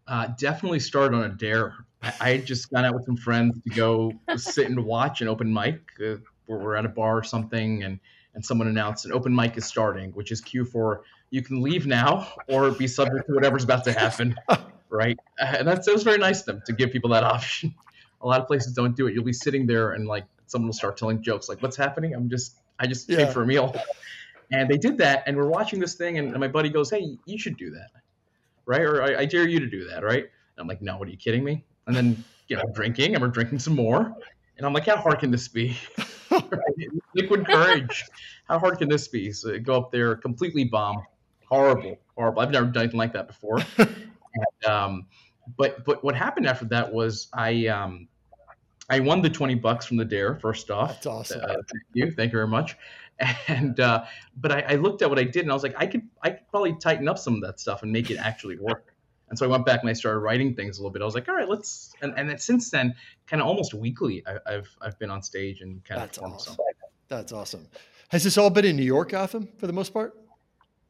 Uh, 0.07 0.27
definitely 0.39 0.79
started 0.79 1.15
on 1.15 1.23
a 1.23 1.29
dare. 1.29 1.73
I, 2.01 2.13
I 2.21 2.37
just 2.37 2.69
got 2.69 2.85
out 2.85 2.93
with 2.93 3.05
some 3.05 3.17
friends 3.17 3.59
to 3.63 3.69
go 3.71 4.13
sit 4.35 4.67
and 4.69 4.85
watch 4.85 5.21
an 5.21 5.27
open 5.27 5.51
mic. 5.51 5.81
Uh, 5.99 6.15
where 6.45 6.59
we're 6.59 6.75
at 6.75 6.85
a 6.85 6.89
bar 6.89 7.17
or 7.17 7.23
something, 7.23 7.83
and 7.83 7.99
and 8.35 8.45
someone 8.45 8.67
announced 8.67 9.05
an 9.05 9.13
open 9.13 9.33
mic 9.33 9.57
is 9.57 9.65
starting, 9.65 10.11
which 10.11 10.31
is 10.31 10.41
cue 10.41 10.65
for 10.65 11.03
you 11.29 11.41
can 11.41 11.61
leave 11.61 11.87
now 11.87 12.27
or 12.47 12.69
be 12.71 12.87
subject 12.87 13.27
to 13.27 13.33
whatever's 13.33 13.63
about 13.63 13.83
to 13.85 13.93
happen. 13.93 14.35
right? 14.89 15.17
And 15.39 15.67
that's, 15.67 15.85
that 15.85 15.93
was 15.93 16.03
very 16.03 16.17
nice 16.17 16.41
of 16.41 16.45
them 16.45 16.61
to 16.65 16.73
give 16.73 16.91
people 16.91 17.09
that 17.11 17.23
option. 17.23 17.75
A 18.25 18.27
lot 18.27 18.41
of 18.41 18.47
places 18.47 18.73
don't 18.73 18.95
do 18.95 19.05
it. 19.05 19.13
You'll 19.13 19.23
be 19.23 19.31
sitting 19.31 19.67
there 19.67 19.91
and 19.91 20.07
like 20.07 20.25
someone 20.47 20.67
will 20.67 20.73
start 20.73 20.97
telling 20.97 21.21
jokes 21.21 21.47
like, 21.47 21.61
"What's 21.61 21.77
happening?" 21.77 22.13
I'm 22.15 22.27
just 22.27 22.57
I 22.79 22.87
just 22.87 23.07
yeah. 23.07 23.17
paid 23.17 23.33
for 23.33 23.43
a 23.43 23.45
meal, 23.45 23.75
And 24.51 24.69
they 24.69 24.77
did 24.77 24.97
that, 24.97 25.23
and 25.27 25.37
we're 25.37 25.47
watching 25.47 25.79
this 25.79 25.95
thing, 25.95 26.17
and 26.17 26.37
my 26.39 26.47
buddy 26.47 26.69
goes, 26.69 26.89
"Hey, 26.89 27.17
you 27.25 27.37
should 27.37 27.57
do 27.57 27.71
that, 27.71 27.89
right? 28.65 28.81
Or 28.81 29.03
I, 29.03 29.21
I 29.21 29.25
dare 29.25 29.47
you 29.47 29.59
to 29.59 29.67
do 29.67 29.87
that, 29.89 30.03
right?" 30.03 30.23
And 30.23 30.57
I'm 30.57 30.67
like, 30.67 30.81
"No, 30.81 30.97
what 30.97 31.07
are 31.07 31.11
you 31.11 31.17
kidding 31.17 31.43
me?" 31.43 31.63
And 31.87 31.95
then 31.95 32.23
you 32.47 32.55
know, 32.55 32.63
drinking, 32.73 33.13
and 33.13 33.21
we're 33.21 33.29
drinking 33.29 33.59
some 33.59 33.75
more, 33.75 34.15
and 34.57 34.65
I'm 34.65 34.73
like, 34.73 34.85
"How 34.85 34.97
hard 34.97 35.19
can 35.19 35.31
this 35.31 35.47
be?" 35.47 35.77
Liquid 37.15 37.45
courage. 37.47 38.05
How 38.47 38.59
hard 38.59 38.77
can 38.77 38.89
this 38.89 39.07
be? 39.07 39.31
So 39.31 39.57
go 39.59 39.77
up 39.77 39.91
there, 39.91 40.15
completely 40.15 40.65
bomb, 40.65 41.03
horrible, 41.47 41.97
horrible. 42.15 42.41
I've 42.41 42.51
never 42.51 42.65
done 42.65 42.83
anything 42.83 42.99
like 42.99 43.13
that 43.13 43.27
before. 43.27 43.59
and, 43.77 44.65
um, 44.67 45.07
but 45.57 45.85
but 45.85 46.03
what 46.03 46.15
happened 46.15 46.47
after 46.47 46.65
that 46.65 46.93
was 46.93 47.27
I 47.33 47.67
um, 47.67 48.07
I 48.89 48.99
won 48.99 49.21
the 49.21 49.29
twenty 49.29 49.55
bucks 49.55 49.85
from 49.85 49.97
the 49.97 50.05
dare 50.05 50.35
first 50.35 50.69
off. 50.69 50.89
That's 50.89 51.05
awesome. 51.05 51.41
Uh, 51.43 51.47
thank 51.47 51.83
you, 51.93 52.11
thank 52.11 52.31
you 52.31 52.37
very 52.37 52.47
much. 52.47 52.75
And 53.47 53.79
uh, 53.79 54.03
but 54.35 54.51
I, 54.51 54.61
I, 54.61 54.75
looked 54.75 55.01
at 55.01 55.09
what 55.09 55.17
I 55.17 55.23
did 55.23 55.43
and 55.43 55.51
I 55.51 55.53
was 55.53 55.63
like, 55.63 55.75
I 55.77 55.87
could 55.87 56.01
I 56.21 56.31
could 56.31 56.49
probably 56.49 56.75
tighten 56.75 57.07
up 57.07 57.17
some 57.17 57.35
of 57.35 57.41
that 57.43 57.61
stuff 57.61 57.81
and 57.81 57.89
make 57.89 58.11
it 58.11 58.17
actually 58.17 58.57
work. 58.57 58.93
And 59.27 59.39
so 59.39 59.45
I 59.45 59.49
went 59.49 59.65
back 59.65 59.81
and 59.81 59.89
I 59.89 59.93
started 59.93 60.19
writing 60.19 60.53
things 60.53 60.77
a 60.77 60.81
little 60.81 60.91
bit. 60.91 61.01
I 61.01 61.05
was 61.05 61.15
like, 61.15 61.27
all 61.27 61.33
right, 61.33 61.49
let's 61.49 61.93
and, 62.01 62.13
and 62.15 62.29
then 62.29 62.37
since 62.37 62.69
then, 62.69 62.93
kind 63.25 63.41
of 63.41 63.47
almost 63.47 63.73
weekly, 63.73 64.23
I, 64.27 64.51
have 64.51 64.67
I've 64.81 64.99
been 64.99 65.09
on 65.09 65.23
stage 65.23 65.61
and 65.61 65.83
kind 65.83 65.99
That's 65.99 66.19
of 66.19 66.25
awesome. 66.25 66.57
That's 67.07 67.31
awesome. 67.31 67.67
Has 68.09 68.23
this 68.23 68.37
all 68.37 68.49
been 68.49 68.65
in 68.65 68.75
New 68.75 68.83
York, 68.83 69.09
Gotham, 69.09 69.47
for 69.57 69.65
the 69.65 69.73
most 69.73 69.93
part? 69.93 70.13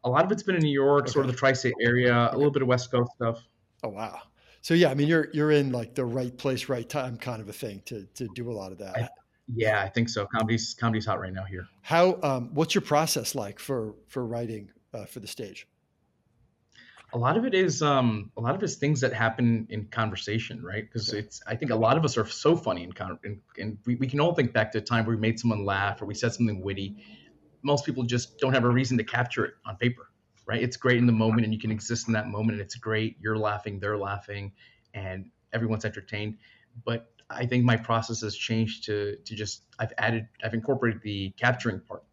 A 0.04 0.10
lot 0.10 0.26
of 0.26 0.32
it's 0.32 0.44
been 0.44 0.56
in 0.56 0.64
New 0.64 0.70
York, 0.70 1.06
okay. 1.06 1.12
sort 1.12 1.26
of 1.26 1.32
the 1.32 1.38
tri-state 1.38 1.76
area, 1.82 2.14
okay. 2.14 2.36
a 2.36 2.38
little 2.38 2.52
bit 2.52 2.62
of 2.62 2.68
West 2.68 2.92
Coast 2.92 3.12
stuff. 3.16 3.42
Oh 3.84 3.90
wow! 3.90 4.20
So 4.66 4.74
yeah, 4.74 4.90
I 4.90 4.96
mean, 4.96 5.08
you're 5.08 5.28
you're 5.32 5.52
in 5.52 5.72
like 5.72 5.94
the 5.94 6.06
right 6.06 6.36
place, 6.36 6.70
right 6.70 6.90
time, 6.90 7.18
kind 7.18 7.40
of 7.40 7.48
a 7.48 7.54
thing 7.54 7.84
to 7.86 8.08
to 8.16 8.28
do 8.34 8.50
a 8.50 8.52
lot 8.52 8.72
of 8.72 8.80
that. 8.80 8.98
I, 8.98 9.10
yeah, 9.54 9.84
I 9.84 9.90
think 9.90 10.10
so. 10.10 10.26
Comedy's 10.26 10.74
comedy's 10.74 11.06
hot 11.06 11.20
right 11.20 11.32
now 11.32 11.44
here. 11.44 11.68
How? 11.84 12.18
Um, 12.24 12.50
what's 12.52 12.74
your 12.74 12.82
process 12.82 13.36
like 13.36 13.60
for 13.60 13.94
for 14.08 14.26
writing 14.26 14.72
uh, 14.92 15.06
for 15.06 15.20
the 15.20 15.28
stage? 15.28 15.68
A 17.14 17.18
lot 17.20 17.38
of 17.38 17.46
it 17.46 17.54
is 17.54 17.84
um, 17.84 18.32
a 18.38 18.42
lot 18.42 18.56
of 18.56 18.64
it 18.64 18.66
is 18.66 18.78
things 18.78 19.02
that 19.02 19.14
happen 19.14 19.68
in 19.70 19.86
conversation, 19.86 20.64
right? 20.64 20.84
Because 20.84 21.10
okay. 21.10 21.20
it's 21.20 21.44
I 21.46 21.56
think 21.56 21.70
a 21.70 21.76
lot 21.76 21.96
of 21.96 22.04
us 22.04 22.18
are 22.18 22.26
so 22.26 22.58
funny 22.58 22.86
in 22.86 22.92
con- 22.92 23.20
and, 23.24 23.40
and 23.60 23.78
we, 23.86 23.94
we 23.98 24.08
can 24.08 24.20
all 24.20 24.34
think 24.34 24.52
back 24.52 24.72
to 24.72 24.80
a 24.80 24.82
time 24.82 25.06
where 25.06 25.16
we 25.16 25.22
made 25.22 25.40
someone 25.40 25.64
laugh 25.64 26.02
or 26.02 26.06
we 26.06 26.16
said 26.16 26.34
something 26.34 26.60
witty. 26.64 26.96
Most 27.62 27.86
people 27.86 28.02
just 28.02 28.40
don't 28.40 28.54
have 28.54 28.64
a 28.64 28.70
reason 28.70 28.98
to 28.98 29.04
capture 29.04 29.46
it 29.46 29.54
on 29.64 29.76
paper 29.76 30.10
right? 30.46 30.62
It's 30.62 30.78
great 30.78 30.98
in 30.98 31.06
the 31.06 31.14
moment 31.14 31.46
and 31.46 31.54
you 31.54 31.60
can 31.60 31.72
exist 31.72 32.08
in 32.08 32.14
that 32.14 32.28
moment 32.28 32.54
and 32.54 32.62
it's 32.62 32.76
great. 32.76 33.18
You're 33.20 33.38
laughing, 33.38 33.80
they're 33.80 33.98
laughing, 33.98 34.54
and 34.94 35.30
everyone's 35.54 35.86
entertained. 35.86 36.38
But 36.84 37.12
I 37.30 37.46
think 37.46 37.66
my 37.66 37.76
process 37.76 38.22
has 38.22 38.36
changed 38.36 38.86
to 38.86 39.18
to 39.26 39.36
just 39.36 39.64
I've 39.80 39.94
added 39.98 40.28
I've 40.44 40.54
incorporated 40.54 41.02
the 41.02 41.32
capturing 41.38 41.80
part. 41.80 42.04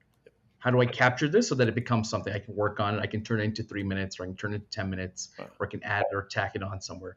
How 0.58 0.70
do 0.70 0.80
I 0.80 0.86
capture 0.86 1.28
this 1.28 1.48
so 1.48 1.56
that 1.56 1.66
it 1.66 1.74
becomes 1.74 2.08
something 2.08 2.32
I 2.32 2.38
can 2.38 2.54
work 2.54 2.78
on? 2.78 3.00
I 3.00 3.06
can 3.06 3.24
turn 3.24 3.40
it 3.40 3.44
into 3.44 3.64
three 3.64 3.82
minutes, 3.82 4.20
or 4.20 4.22
I 4.22 4.26
can 4.26 4.36
turn 4.36 4.52
it 4.52 4.56
into 4.56 4.70
ten 4.70 4.88
minutes, 4.88 5.30
or 5.58 5.66
I 5.66 5.68
can 5.68 5.82
add 5.82 6.04
or 6.12 6.24
tack 6.24 6.52
it 6.54 6.62
on 6.62 6.80
somewhere. 6.80 7.16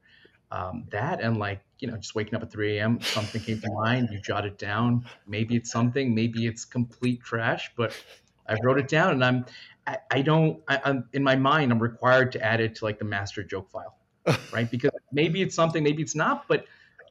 Um, 0.51 0.86
that 0.91 1.21
and 1.21 1.38
like 1.38 1.62
you 1.80 1.88
know 1.89 1.97
just 1.97 2.13
waking 2.13 2.36
up 2.36 2.43
at 2.43 2.51
3 2.51 2.78
a.m 2.78 3.01
something 3.01 3.41
came 3.41 3.60
to 3.62 3.71
mind 3.71 4.10
you 4.12 4.19
jot 4.21 4.45
it 4.45 4.60
down 4.60 5.04
maybe 5.28 5.56
it's 5.56 5.71
something 5.71 6.13
maybe 6.13 6.45
it's 6.45 6.63
complete 6.63 7.23
trash 7.23 7.71
but 7.75 7.99
i 8.47 8.56
wrote 8.62 8.78
it 8.78 8.88
down 8.88 9.13
and 9.13 9.25
i'm 9.25 9.45
I, 9.88 9.98
I 10.12 10.21
don't. 10.21 10.62
I, 10.67 10.82
am 10.86 11.10
in 11.13 11.24
my 11.24 11.36
mind. 11.36 11.71
I'm 11.71 11.82
required 11.82 12.32
to 12.34 12.43
add 12.43 12.60
it 12.60 12.76
to 12.76 12.86
like 12.86 13.00
the 13.00 13.06
master 13.06 13.43
joke 13.43 13.69
file, 13.69 13.98
right? 14.54 14.69
Because 14.69 14.91
maybe 15.12 15.41
it's 15.41 15.56
something, 15.56 15.84
maybe 15.84 16.02
it's 16.02 16.15
not, 16.15 16.48
but 16.48 16.65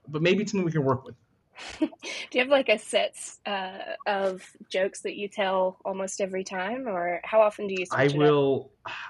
but 0.08 0.22
maybe 0.22 0.42
it's 0.42 0.52
something 0.52 0.66
we 0.66 0.72
can 0.72 0.84
work 0.84 1.04
with. 1.04 1.14
Do 1.80 1.88
you 2.32 2.40
have 2.40 2.48
like 2.48 2.68
a 2.68 2.78
set 2.78 3.16
uh, 3.46 3.78
of 4.06 4.44
jokes 4.68 5.02
that 5.02 5.14
you 5.14 5.28
tell 5.28 5.78
almost 5.84 6.20
every 6.20 6.44
time, 6.44 6.88
or 6.88 7.20
how 7.22 7.40
often 7.40 7.68
do 7.68 7.74
you? 7.78 7.86
I 7.90 8.08
will. 8.08 8.70
Up? 8.86 8.92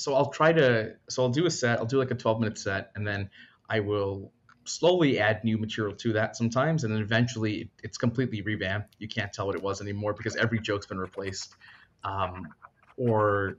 So 0.00 0.14
I'll 0.14 0.30
try 0.30 0.52
to. 0.52 0.94
So 1.08 1.24
I'll 1.24 1.28
do 1.28 1.46
a 1.46 1.50
set. 1.50 1.80
I'll 1.80 1.84
do 1.84 1.98
like 1.98 2.12
a 2.12 2.14
12 2.14 2.38
minute 2.38 2.56
set, 2.56 2.92
and 2.94 3.04
then 3.04 3.28
I 3.68 3.80
will 3.80 4.30
slowly 4.64 5.18
add 5.18 5.42
new 5.42 5.58
material 5.58 5.96
to 5.96 6.12
that 6.12 6.36
sometimes, 6.36 6.84
and 6.84 6.94
then 6.94 7.02
eventually 7.02 7.68
it's 7.82 7.98
completely 7.98 8.42
revamped. 8.42 8.94
You 9.00 9.08
can't 9.08 9.32
tell 9.32 9.46
what 9.46 9.56
it 9.56 9.62
was 9.62 9.80
anymore 9.80 10.12
because 10.12 10.36
every 10.36 10.60
joke's 10.60 10.86
been 10.86 10.98
replaced. 11.00 11.56
Um, 12.04 12.46
or 12.98 13.56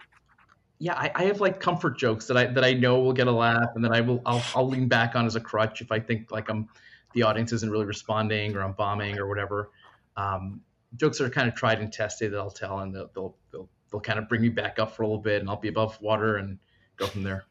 yeah, 0.79 0.93
I, 0.93 1.11
I, 1.15 1.23
have 1.23 1.41
like 1.41 1.59
comfort 1.59 1.97
jokes 1.97 2.27
that 2.27 2.37
I 2.37 2.45
that 2.45 2.63
I 2.63 2.73
know 2.73 2.99
will 2.99 3.13
get 3.13 3.27
a 3.27 3.31
laugh, 3.31 3.69
and 3.75 3.83
that 3.83 3.91
I 3.91 4.01
will 4.01 4.21
I'll, 4.25 4.43
I'll 4.55 4.67
lean 4.67 4.87
back 4.87 5.15
on 5.15 5.25
as 5.25 5.35
a 5.35 5.41
crutch 5.41 5.81
if 5.81 5.91
I 5.91 5.99
think 5.99 6.31
like 6.31 6.49
I'm 6.49 6.69
the 7.13 7.23
audience 7.23 7.51
isn't 7.53 7.69
really 7.69 7.85
responding 7.85 8.55
or 8.55 8.61
I'm 8.61 8.73
bombing 8.73 9.17
or 9.17 9.27
whatever. 9.27 9.71
Um, 10.15 10.61
jokes 10.95 11.17
that 11.17 11.25
are 11.25 11.29
kind 11.29 11.47
of 11.47 11.55
tried 11.55 11.79
and 11.79 11.91
tested 11.91 12.31
that 12.33 12.37
I'll 12.37 12.51
tell, 12.51 12.79
and 12.79 12.93
they'll, 12.93 13.09
they'll 13.13 13.35
they'll 13.51 13.69
they'll 13.91 14.01
kind 14.01 14.19
of 14.19 14.29
bring 14.29 14.41
me 14.41 14.49
back 14.49 14.79
up 14.79 14.95
for 14.95 15.03
a 15.03 15.07
little 15.07 15.21
bit, 15.21 15.41
and 15.41 15.49
I'll 15.49 15.57
be 15.57 15.69
above 15.69 15.99
water 16.01 16.37
and 16.37 16.57
go 16.97 17.07
from 17.07 17.23
there. 17.23 17.45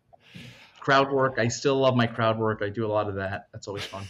Crowd 0.81 1.12
work, 1.12 1.38
I 1.38 1.48
still 1.48 1.77
love 1.77 1.96
my 1.96 2.07
crowd 2.07 2.38
work. 2.38 2.62
I 2.62 2.70
do 2.70 2.87
a 2.87 2.88
lot 2.88 3.09
of 3.09 3.16
that. 3.16 3.48
That's 3.53 3.68
always 3.68 3.85
fun. 3.85 4.05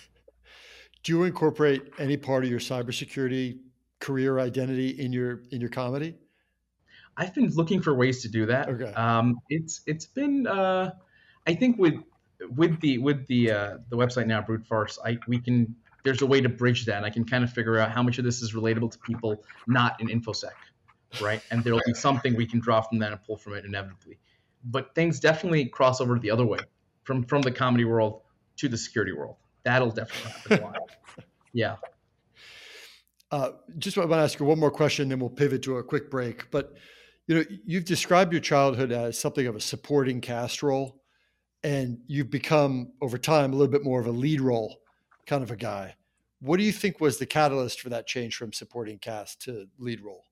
Do 1.03 1.13
you 1.13 1.25
incorporate 1.25 1.93
any 1.99 2.17
part 2.17 2.45
of 2.45 2.51
your 2.51 2.61
cybersecurity 2.61 3.59
career 4.01 4.39
identity 4.39 4.91
in 4.91 5.13
your 5.13 5.43
in 5.51 5.61
your 5.61 5.71
comedy? 5.71 6.15
I've 7.19 7.35
been 7.35 7.51
looking 7.51 7.83
for 7.83 7.93
ways 7.93 8.23
to 8.23 8.29
do 8.29 8.47
that. 8.47 8.69
Okay. 8.69 8.95
Um, 8.95 9.41
it's 9.51 9.83
it's 9.87 10.07
been 10.07 10.47
uh, 10.47 10.93
I 11.47 11.55
think 11.55 11.77
with 11.77 11.97
with 12.55 12.81
the 12.81 12.99
with 12.99 13.27
the 13.27 13.51
uh, 13.51 13.79
the 13.91 13.97
website 13.97 14.27
now 14.27 14.41
Brute 14.41 14.65
Farce, 14.65 14.99
I 15.05 15.19
we 15.27 15.41
can 15.41 15.75
there's 16.05 16.23
a 16.23 16.27
way 16.27 16.41
to 16.41 16.49
bridge 16.49 16.87
that. 16.87 16.97
And 16.97 17.07
I 17.07 17.11
can 17.11 17.25
kind 17.25 17.45
of 17.45 17.53
figure 17.53 17.79
out 17.79 17.91
how 17.91 18.03
much 18.03 18.19
of 18.19 18.25
this 18.25 18.41
is 18.41 18.55
relatable 18.55 18.93
to 18.93 18.99
people 18.99 19.45
not 19.67 20.01
in 20.01 20.09
infosec, 20.09 20.53
right? 21.21 21.43
And 21.51 21.63
there'll 21.65 21.83
be 21.85 21.95
something 21.95 22.37
we 22.37 22.47
can 22.47 22.61
draw 22.61 22.81
from 22.81 22.99
that 23.01 23.13
and 23.13 23.23
pull 23.23 23.37
from 23.37 23.55
it 23.55 23.65
inevitably. 23.65 24.19
But 24.65 24.95
things 24.95 25.21
definitely 25.21 25.67
cross 25.67 26.01
over 26.01 26.19
the 26.19 26.31
other 26.31 26.47
way 26.47 26.61
from 27.05 27.25
from 27.25 27.43
the 27.43 27.51
comedy 27.51 27.85
world 27.85 28.23
to 28.57 28.69
the 28.69 28.79
security 28.79 29.13
world. 29.13 29.37
That'll 29.65 29.91
definitely 29.91 30.31
happen 30.31 30.59
a 30.59 30.63
lot. 30.63 30.77
Yeah. 31.55 31.77
Uh, 33.31 33.53
just 33.79 33.97
want 33.97 34.11
to 34.11 34.17
ask 34.17 34.39
you 34.39 34.45
one 34.45 34.61
more 34.61 34.71
question, 34.71 35.09
then 35.09 35.19
we'll 35.19 35.31
pivot 35.31 35.63
to 35.63 35.79
a 35.79 35.83
quick 35.83 36.11
break. 36.11 36.51
But 36.51 36.75
you 37.29 37.35
know, 37.35 37.45
you've 37.65 37.85
described 37.85 38.33
your 38.33 38.41
childhood 38.41 38.91
as 38.91 39.19
something 39.19 39.47
of 39.47 39.55
a 39.55 39.61
supporting 39.61 40.21
cast 40.21 40.63
role, 40.63 41.03
and 41.63 41.99
you've 42.07 42.31
become 42.31 42.93
over 43.03 43.19
time 43.19 43.53
a 43.53 43.57
little 43.57 43.71
bit 43.71 43.85
more 43.85 44.01
of 44.01 44.07
a 44.07 44.11
lead 44.11 44.41
role 44.41 44.81
kind 45.27 45.43
of 45.43 45.51
a 45.51 45.57
guy. 45.57 45.95
What 46.41 46.57
do 46.57 46.65
you 46.65 46.73
think 46.73 47.01
was 47.01 47.19
the 47.19 47.27
catalyst 47.27 47.83
for 47.83 47.91
that 47.91 48.07
change 48.07 48.35
from 48.35 48.53
supporting 48.53 48.99
cast 48.99 49.43
to 49.43 49.67
lead 49.79 50.01
role? 50.01 50.25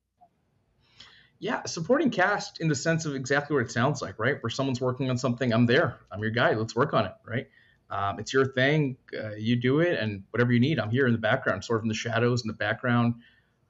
Yeah, 1.39 1.63
supporting 1.67 2.11
cast 2.11 2.61
in 2.63 2.69
the 2.69 2.75
sense 2.75 3.05
of 3.05 3.15
exactly 3.15 3.55
what 3.55 3.67
it 3.67 3.71
sounds 3.71 4.01
like, 4.01 4.19
right? 4.19 4.43
Where 4.43 4.49
someone's 4.49 4.81
working 4.81 5.11
on 5.11 5.19
something, 5.19 5.53
I'm 5.53 5.67
there. 5.67 5.99
I'm 6.11 6.21
your 6.21 6.31
guy. 6.31 6.55
Let's 6.55 6.75
work 6.75 6.95
on 6.95 7.05
it, 7.05 7.13
right? 7.27 7.47
Um, 7.91 8.19
it's 8.19 8.33
your 8.33 8.47
thing. 8.47 8.97
Uh, 9.15 9.35
you 9.37 9.57
do 9.57 9.81
it, 9.81 9.99
and 9.99 10.23
whatever 10.31 10.53
you 10.53 10.61
need, 10.61 10.79
I'm 10.79 10.91
here 10.91 11.07
in 11.07 11.13
the 11.13 11.19
background, 11.19 11.63
sort 11.63 11.81
of 11.81 11.85
in 11.85 11.89
the 11.89 11.95
shadows 11.95 12.43
in 12.43 12.49
the 12.49 12.55
background. 12.55 13.17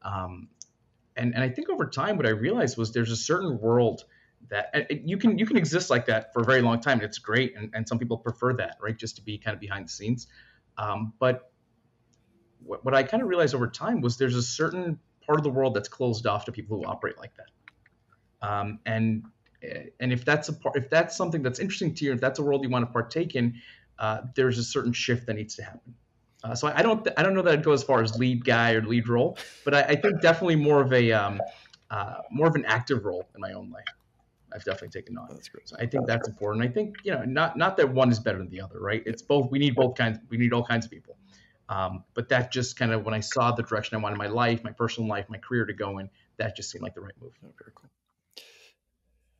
Um, 0.03 0.49
and 1.16 1.35
and 1.35 1.42
I 1.42 1.48
think 1.48 1.68
over 1.68 1.87
time, 1.87 2.16
what 2.16 2.26
I 2.26 2.31
realized 2.31 2.76
was 2.76 2.92
there's 2.92 3.12
a 3.12 3.16
certain 3.16 3.59
world 3.61 4.05
that 4.48 4.90
you 5.05 5.16
can 5.16 5.38
you 5.38 5.46
can 5.46 5.57
exist 5.57 5.90
like 5.90 6.07
that 6.07 6.33
for 6.33 6.42
a 6.42 6.44
very 6.44 6.62
long 6.62 6.81
time. 6.81 6.94
And 6.94 7.02
it's 7.02 7.18
great, 7.18 7.57
and, 7.57 7.70
and 7.74 7.88
some 7.88 7.98
people 7.98 8.18
prefer 8.18 8.52
that, 8.55 8.76
right? 8.81 8.96
Just 8.96 9.16
to 9.16 9.22
be 9.22 9.38
kind 9.38 9.55
of 9.55 9.61
behind 9.61 9.87
the 9.87 9.92
scenes. 9.92 10.26
Um, 10.79 11.12
but 11.18 11.50
what, 12.64 12.85
what 12.85 12.94
I 12.94 13.02
kind 13.02 13.22
of 13.22 13.29
realized 13.29 13.55
over 13.55 13.68
time 13.68 14.00
was 14.00 14.16
there's 14.18 14.37
a 14.37 14.42
certain 14.42 14.98
part 15.24 15.38
of 15.38 15.44
the 15.44 15.50
world 15.50 15.74
that's 15.74 15.88
closed 15.88 16.26
off 16.26 16.44
to 16.44 16.52
people 16.52 16.79
who 16.79 16.85
operate 16.85 17.18
like 17.18 17.33
that. 17.37 18.46
Um, 18.46 18.79
and 18.87 19.24
and 19.98 20.12
if 20.12 20.24
that's 20.24 20.48
a 20.48 20.52
part, 20.52 20.76
if 20.76 20.90
that's 20.90 21.16
something 21.16 21.42
that's 21.42 21.59
interesting 21.59 21.94
to 21.94 22.05
you, 22.05 22.12
if 22.12 22.20
that's 22.20 22.38
a 22.38 22.42
world 22.42 22.62
you 22.62 22.70
want 22.70 22.87
to 22.87 22.92
partake 22.92 23.35
in, 23.35 23.55
uh, 23.98 24.20
there's 24.35 24.59
a 24.59 24.64
certain 24.64 24.92
shift 24.92 25.26
that 25.26 25.35
needs 25.35 25.57
to 25.57 25.62
happen. 25.62 25.94
Uh, 26.44 26.55
so 26.55 26.68
I, 26.68 26.79
I 26.79 26.83
don't 26.83 27.07
I 27.16 27.22
don't 27.22 27.35
know 27.35 27.42
that 27.42 27.53
I'd 27.53 27.64
go 27.64 27.72
as 27.72 27.83
far 27.83 28.03
as 28.03 28.18
lead 28.18 28.44
guy 28.44 28.72
or 28.72 28.83
lead 28.83 29.09
role, 29.09 29.38
but 29.64 29.75
I, 29.75 29.83
I 29.83 29.96
think 29.96 30.20
definitely 30.20 30.57
more 30.57 30.81
of 30.81 30.92
a 30.92 31.12
um, 31.12 31.40
uh, 31.90 32.16
more 32.31 32.46
of 32.46 32.55
an 32.55 32.64
active 32.66 33.05
role 33.05 33.29
in 33.35 33.40
my 33.40 33.53
own 33.53 33.70
life. 33.70 33.85
I've 34.53 34.64
definitely 34.64 34.88
taken 34.88 35.18
on. 35.18 35.29
That's 35.31 35.49
great. 35.49 35.68
So 35.68 35.77
I 35.79 35.87
think 35.87 36.07
that's 36.07 36.29
important. 36.29 36.64
I 36.64 36.68
think 36.68 36.96
you 37.05 37.12
know 37.12 37.25
not 37.25 37.57
not 37.57 37.77
that 37.79 37.92
one 37.92 38.11
is 38.11 38.20
better 38.20 38.38
than 38.38 38.49
the 38.51 38.61
other, 38.61 38.79
right? 38.81 39.03
It's 39.07 39.22
both. 39.22 39.51
We 39.51 39.59
need 39.59 39.75
both 39.75 39.96
kinds. 39.96 40.18
We 40.29 40.37
need 40.37 40.53
all 40.53 40.64
kinds 40.64 40.85
of 40.85 40.90
people. 40.90 41.17
Um, 41.69 42.04
but 42.15 42.29
that 42.29 42.52
just 42.52 42.79
kind 42.79 42.92
of 42.92 43.04
when 43.04 43.15
I 43.15 43.21
saw 43.21 43.50
the 43.52 43.63
direction 43.65 43.96
I 43.98 44.00
wanted 44.00 44.19
my 44.19 44.29
life, 44.29 44.63
my 44.63 44.71
personal 44.71 45.11
life, 45.11 45.27
my 45.29 45.38
career 45.38 45.67
to 45.67 45.73
go 45.73 45.98
in, 45.98 46.08
that 46.37 46.54
just 46.54 46.71
seemed 46.71 46.83
like 46.83 46.94
the 46.94 47.00
right 47.00 47.15
move. 47.21 47.33
Oh, 47.44 47.52
very 47.58 47.73
cool. 47.75 47.90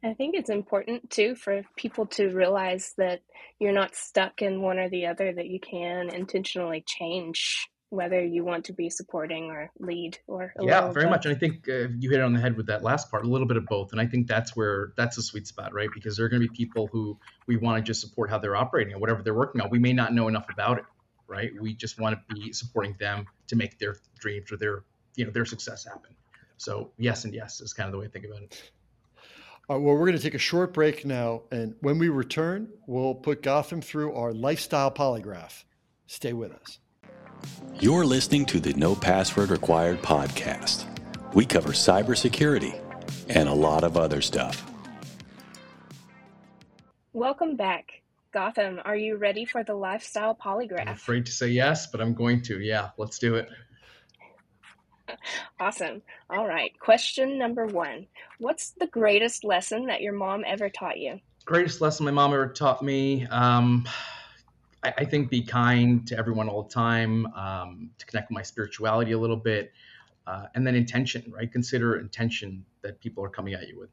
I 0.07 0.15
think 0.15 0.37
it's 0.37 0.51
important 0.51 1.11
too 1.11 1.35
for 1.35 1.63
people 1.77 2.07
to 2.07 2.29
realize 2.29 2.95
that 2.97 3.23
you're 3.59 3.73
not 3.73 3.95
stuck 3.95 4.41
in 4.41 4.63
one 4.63 4.79
or 4.79 4.89
the 4.89 5.07
other, 5.07 5.33
that 5.33 5.47
you 5.47 5.59
can 5.59 6.15
intentionally 6.15 6.85
change 6.87 7.69
whether 7.91 8.25
you 8.25 8.45
want 8.45 8.65
to 8.65 8.73
be 8.73 8.91
supporting 8.91 9.45
or 9.51 9.71
lead 9.79 10.19
or 10.27 10.53
yeah 10.61 10.91
very 10.91 11.09
much. 11.09 11.25
And 11.25 11.35
i 11.35 11.39
think 11.39 11.69
uh, 11.69 11.89
you 11.99 12.11
hit 12.11 12.19
it 12.19 12.23
on 12.23 12.33
the 12.33 12.41
head 12.41 12.57
with 12.57 12.67
that 12.67 12.83
last 12.83 13.11
part 13.11 13.25
a 13.25 13.29
little 13.29 13.47
bit 13.47 13.57
of 13.57 13.67
both. 13.67 13.93
And 13.93 14.01
i 14.01 14.07
think 14.07 14.27
that's 14.27 14.57
where 14.57 14.93
that's 14.97 15.19
a 15.19 15.23
sweet 15.23 15.47
spot 15.47 15.73
right? 15.73 15.89
Because 15.93 16.17
there 16.17 16.27
are 16.27 16.29
going 16.29 16.43
to 16.43 16.49
be 16.49 16.55
people 16.55 16.89
who 16.89 17.19
we 17.47 17.57
want 17.57 17.79
to 17.79 17.83
just 17.83 18.01
support 18.01 18.29
how 18.29 18.39
they're 18.39 18.57
operating 18.57 18.93
and 18.93 19.01
whatever 19.01 19.23
they're 19.23 19.35
working 19.35 19.61
on. 19.61 19.71
We 19.71 19.79
may 19.79 19.93
not 19.93 20.13
know 20.13 20.29
enough 20.29 20.47
about 20.53 20.79
it 20.79 20.85
right? 21.29 21.51
We 21.61 21.75
just 21.75 21.99
want 21.99 22.17
to 22.17 22.35
be 22.35 22.53
supporting 22.53 22.95
them 23.01 23.27
to 23.49 23.57
make 23.57 23.81
their 23.81 23.97
dreams 24.19 24.53
or 24.53 24.57
their 24.57 24.85
you 25.17 25.25
know 25.25 25.31
their 25.31 25.45
success 25.45 25.85
happen. 25.85 26.15
So 26.59 26.91
yes 26.99 27.25
and 27.25 27.35
yes 27.35 27.61
is 27.61 27.73
kind 27.73 27.87
of 27.87 27.93
the 27.93 27.99
way 27.99 28.07
i 28.07 28.09
think 28.09 28.25
about 28.25 28.43
it 28.43 28.71
Uh, 29.69 29.81
well, 29.81 29.95
we're 29.97 30.07
going 30.07 30.17
to 30.17 30.23
take 30.23 30.35
a 30.35 30.39
short 30.39 30.73
break 30.73 31.05
now. 31.05 31.43
And 31.51 31.75
when 31.81 31.99
we 31.99 32.09
return, 32.09 32.69
we'll 32.87 33.17
put 33.17 33.43
Gotham 33.43 33.83
through 33.83 34.15
our 34.15 34.33
lifestyle 34.33 34.93
polygraph. 34.93 35.65
Stay 36.07 36.33
with 36.33 36.53
us. 36.53 36.79
You're 37.81 38.05
listening 38.05 38.47
to 38.47 38.61
the 38.61 38.75
No 38.75 38.95
Password 38.95 39.51
Required 39.51 40.01
podcast. 40.03 40.87
We 41.35 41.45
cover 41.45 41.71
cybersecurity 41.71 42.81
and 43.29 43.49
a 43.49 43.53
lot 43.53 43.83
of 43.83 43.97
other 43.97 44.21
stuff. 44.21 44.65
Welcome 47.13 47.57
back. 47.57 48.03
Gotham, 48.33 48.81
are 48.85 48.97
you 48.97 49.17
ready 49.17 49.47
for 49.47 49.65
the 49.65 49.75
lifestyle 49.75 50.35
polygraph? 50.37 50.83
I'm 50.83 50.89
afraid 50.89 51.27
to 51.27 51.33
say 51.33 51.49
yes, 51.49 51.89
but 51.89 52.01
I'm 52.01 52.15
going 52.15 52.43
to. 52.43 52.61
Yeah, 52.61 52.91
let's 52.99 53.19
do 53.19 53.35
it. 53.35 53.49
Awesome. 55.61 56.03
All 56.29 56.47
right. 56.47 56.79
Question 56.79 57.39
number 57.39 57.67
one 57.67 58.07
What's 58.39 58.71
the 58.71 58.87
greatest 58.87 59.45
lesson 59.45 59.87
that 59.87 60.03
your 60.03 60.13
mom 60.13 60.45
ever 60.47 60.69
taught 60.69 60.99
you? 60.99 61.21
Greatest 61.45 61.81
lesson 61.81 62.05
my 62.05 62.13
mom 62.13 62.35
ever 62.35 62.49
taught 62.49 62.83
me. 62.83 63.27
Um, 63.27 63.87
I, 64.83 64.93
I, 64.99 65.05
think 65.05 65.31
be 65.31 65.43
kind 65.43 66.07
to 66.09 66.19
everyone 66.19 66.49
all 66.49 66.65
the 66.65 66.75
time, 66.75 67.27
um, 67.35 67.91
to 67.99 68.07
connect 68.07 68.31
with 68.31 68.35
my 68.35 68.43
spirituality 68.43 69.13
a 69.13 69.19
little 69.19 69.37
bit, 69.37 69.73
uh, 70.27 70.47
and 70.55 70.67
then 70.67 70.75
intention, 70.75 71.33
right? 71.35 71.51
Consider 71.51 71.99
intention 71.99 72.65
that 72.83 73.01
people 73.01 73.25
are 73.25 73.29
coming 73.29 73.55
at 73.55 73.69
you 73.69 73.79
with. 73.79 73.91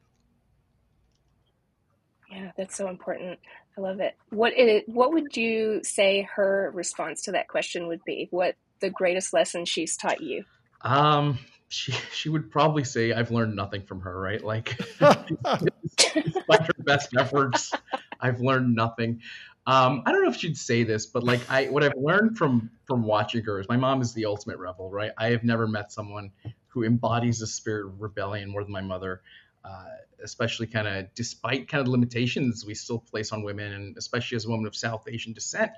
Yeah, 2.32 2.52
that's 2.58 2.76
so 2.76 2.90
important. 2.90 3.40
I 3.78 3.82
love 3.82 4.00
it. 4.00 4.16
What 4.30 4.54
it, 4.54 4.90
what 4.90 5.14
would 5.14 5.38
you 5.38 5.82
say 5.84 6.28
her 6.36 6.72
response 6.74 7.22
to 7.24 7.32
that 7.34 7.48
question 7.48 7.88
would 7.88 8.04
be? 8.04 8.28
What 8.32 8.56
the 8.80 8.90
greatest 8.90 9.34
lesson 9.34 9.66
she's 9.66 9.96
taught 9.96 10.22
you? 10.22 10.44
Um, 10.84 11.40
she 11.70 11.92
she 12.14 12.30
would 12.30 12.52
probably 12.52 12.84
say 12.84 13.14
I've 13.14 13.32
learned 13.32 13.56
nothing 13.56 13.84
from 13.84 14.02
her, 14.02 14.20
right? 14.20 14.44
Like 14.44 14.78
despite 15.00 16.62
her 16.62 16.74
best 16.80 17.10
efforts, 17.18 17.72
I've 18.20 18.40
learned 18.42 18.76
nothing. 18.76 19.22
Um, 19.66 20.04
I 20.06 20.12
don't 20.12 20.24
know 20.24 20.30
if 20.30 20.36
she'd 20.36 20.58
say 20.58 20.84
this, 20.84 21.06
but 21.06 21.24
like 21.24 21.50
I 21.50 21.66
what 21.68 21.84
I've 21.84 21.98
learned 21.98 22.38
from 22.38 22.70
from 22.86 23.04
watching 23.04 23.44
her 23.46 23.60
is 23.60 23.68
my 23.70 23.78
mom 23.78 24.02
is 24.02 24.14
the 24.14 24.26
ultimate 24.26 24.58
rebel, 24.58 24.92
right? 24.92 25.12
I 25.18 25.28
have 25.28 25.44
never 25.44 25.68
met 25.68 25.92
someone 25.92 26.32
who 26.68 26.84
embodies 26.84 27.40
the 27.40 27.48
spirit 27.48 27.88
of 27.88 28.02
rebellion 28.02 28.50
more 28.50 28.64
than 28.64 28.74
my 28.74 28.82
mother. 28.82 29.22
Uh, 29.64 29.86
especially 30.24 30.68
kind 30.68 30.88
of 30.88 31.06
despite 31.16 31.68
kind 31.68 31.82
of 31.82 31.88
limitations 31.88 32.66
we 32.66 32.74
still 32.74 33.00
place 33.00 33.32
on 33.32 33.44
women, 33.44 33.72
and 33.74 33.98
especially 33.98 34.36
as 34.36 34.46
a 34.46 34.50
woman 34.50 34.66
of 34.66 34.76
South 34.76 35.06
Asian 35.08 35.34
descent, 35.34 35.72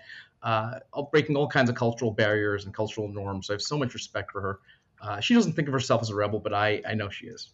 uh, 0.44 0.80
breaking 1.12 1.36
all 1.36 1.48
kinds 1.48 1.70
of 1.70 1.76
cultural 1.76 2.12
barriers 2.12 2.66
and 2.66 2.74
cultural 2.74 3.08
norms. 3.08 3.48
So 3.48 3.54
I 3.54 3.56
have 3.56 3.62
so 3.62 3.78
much 3.78 3.94
respect 3.94 4.32
for 4.32 4.42
her. 4.42 4.60
Uh, 5.02 5.20
she 5.20 5.34
doesn't 5.34 5.54
think 5.54 5.68
of 5.68 5.74
herself 5.74 6.02
as 6.02 6.10
a 6.10 6.16
rebel, 6.16 6.40
but 6.40 6.54
I, 6.54 6.82
I 6.88 6.94
know 6.94 7.10
she 7.10 7.28
is. 7.28 7.50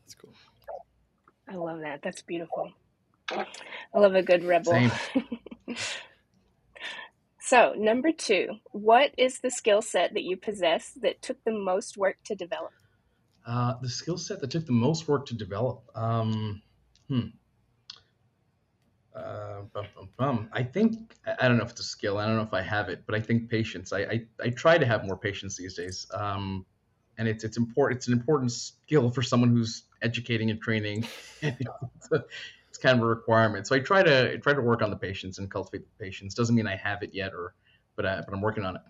That's 0.00 0.14
cool. 0.14 0.32
I 1.48 1.54
love 1.54 1.80
that. 1.80 2.00
That's 2.02 2.22
beautiful. 2.22 2.72
I 3.30 3.46
love 3.94 4.14
a 4.14 4.22
good 4.22 4.44
rebel. 4.44 4.90
so, 7.40 7.74
number 7.76 8.12
two, 8.12 8.48
what 8.72 9.12
is 9.16 9.40
the 9.40 9.50
skill 9.50 9.82
set 9.82 10.14
that 10.14 10.22
you 10.22 10.36
possess 10.36 10.92
that 11.02 11.22
took 11.22 11.42
the 11.44 11.52
most 11.52 11.96
work 11.96 12.16
to 12.24 12.34
develop? 12.34 12.72
Uh, 13.46 13.74
the 13.80 13.88
skill 13.88 14.18
set 14.18 14.40
that 14.40 14.50
took 14.50 14.66
the 14.66 14.72
most 14.72 15.08
work 15.08 15.26
to 15.26 15.34
develop. 15.34 15.82
Um, 15.94 16.62
hmm. 17.08 17.28
Uh, 19.18 19.62
bum, 19.72 19.86
bum, 19.94 20.08
bum. 20.16 20.48
I 20.52 20.62
think 20.62 21.16
I 21.40 21.48
don't 21.48 21.56
know 21.58 21.64
if 21.64 21.70
it's 21.70 21.80
a 21.80 21.84
skill. 21.84 22.18
I 22.18 22.26
don't 22.26 22.36
know 22.36 22.42
if 22.42 22.54
I 22.54 22.62
have 22.62 22.88
it, 22.88 23.02
but 23.06 23.14
I 23.14 23.20
think 23.20 23.50
patience. 23.50 23.92
I 23.92 24.00
I, 24.00 24.26
I 24.42 24.50
try 24.50 24.78
to 24.78 24.86
have 24.86 25.04
more 25.04 25.16
patience 25.16 25.56
these 25.56 25.74
days. 25.74 26.06
Um, 26.14 26.64
and 27.18 27.26
it's 27.26 27.42
it's 27.42 27.56
important. 27.56 27.98
It's 27.98 28.06
an 28.06 28.12
important 28.12 28.52
skill 28.52 29.10
for 29.10 29.22
someone 29.22 29.50
who's 29.50 29.84
educating 30.02 30.50
and 30.50 30.60
training. 30.62 31.04
it's, 31.42 31.60
a, 32.12 32.24
it's 32.68 32.78
kind 32.78 32.96
of 32.96 33.02
a 33.02 33.06
requirement. 33.06 33.66
So 33.66 33.74
I 33.74 33.80
try 33.80 34.02
to 34.02 34.38
try 34.38 34.54
to 34.54 34.60
work 34.60 34.82
on 34.82 34.90
the 34.90 34.96
patience 34.96 35.38
and 35.38 35.50
cultivate 35.50 35.84
the 35.84 36.04
patience. 36.04 36.34
Doesn't 36.34 36.54
mean 36.54 36.68
I 36.68 36.76
have 36.76 37.02
it 37.02 37.10
yet, 37.12 37.32
or 37.34 37.54
but 37.96 38.06
I, 38.06 38.20
but 38.20 38.32
I'm 38.32 38.40
working 38.40 38.64
on 38.64 38.76
it. 38.76 38.82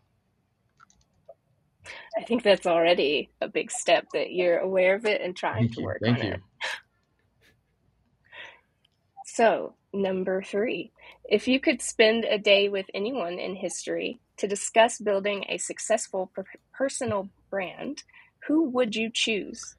I 2.18 2.24
think 2.24 2.42
that's 2.42 2.66
already 2.66 3.30
a 3.40 3.48
big 3.48 3.70
step 3.70 4.06
that 4.12 4.32
you're 4.32 4.58
aware 4.58 4.94
of 4.94 5.06
it 5.06 5.22
and 5.22 5.34
trying 5.34 5.60
Thank 5.60 5.74
to 5.76 5.80
you. 5.80 5.86
work 5.86 6.00
Thank 6.02 6.18
on 6.18 6.26
you. 6.26 6.32
it. 6.34 6.40
So, 9.30 9.74
number 9.98 10.42
three, 10.42 10.92
if 11.24 11.46
you 11.46 11.60
could 11.60 11.82
spend 11.82 12.24
a 12.24 12.38
day 12.38 12.68
with 12.68 12.86
anyone 12.94 13.38
in 13.38 13.54
history 13.54 14.20
to 14.38 14.46
discuss 14.46 14.98
building 14.98 15.44
a 15.48 15.58
successful 15.58 16.30
per- 16.34 16.44
personal 16.72 17.28
brand, 17.50 18.02
who 18.46 18.70
would 18.70 18.94
you 18.94 19.10
choose? 19.12 19.74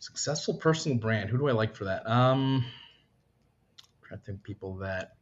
Successful 0.00 0.54
personal 0.54 0.98
brand. 0.98 1.30
Who 1.30 1.38
do 1.38 1.48
I 1.48 1.52
like 1.52 1.76
for 1.76 1.84
that? 1.84 2.08
Um, 2.08 2.64
I'm 4.02 4.08
trying 4.08 4.20
to 4.20 4.26
think 4.26 4.42
people 4.42 4.76
that. 4.78 5.12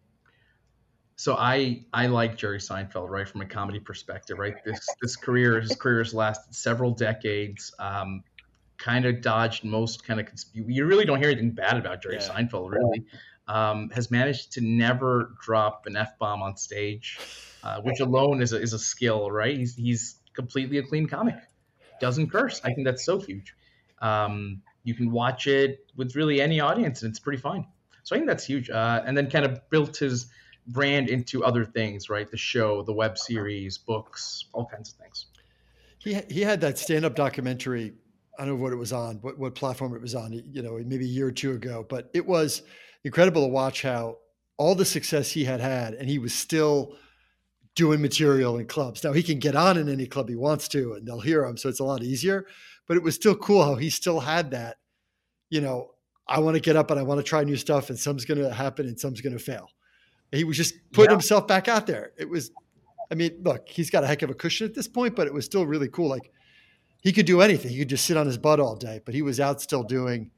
So 1.17 1.35
I 1.35 1.85
I 1.93 2.07
like 2.07 2.37
Jerry 2.37 2.59
Seinfeld, 2.59 3.09
right, 3.11 3.29
from 3.29 3.41
a 3.41 3.47
comedy 3.47 3.81
perspective, 3.81 4.39
right. 4.39 4.55
This 4.65 4.87
this 5.03 5.17
career, 5.17 5.61
his 5.61 5.75
career 5.75 5.99
has 5.99 6.15
lasted 6.15 6.55
several 6.55 6.93
decades. 6.93 7.75
Um, 7.81 8.23
kind 8.79 9.05
of 9.05 9.21
dodged 9.21 9.65
most 9.65 10.07
kind 10.07 10.21
of 10.21 10.29
you 10.55 10.87
really 10.87 11.05
don't 11.05 11.19
hear 11.19 11.31
anything 11.31 11.51
bad 11.51 11.77
about 11.77 12.01
Jerry 12.01 12.15
yeah. 12.15 12.29
Seinfeld 12.29 12.71
really 12.71 13.05
um, 13.49 13.91
has 13.91 14.11
managed 14.11 14.53
to 14.53 14.61
never 14.61 15.35
drop 15.43 15.87
an 15.87 15.97
f 15.97 16.19
bomb 16.19 16.43
on 16.43 16.57
stage, 16.57 17.19
uh, 17.65 17.81
which 17.81 18.01
alone 18.01 18.43
is 18.43 18.53
a, 18.53 18.61
is 18.61 18.73
a 18.73 18.79
skill, 18.79 19.31
right? 19.31 19.57
He's 19.57 19.75
he's 19.75 20.17
completely 20.35 20.79
a 20.79 20.83
clean 20.83 21.07
comic, 21.07 21.37
doesn't 22.01 22.31
curse. 22.31 22.61
I 22.63 22.73
think 22.73 22.87
that's 22.87 23.05
so 23.05 23.19
huge. 23.19 23.55
Um, 24.01 24.63
you 24.85 24.95
can 24.95 25.11
watch 25.11 25.47
it 25.47 25.87
with 25.97 26.15
really 26.15 26.41
any 26.41 26.61
audience, 26.61 27.03
and 27.03 27.11
it's 27.11 27.19
pretty 27.19 27.41
fine. 27.41 27.67
So 28.05 28.15
I 28.15 28.19
think 28.19 28.29
that's 28.29 28.45
huge. 28.45 28.71
Uh, 28.71 29.03
and 29.05 29.17
then 29.17 29.29
kind 29.29 29.45
of 29.45 29.69
built 29.71 29.97
his 29.97 30.27
brand 30.67 31.09
into 31.09 31.45
other 31.45 31.65
things, 31.65 32.09
right? 32.09 32.31
The 32.31 32.37
show, 32.37 32.83
the 32.83 32.93
web 32.93 33.19
series, 33.19 33.79
books, 33.79 34.45
all 34.53 34.67
kinds 34.67 34.93
of 34.93 34.97
things. 34.97 35.27
He 35.99 36.21
he 36.31 36.43
had 36.43 36.61
that 36.61 36.79
stand 36.79 37.05
up 37.05 37.17
documentary 37.17 37.95
I 38.39 38.45
don't 38.45 38.57
know 38.57 38.63
what 38.63 38.73
it 38.73 38.77
was 38.77 38.93
on, 38.93 39.17
what, 39.17 39.37
what 39.37 39.57
platform 39.57 39.95
it 39.97 40.01
was 40.01 40.15
on, 40.15 40.33
you 40.33 40.63
know, 40.63 40.81
maybe 40.87 41.05
a 41.05 41.09
year 41.09 41.27
or 41.27 41.33
two 41.33 41.53
ago, 41.53 41.85
but 41.89 42.09
it 42.15 42.25
was 42.25 42.63
incredible 43.09 43.43
to 43.43 43.49
watch 43.49 43.81
how 43.81 44.19
all 44.59 44.75
the 44.75 44.85
success 44.85 45.31
he 45.31 45.45
had 45.45 45.61
had 45.61 45.95
and 45.95 46.11
he 46.11 46.19
was 46.19 46.35
still 46.35 46.95
doing 47.75 48.03
material 48.03 48.59
in 48.59 48.67
clubs. 48.67 49.03
Now 49.03 49.13
he 49.13 49.23
can 49.23 49.39
get 49.39 49.57
on 49.57 49.79
in 49.79 49.89
any 49.89 50.07
club 50.07 50.29
he 50.29 50.37
wants 50.37 50.69
to 50.69 50.93
and 50.93 51.07
they'll 51.07 51.21
hear 51.21 51.43
him. 51.43 51.57
So 51.57 51.71
it's 51.71 51.81
a 51.81 51.85
lot 51.85 52.03
easier, 52.03 52.47
but 52.87 52.99
it 52.99 53.03
was 53.03 53.15
still 53.15 53.35
cool 53.35 53.65
how 53.65 53.77
he 53.77 53.89
still 53.89 54.21
had 54.21 54.51
that, 54.51 54.77
you 55.49 55.63
know, 55.63 55.93
I 56.27 56.41
want 56.41 56.57
to 56.57 56.61
get 56.61 56.77
up 56.77 56.91
and 56.91 57.01
I 57.01 57.03
want 57.03 57.19
to 57.19 57.25
try 57.25 57.43
new 57.45 57.57
stuff 57.57 57.89
and 57.89 57.99
some's 57.99 58.27
going 58.27 58.43
to 58.43 58.53
happen 58.53 58.87
and 58.87 59.01
some's 59.01 59.23
going 59.23 59.33
to 59.33 59.43
fail. 59.43 59.71
He 60.31 60.45
was 60.45 60.59
just 60.59 60.75
putting 60.93 61.11
yeah. 61.11 61.15
himself 61.15 61.49
back 61.49 61.69
out 61.69 61.87
there. 61.87 62.13
It 62.19 62.29
was, 62.29 62.51
I 63.11 63.15
mean, 63.15 63.41
look, 63.43 63.67
he's 63.67 63.89
got 63.89 64.05
a 64.05 64.07
heck 64.07 64.21
of 64.21 64.29
a 64.29 64.35
cushion 64.35 64.67
at 64.67 64.75
this 64.75 64.87
point, 64.87 65.17
but 65.17 65.27
it 65.27 65.33
was 65.33 65.47
still 65.47 65.65
really 65.65 65.89
cool. 65.89 66.11
Like 66.11 66.31
he 67.01 67.13
could 67.13 67.25
do 67.25 67.41
anything. 67.41 67.71
He 67.71 67.79
could 67.79 67.89
just 67.89 68.05
sit 68.05 68.19
on 68.19 68.27
his 68.27 68.37
butt 68.37 68.61
all 68.61 68.77
day, 68.77 69.01
but 69.07 69.15
he 69.15 69.23
was 69.23 69.41
out 69.41 69.63
still 69.63 69.83
doing, 69.83 70.31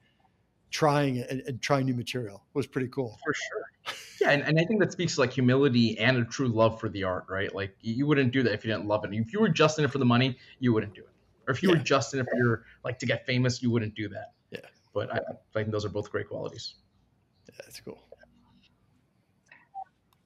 trying 0.70 1.20
and, 1.20 1.42
and 1.46 1.60
trying 1.60 1.86
new 1.86 1.94
material. 1.94 2.44
Was 2.54 2.66
pretty 2.66 2.88
cool. 2.88 3.18
For 3.24 3.34
sure. 3.34 3.96
Yeah, 4.20 4.30
and, 4.30 4.42
and 4.42 4.60
I 4.60 4.64
think 4.64 4.80
that 4.80 4.92
speaks 4.92 5.14
to 5.14 5.20
like 5.20 5.32
humility 5.32 5.98
and 5.98 6.18
a 6.18 6.24
true 6.24 6.48
love 6.48 6.80
for 6.80 6.88
the 6.88 7.04
art, 7.04 7.26
right? 7.28 7.54
Like 7.54 7.76
you 7.80 8.06
wouldn't 8.06 8.32
do 8.32 8.42
that 8.42 8.52
if 8.52 8.64
you 8.64 8.70
didn't 8.70 8.86
love 8.86 9.04
it. 9.04 9.12
If 9.12 9.32
you 9.32 9.40
were 9.40 9.48
just 9.48 9.78
in 9.78 9.84
it 9.84 9.90
for 9.90 9.98
the 9.98 10.04
money, 10.04 10.38
you 10.58 10.72
wouldn't 10.72 10.94
do 10.94 11.02
it. 11.02 11.08
Or 11.48 11.52
if 11.52 11.62
you 11.62 11.70
yeah. 11.70 11.78
were 11.78 11.82
just 11.82 12.14
in 12.14 12.20
it 12.20 12.26
for 12.30 12.36
your 12.36 12.64
like 12.84 12.98
to 13.00 13.06
get 13.06 13.26
famous, 13.26 13.62
you 13.62 13.70
wouldn't 13.70 13.94
do 13.94 14.08
that. 14.10 14.32
Yeah. 14.50 14.60
But 14.92 15.12
I, 15.12 15.18
I 15.18 15.34
think 15.54 15.70
those 15.70 15.84
are 15.84 15.88
both 15.88 16.10
great 16.10 16.28
qualities. 16.28 16.74
Yeah, 17.48 17.54
that's 17.64 17.80
cool. 17.80 17.98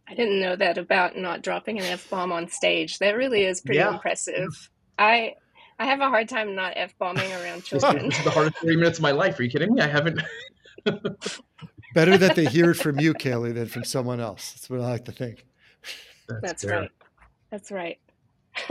I 0.07 0.15
didn't 0.15 0.41
know 0.41 0.55
that 0.57 0.77
about 0.77 1.17
not 1.17 1.43
dropping 1.43 1.79
an 1.79 1.87
F 1.87 2.11
bomb 2.11 2.31
on 2.33 2.49
stage. 2.49 2.99
That 2.99 3.17
really 3.17 3.45
is 3.45 3.61
pretty 3.61 3.79
yeah. 3.79 3.95
impressive. 3.95 4.49
Mm-hmm. 4.49 4.71
I 4.99 5.35
I 5.79 5.87
have 5.87 6.01
a 6.01 6.09
hard 6.09 6.29
time 6.29 6.55
not 6.55 6.75
f 6.77 6.95
bombing 6.99 7.31
around 7.33 7.65
children. 7.65 8.09
this 8.09 8.19
is 8.19 8.25
the 8.25 8.31
hardest 8.31 8.59
three 8.59 8.77
minutes 8.77 8.99
of 8.99 9.03
my 9.03 9.11
life. 9.11 9.39
Are 9.39 9.43
you 9.43 9.51
kidding 9.51 9.75
me? 9.75 9.81
I 9.81 9.89
haven't. 9.89 10.21
Better 11.95 12.19
that 12.19 12.37
they 12.37 12.47
hear 12.47 12.71
it 12.73 12.77
from 12.77 13.01
you, 13.01 13.15
Kayley, 13.15 13.55
than 13.55 13.67
from 13.67 13.85
someone 13.85 14.21
else. 14.21 14.53
That's 14.53 14.71
what 14.71 14.81
I 14.81 14.91
like 14.91 15.05
to 15.07 15.13
think. 15.13 15.45
That's, 16.29 16.41
That's 16.43 16.65
right. 16.65 16.91
That's 17.51 17.71
right. 17.71 17.99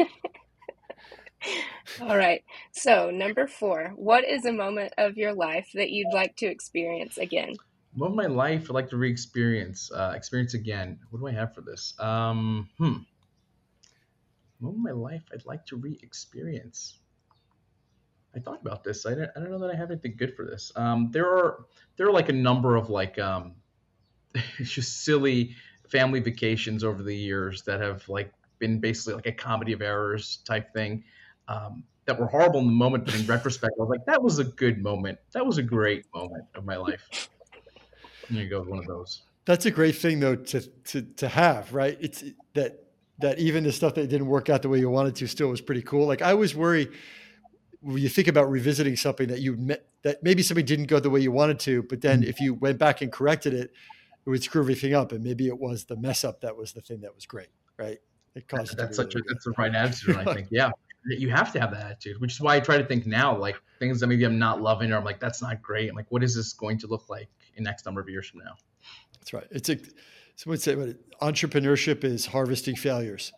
All 2.01 2.17
right. 2.17 2.43
So, 2.71 3.11
number 3.11 3.47
four, 3.47 3.93
what 3.95 4.23
is 4.27 4.45
a 4.45 4.51
moment 4.51 4.93
of 4.97 5.17
your 5.17 5.33
life 5.33 5.69
that 5.73 5.91
you'd 5.91 6.13
like 6.13 6.35
to 6.37 6.45
experience 6.47 7.17
again? 7.17 7.55
Moment 7.95 8.27
of 8.27 8.31
my 8.31 8.35
life 8.35 8.65
I'd 8.69 8.73
like 8.73 8.89
to 8.89 8.97
re-experience, 8.97 9.91
uh, 9.93 10.13
experience 10.15 10.53
again. 10.53 10.99
What 11.11 11.19
do 11.19 11.27
I 11.27 11.31
have 11.31 11.53
for 11.53 11.61
this? 11.61 11.93
Um, 11.99 12.69
hmm 12.77 12.97
moment 14.63 14.77
in 14.77 14.83
my 14.83 14.91
life 15.09 15.23
I'd 15.33 15.45
like 15.45 15.65
to 15.67 15.75
re-experience. 15.75 16.99
I 18.35 18.39
thought 18.39 18.61
about 18.61 18.83
this. 18.83 19.05
I 19.05 19.13
don't, 19.13 19.29
I 19.35 19.39
don't 19.39 19.51
know 19.51 19.59
that 19.59 19.71
I 19.71 19.75
have 19.75 19.91
anything 19.91 20.15
good 20.17 20.35
for 20.35 20.45
this. 20.45 20.71
Um, 20.75 21.09
there 21.11 21.27
are 21.27 21.65
there 21.97 22.07
are 22.07 22.11
like 22.11 22.29
a 22.29 22.33
number 22.33 22.75
of 22.75 22.89
like 22.89 23.19
um, 23.19 23.53
just 24.63 25.03
silly 25.03 25.55
family 25.89 26.19
vacations 26.19 26.83
over 26.83 27.03
the 27.03 27.15
years 27.15 27.61
that 27.63 27.79
have 27.79 28.07
like 28.09 28.33
been 28.57 28.79
basically 28.79 29.13
like 29.13 29.27
a 29.27 29.31
comedy 29.31 29.73
of 29.73 29.81
errors 29.81 30.37
type 30.45 30.73
thing. 30.73 31.03
Um, 31.47 31.83
that 32.05 32.19
were 32.19 32.27
horrible 32.27 32.59
in 32.59 32.65
the 32.65 32.71
moment, 32.73 33.05
but 33.05 33.15
in 33.15 33.25
retrospect, 33.25 33.73
I 33.79 33.81
was 33.81 33.89
like, 33.89 34.05
that 34.05 34.21
was 34.21 34.39
a 34.39 34.43
good 34.43 34.83
moment. 34.83 35.19
That 35.31 35.45
was 35.45 35.57
a 35.57 35.63
great 35.63 36.05
moment 36.13 36.43
of 36.53 36.65
my 36.65 36.75
life. 36.75 37.29
There 38.29 38.43
you 38.43 38.49
go, 38.49 38.61
one 38.61 38.79
of 38.79 38.87
those. 38.87 39.23
That's 39.45 39.65
a 39.65 39.71
great 39.71 39.95
thing 39.95 40.19
though 40.19 40.35
to 40.35 40.61
to 40.61 41.01
to 41.01 41.27
have, 41.27 41.73
right? 41.73 41.97
It's 41.99 42.23
that 42.53 42.82
that 43.23 43.39
even 43.39 43.63
the 43.63 43.71
stuff 43.71 43.95
that 43.95 44.07
didn't 44.07 44.27
work 44.27 44.49
out 44.49 44.61
the 44.61 44.69
way 44.69 44.79
you 44.79 44.89
wanted 44.89 45.15
to 45.15 45.27
still 45.27 45.47
was 45.47 45.61
pretty 45.61 45.81
cool. 45.81 46.05
Like 46.05 46.21
I 46.21 46.31
always 46.31 46.53
worry 46.53 46.89
when 47.81 47.97
you 47.97 48.09
think 48.09 48.27
about 48.27 48.49
revisiting 48.49 48.95
something 48.95 49.27
that 49.27 49.39
you 49.39 49.55
met, 49.55 49.85
that 50.03 50.21
maybe 50.23 50.43
something 50.43 50.65
didn't 50.65 50.85
go 50.85 50.99
the 50.99 51.09
way 51.09 51.21
you 51.21 51.31
wanted 51.31 51.59
to, 51.61 51.83
but 51.83 52.01
then 52.01 52.21
mm-hmm. 52.21 52.29
if 52.29 52.39
you 52.39 52.53
went 52.53 52.77
back 52.77 53.01
and 53.01 53.11
corrected 53.11 53.53
it, 53.53 53.71
it 54.25 54.29
would 54.29 54.43
screw 54.43 54.61
everything 54.61 54.93
up, 54.93 55.11
and 55.11 55.23
maybe 55.23 55.47
it 55.47 55.57
was 55.57 55.85
the 55.85 55.97
mess 55.97 56.23
up 56.23 56.41
that 56.41 56.55
was 56.55 56.71
the 56.71 56.81
thing 56.81 57.01
that 57.01 57.13
was 57.13 57.25
great, 57.25 57.49
right? 57.77 57.99
It 58.35 58.47
caused. 58.47 58.77
That's 58.77 58.95
such 58.95 59.15
really 59.15 59.25
a 59.29 59.33
that's 59.33 59.45
the 59.45 59.51
right 59.57 59.73
attitude, 59.73 60.15
I 60.15 60.33
think. 60.33 60.47
Yeah, 60.51 60.71
you 61.05 61.29
have 61.29 61.51
to 61.53 61.59
have 61.59 61.71
that 61.71 61.85
attitude, 61.85 62.21
which 62.21 62.33
is 62.33 62.41
why 62.41 62.55
I 62.55 62.59
try 62.61 62.77
to 62.77 62.85
think 62.85 63.05
now, 63.05 63.37
like 63.37 63.55
things 63.79 63.99
that 63.99 64.07
maybe 64.07 64.23
I'm 64.23 64.39
not 64.39 64.61
loving, 64.61 64.91
or 64.91 64.97
I'm 64.97 65.03
like, 65.03 65.19
that's 65.19 65.41
not 65.41 65.61
great. 65.61 65.89
I'm 65.89 65.95
like, 65.95 66.09
what 66.09 66.23
is 66.23 66.35
this 66.35 66.53
going 66.53 66.77
to 66.79 66.87
look 66.87 67.09
like 67.09 67.29
in 67.55 67.63
next 67.63 67.85
number 67.85 67.99
of 67.99 68.07
years 68.07 68.29
from 68.29 68.39
now? 68.45 68.55
That's 69.19 69.33
right. 69.33 69.47
It's 69.51 69.69
a 69.69 69.77
someone 70.35 70.59
say, 70.59 70.75
entrepreneurship 71.21 72.03
is 72.03 72.25
harvesting 72.25 72.75
failures 72.75 73.31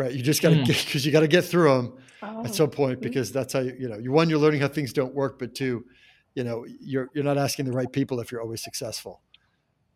right? 0.00 0.12
You 0.12 0.22
just 0.22 0.40
got 0.40 0.50
to 0.50 0.56
mm. 0.56 0.64
get 0.64 0.84
because 0.84 1.04
you 1.04 1.12
got 1.12 1.20
to 1.20 1.28
get 1.28 1.44
through 1.44 1.68
them 1.68 1.92
oh. 2.22 2.44
at 2.44 2.54
some 2.54 2.70
point 2.70 3.00
because 3.00 3.30
that's 3.32 3.52
how 3.52 3.60
you, 3.60 3.76
you 3.78 3.88
know 3.88 3.98
you 3.98 4.10
one 4.10 4.30
you're 4.30 4.38
learning 4.38 4.60
how 4.60 4.68
things 4.68 4.92
don't 4.92 5.14
work, 5.14 5.38
but 5.38 5.54
two, 5.54 5.84
you 6.34 6.42
know 6.42 6.64
you're 6.80 7.10
you're 7.14 7.24
not 7.24 7.38
asking 7.38 7.66
the 7.66 7.72
right 7.72 7.92
people 7.92 8.18
if 8.20 8.32
you're 8.32 8.40
always 8.40 8.62
successful. 8.62 9.20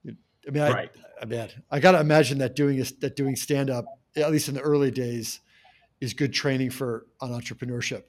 I 0.07 0.51
mean, 0.51 0.62
right. 0.62 0.90
I, 1.18 1.22
I 1.22 1.24
mean, 1.24 1.49
I 1.70 1.80
got 1.80 1.92
to 1.92 2.01
imagine 2.01 2.36
that 2.38 2.55
doing 2.55 2.78
a, 2.78 2.84
that 3.01 3.16
doing 3.16 3.34
stand 3.34 3.70
up 3.70 3.86
at 4.14 4.30
least 4.30 4.49
in 4.49 4.55
the 4.55 4.61
early 4.61 4.90
days 4.90 5.40
is 6.03 6.12
good 6.12 6.34
training 6.34 6.68
for 6.68 7.07
on 7.20 7.30
entrepreneurship. 7.30 8.03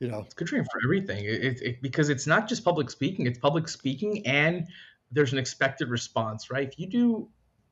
You 0.00 0.08
know, 0.08 0.22
it's 0.22 0.34
good 0.34 0.48
training 0.48 0.66
for 0.72 0.80
everything. 0.84 1.24
It, 1.24 1.62
it, 1.62 1.82
because 1.82 2.08
it's 2.08 2.26
not 2.26 2.48
just 2.48 2.64
public 2.64 2.90
speaking; 2.90 3.28
it's 3.28 3.38
public 3.38 3.68
speaking 3.68 4.26
and 4.26 4.66
there's 5.14 5.32
an 5.32 5.38
expected 5.38 5.88
response, 5.88 6.50
right? 6.50 6.68
If 6.68 6.78
you 6.78 6.86
do 6.86 7.28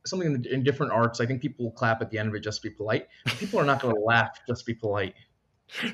something 0.07 0.35
in, 0.35 0.45
in, 0.47 0.63
different 0.63 0.93
arts, 0.93 1.21
I 1.21 1.27
think 1.27 1.43
people 1.43 1.67
will 1.67 1.73
clap 1.73 2.01
at 2.01 2.11
the 2.11 2.19
end 2.19 2.29
of 2.29 2.35
it 2.35 2.41
just 2.41 2.63
to 2.63 2.71
be 2.71 2.75
polite. 2.75 3.09
People 3.39 3.61
are 3.61 3.65
not 3.65 3.81
going 3.83 3.95
to 3.99 4.01
laugh 4.01 4.41
just 4.47 4.61
to 4.61 4.67
be 4.67 4.75
polite, 4.75 5.15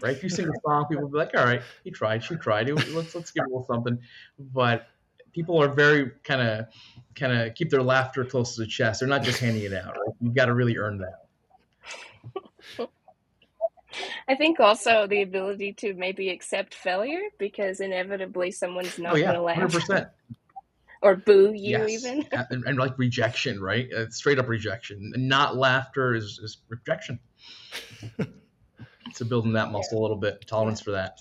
right? 0.00 0.16
If 0.16 0.22
you 0.22 0.28
sing 0.28 0.46
a 0.46 0.52
song, 0.64 0.86
people 0.88 1.04
will 1.04 1.10
be 1.10 1.18
like, 1.18 1.34
"All 1.36 1.44
right, 1.44 1.62
he 1.84 1.90
tried, 1.90 2.22
she 2.22 2.36
tried. 2.36 2.68
Let's 2.70 3.14
let's 3.14 3.30
give 3.30 3.44
a 3.44 3.48
little 3.48 3.64
something." 3.64 3.98
But 4.38 4.86
people 5.32 5.60
are 5.60 5.68
very 5.68 6.12
kind 6.24 6.40
of 6.40 6.66
kind 7.14 7.32
of 7.32 7.54
keep 7.54 7.70
their 7.70 7.82
laughter 7.82 8.24
close 8.24 8.54
to 8.56 8.62
the 8.62 8.66
chest. 8.66 9.00
They're 9.00 9.08
not 9.08 9.22
just 9.22 9.40
handing 9.40 9.64
it 9.64 9.74
out. 9.74 9.96
Right? 9.96 10.14
You've 10.20 10.34
got 10.34 10.46
to 10.46 10.54
really 10.54 10.76
earn 10.76 10.98
that. 10.98 12.88
I 14.28 14.34
think 14.34 14.60
also 14.60 15.06
the 15.06 15.22
ability 15.22 15.72
to 15.78 15.94
maybe 15.94 16.28
accept 16.28 16.74
failure 16.74 17.22
because 17.38 17.80
inevitably 17.80 18.50
someone's 18.50 18.98
not 18.98 19.14
oh, 19.14 19.16
yeah, 19.16 19.32
going 19.32 19.36
to 19.36 19.42
laugh. 19.42 19.72
100% 19.72 20.10
or 21.02 21.16
boo 21.16 21.52
you 21.54 21.78
yes. 21.78 21.90
even? 21.90 22.26
And, 22.32 22.64
and, 22.64 22.78
like 22.78 22.98
rejection 22.98 23.60
right? 23.60 23.92
Uh, 23.92 24.10
straight 24.10 24.38
up 24.38 24.48
rejection. 24.48 25.12
And 25.14 25.28
not 25.28 25.56
laughter 25.56 26.14
is, 26.14 26.40
is 26.42 26.58
rejection. 26.68 27.18
So 29.14 29.24
building 29.24 29.54
that 29.54 29.72
muscle 29.72 30.00
a 30.00 30.02
little 30.02 30.16
bit. 30.16 30.46
Tolerance 30.46 30.80
for 30.80 30.92
that. 30.92 31.20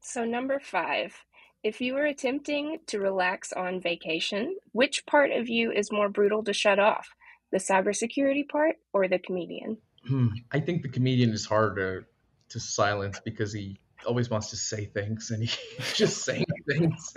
So 0.00 0.24
number 0.24 0.60
five 0.60 1.14
if 1.62 1.80
you 1.80 1.92
were 1.92 2.06
attempting 2.06 2.78
to 2.86 2.98
relax 2.98 3.52
on 3.52 3.80
vacation 3.80 4.56
which 4.72 5.04
part 5.04 5.30
of 5.30 5.48
you 5.48 5.70
is 5.70 5.92
more 5.92 6.08
brutal 6.08 6.42
to 6.44 6.52
shut 6.52 6.78
off? 6.78 7.08
The 7.52 7.58
cybersecurity 7.58 8.48
part 8.48 8.76
or 8.92 9.08
the 9.08 9.18
comedian? 9.18 9.78
Hmm. 10.06 10.28
i 10.50 10.58
think 10.58 10.82
the 10.82 10.88
comedian 10.88 11.30
is 11.30 11.44
hard 11.44 11.76
to 11.76 12.04
to 12.48 12.58
silence 12.58 13.20
because 13.22 13.52
he 13.52 13.78
always 14.06 14.30
wants 14.30 14.50
to 14.50 14.56
say 14.56 14.86
things 14.86 15.30
and 15.30 15.42
he's 15.42 15.58
just 15.94 16.24
saying 16.24 16.46
things. 16.68 17.14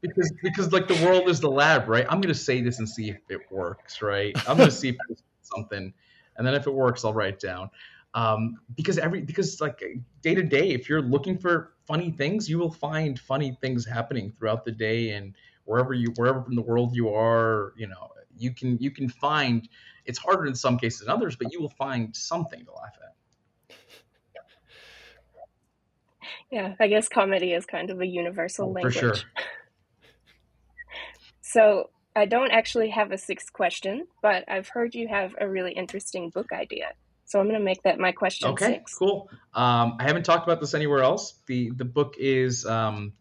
Because 0.00 0.32
because 0.42 0.72
like 0.72 0.88
the 0.88 1.02
world 1.04 1.28
is 1.28 1.40
the 1.40 1.50
lab 1.50 1.88
right? 1.88 2.06
I'm 2.08 2.20
to 2.22 2.34
say 2.34 2.60
this 2.60 2.78
and 2.78 2.88
see 2.88 3.10
if 3.10 3.18
it 3.28 3.40
works 3.50 4.02
right? 4.02 4.36
I'm 4.48 4.58
to 4.58 4.70
see 4.70 4.90
if 4.90 4.96
it's 5.08 5.22
something. 5.42 5.92
And 6.36 6.46
then 6.46 6.54
if 6.54 6.66
it 6.66 6.74
works 6.74 7.04
i'll 7.04 7.14
write 7.14 7.34
it 7.34 7.40
down. 7.40 7.70
Um, 8.14 8.60
because 8.76 8.98
every 8.98 9.22
because 9.22 9.60
like 9.60 9.82
day 10.22 10.34
to 10.34 10.42
day 10.42 10.70
if 10.70 10.88
you're 10.88 11.02
looking 11.02 11.36
for 11.38 11.74
funny 11.86 12.10
things 12.12 12.48
you 12.48 12.58
will 12.58 12.70
find 12.70 13.18
funny 13.18 13.58
things 13.60 13.84
happening 13.84 14.32
throughout 14.38 14.64
the 14.64 14.70
day 14.72 15.10
and 15.10 15.34
wherever 15.64 15.92
you 15.92 16.12
wherever 16.16 16.44
in 16.48 16.54
the 16.54 16.62
world 16.62 16.94
you 16.94 17.12
are 17.12 17.72
you 17.76 17.88
know 17.88 18.10
you 18.38 18.52
can 18.52 18.78
you 18.78 18.90
can 18.90 19.08
find 19.08 19.68
it's 20.04 20.18
harder 20.18 20.46
in 20.46 20.54
some 20.54 20.78
cases 20.78 21.00
than 21.00 21.08
others 21.10 21.36
but 21.36 21.52
you 21.52 21.60
will 21.60 21.70
find 21.70 22.14
something 22.14 22.64
to 22.64 22.72
laugh 22.72 22.94
at 23.02 23.14
Yeah, 26.54 26.76
I 26.78 26.86
guess 26.86 27.08
comedy 27.08 27.52
is 27.52 27.66
kind 27.66 27.90
of 27.90 28.00
a 28.00 28.06
universal 28.06 28.72
language. 28.72 28.94
For 28.94 29.00
sure. 29.00 29.14
so 31.40 31.90
I 32.14 32.26
don't 32.26 32.52
actually 32.52 32.90
have 32.90 33.10
a 33.10 33.18
sixth 33.18 33.52
question, 33.52 34.06
but 34.22 34.44
I've 34.46 34.68
heard 34.68 34.94
you 34.94 35.08
have 35.08 35.34
a 35.40 35.48
really 35.48 35.72
interesting 35.72 36.30
book 36.30 36.52
idea. 36.52 36.92
So 37.24 37.40
I'm 37.40 37.46
going 37.46 37.58
to 37.58 37.64
make 37.64 37.82
that 37.82 37.98
my 37.98 38.12
question. 38.12 38.50
Okay, 38.50 38.66
six. 38.66 38.94
cool. 38.94 39.28
Um, 39.52 39.96
I 39.98 40.04
haven't 40.04 40.22
talked 40.22 40.46
about 40.46 40.60
this 40.60 40.74
anywhere 40.74 41.02
else. 41.02 41.34
the 41.48 41.70
The 41.70 41.84
book 41.84 42.14
is 42.20 42.64
um, 42.64 43.14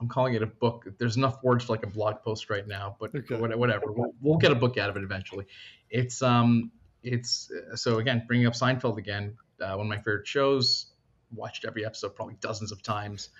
I'm 0.00 0.06
calling 0.06 0.34
it 0.34 0.42
a 0.44 0.46
book. 0.46 0.86
There's 0.98 1.16
enough 1.16 1.42
words 1.42 1.64
for 1.64 1.72
like 1.72 1.82
a 1.82 1.90
blog 1.90 2.22
post 2.22 2.48
right 2.48 2.68
now, 2.68 2.94
but 3.00 3.12
okay. 3.12 3.40
whatever. 3.40 3.90
We'll, 3.90 4.14
we'll, 4.20 4.38
get 4.38 4.52
a 4.52 4.54
book 4.54 4.78
out 4.78 4.88
of 4.88 4.96
it 4.96 5.02
eventually. 5.02 5.46
It's 5.90 6.22
um, 6.22 6.70
it's 7.02 7.50
so 7.74 7.98
again 7.98 8.22
bringing 8.28 8.46
up 8.46 8.52
Seinfeld 8.52 8.98
again. 8.98 9.36
Uh, 9.60 9.74
one 9.74 9.86
of 9.86 9.88
my 9.88 9.96
favorite 9.96 10.28
shows 10.28 10.91
watched 11.34 11.64
every 11.64 11.84
episode 11.84 12.14
probably 12.14 12.36
dozens 12.40 12.72
of 12.72 12.82
times. 12.82 13.30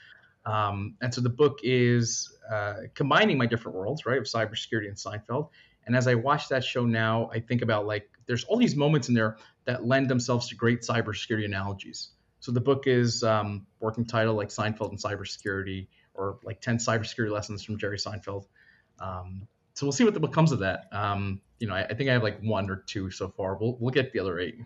Um, 0.45 0.97
and 1.01 1.15
so 1.15 1.21
the 1.21 1.29
book 1.29 1.61
is 1.63 2.37
uh, 2.51 2.75
combining 2.95 3.39
my 3.39 3.47
different 3.47 3.77
worlds, 3.77 4.05
right, 4.07 4.19
of 4.19 4.25
cybersecurity 4.25 4.89
and 4.89 4.97
Seinfeld. 4.97 5.49
And 5.87 5.97
as 5.97 6.07
I 6.07 6.15
watch 6.15 6.49
that 6.49 6.65
show 6.65 6.85
now, 6.85 7.31
I 7.33 7.41
think 7.41 7.63
about 7.63 7.87
like 7.87 8.09
there's 8.27 8.45
all 8.45 8.57
these 8.57 8.77
moments 8.77 9.09
in 9.09 9.15
there 9.15 9.37
that 9.65 9.85
lend 9.87 10.09
themselves 10.09 10.49
to 10.49 10.55
great 10.55 10.83
cybersecurity 10.83 11.45
analogies. 11.45 12.11
So 12.41 12.51
the 12.51 12.61
book 12.61 12.85
is 12.87 13.23
um, 13.23 13.67
working 13.81 14.05
title 14.05 14.35
like 14.35 14.49
Seinfeld 14.49 14.91
and 14.91 14.99
cybersecurity, 15.01 15.87
or 16.15 16.39
like 16.45 16.61
10 16.61 16.79
cybersecurity 16.79 17.31
lessons 17.31 17.63
from 17.63 17.79
Jerry 17.79 17.99
Seinfeld. 17.99 18.47
Um, 19.01 19.47
so 19.75 19.87
we'll 19.87 19.93
see 19.93 20.05
what, 20.05 20.15
the, 20.15 20.21
what 20.21 20.33
comes 20.33 20.53
of 20.53 20.61
that. 20.61 20.87
Um, 20.93 21.41
you 21.59 21.69
know, 21.69 21.75
I, 21.75 21.85
I, 21.85 21.95
think 21.95 22.11
I 22.11 22.15
have 22.15 22.23
like 22.23 22.41
one 22.41 22.69
or 22.69 22.77
two 22.77 23.11
so 23.11 23.29
far. 23.29 23.57
We'll 23.57 23.77
we'll 23.79 23.93
get 23.93 24.13
the 24.13 24.19
other 24.19 24.39
eight. 24.39 24.57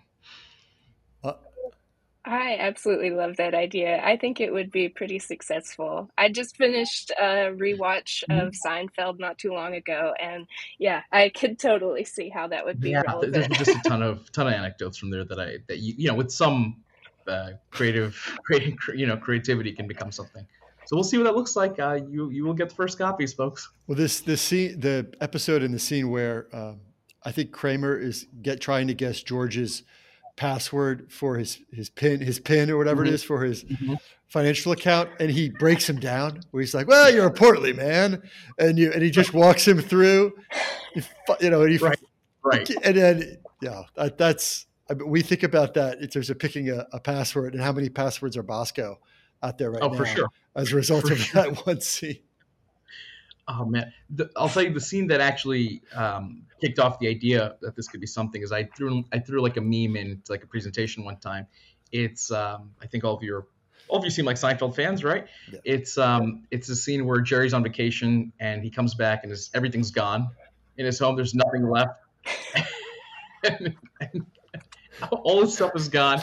I 2.27 2.57
absolutely 2.59 3.11
love 3.11 3.37
that 3.37 3.55
idea. 3.55 4.03
I 4.05 4.17
think 4.17 4.41
it 4.41 4.53
would 4.53 4.73
be 4.73 4.89
pretty 4.89 5.21
successful. 5.21 6.11
I 6.19 6.29
just 6.29 6.57
finished 6.57 7.11
a 7.11 7.53
rewatch 7.53 8.25
of 8.25 8.53
mm-hmm. 8.53 8.69
Seinfeld 8.69 9.21
not 9.21 9.39
too 9.39 9.53
long 9.53 9.75
ago, 9.75 10.13
and 10.21 10.47
yeah, 10.79 11.03
I 11.13 11.29
could 11.29 11.57
totally 11.59 12.05
see 12.05 12.29
how 12.29 12.49
that 12.49 12.65
would 12.65 12.81
be 12.81 12.91
yeah, 12.91 13.03
relevant. 13.07 13.33
There's 13.33 13.47
just 13.49 13.71
a 13.71 13.89
ton 13.89 14.03
of 14.03 14.31
ton 14.33 14.49
of 14.49 14.55
anecdotes 14.55 14.99
from 14.99 15.11
there 15.11 15.25
that 15.25 15.39
I 15.39 15.59
that 15.69 15.79
you 15.79 15.95
you 15.97 16.09
know 16.09 16.15
with 16.15 16.33
some 16.33 16.83
uh, 17.29 17.51
creative 17.71 18.21
creating 18.45 18.77
you 18.95 19.07
know 19.07 19.17
creativity 19.17 19.73
can 19.73 19.87
become 19.87 20.11
something. 20.11 20.45
So 20.87 20.97
we'll 20.97 21.05
see 21.05 21.19
what 21.19 21.25
that 21.25 21.37
looks 21.37 21.55
like. 21.55 21.79
Uh, 21.79 22.01
you 22.09 22.31
you 22.31 22.45
will 22.45 22.55
get 22.55 22.71
the 22.71 22.75
first 22.75 22.99
copies, 22.99 23.35
folks. 23.35 23.71
Well, 23.87 23.97
this 23.97 24.21
this 24.21 24.43
scene, 24.43 24.81
the 24.81 25.13
episode 25.21 25.63
in 25.63 25.71
the 25.71 25.79
scene 25.79 26.11
where 26.11 26.49
um, 26.53 26.81
I 27.25 27.31
think 27.31 27.53
Kramer 27.53 27.97
is 27.97 28.27
get 28.43 28.61
trying 28.61 28.89
to 28.89 28.95
guess 28.95 29.23
George's 29.23 29.85
password 30.37 31.11
for 31.11 31.37
his 31.37 31.59
his 31.73 31.89
pin 31.89 32.21
his 32.21 32.39
pin 32.39 32.71
or 32.71 32.77
whatever 32.77 33.03
mm-hmm. 33.03 33.13
it 33.13 33.15
is 33.15 33.25
for 33.25 33.43
his 33.43 33.65
mm-hmm. 33.65 33.95
financial 34.27 34.71
account 34.73 35.09
and 35.19 35.31
he 35.31 35.49
breaks 35.49 35.89
him 35.89 35.99
down 35.99 36.41
where 36.51 36.61
he's 36.61 36.75
like 36.75 36.87
well 36.87 37.13
you're 37.13 37.27
a 37.27 37.33
portly 37.33 37.73
man 37.73 38.23
and 38.59 38.79
you 38.79 38.93
and 38.93 39.03
he 39.03 39.11
just 39.11 39.33
walks 39.33 39.67
him 39.67 39.81
through 39.81 40.33
you 41.41 41.51
know 41.51 41.63
and 41.63 41.73
he, 41.73 41.79
right 41.79 41.99
right 42.43 42.71
and 42.85 42.97
then 42.97 43.39
yeah 43.63 43.83
that, 43.95 44.19
that's 44.19 44.67
I 44.91 44.95
mean, 44.95 45.09
we 45.09 45.23
think 45.23 45.43
about 45.43 45.75
that 45.75 46.01
in 46.01 46.09
terms 46.09 46.31
of 46.31 46.39
picking 46.39 46.71
a, 46.71 46.87
a, 46.93 47.01
password 47.01 47.55
and 47.55 47.63
how 47.63 47.73
many 47.73 47.89
passwords 47.89 48.37
are 48.37 48.43
bosco 48.43 49.01
out 49.43 49.59
there 49.59 49.71
right 49.71 49.83
oh, 49.83 49.89
now 49.89 49.97
for 49.97 50.07
sure 50.07 50.29
as 50.55 50.73
a 50.73 50.77
result 50.77 51.07
for 51.07 51.15
of 51.15 51.19
sure. 51.21 51.43
that 51.43 51.67
one 51.67 51.81
scene 51.81 52.19
oh 53.49 53.65
man 53.65 53.93
the, 54.11 54.31
i'll 54.37 54.49
tell 54.49 54.63
you 54.63 54.73
the 54.73 54.81
scene 54.81 55.07
that 55.07 55.21
actually 55.21 55.83
um, 55.95 56.43
kicked 56.61 56.79
off 56.79 56.99
the 56.99 57.09
idea 57.09 57.57
that 57.61 57.77
this 57.77 57.89
could 57.89 58.01
be 58.01 58.07
something 58.07 58.43
is 58.43 58.53
i 58.53 58.65
threw 58.65 59.05
i 59.13 59.19
threw 59.19 59.41
like 59.41 59.57
a 59.57 59.61
meme 59.61 59.97
into 59.97 60.31
like 60.31 60.43
a 60.43 60.47
presentation 60.47 61.05
one 61.05 61.17
time 61.17 61.47
it's 61.93 62.31
um, 62.31 62.71
i 62.83 62.87
think 62.87 63.05
all 63.05 63.15
of 63.15 63.23
you 63.23 63.35
are 63.35 63.47
all 63.89 63.99
of 63.99 64.05
you 64.05 64.11
seem 64.11 64.25
like 64.25 64.37
seinfeld 64.37 64.75
fans 64.75 65.05
right 65.05 65.27
yeah. 65.53 65.61
it's 65.65 65.97
um 65.97 66.45
it's 66.51 66.69
a 66.69 66.77
scene 66.77 67.07
where 67.07 67.21
jerry's 67.21 67.55
on 67.55 67.63
vacation 67.63 68.33
and 68.41 68.63
he 68.63 68.71
comes 68.71 68.95
back 68.95 69.21
and 69.23 69.31
his 69.31 69.51
everything's 69.55 69.91
gone 69.91 70.29
in 70.77 70.87
his 70.87 70.99
home 70.99 71.15
there's 71.15 71.35
nothing 71.35 71.69
left 71.69 72.01
and, 73.45 73.77
and 74.01 74.27
all 75.11 75.41
his 75.43 75.55
stuff 75.55 75.71
is 75.77 75.89
gone 75.89 76.21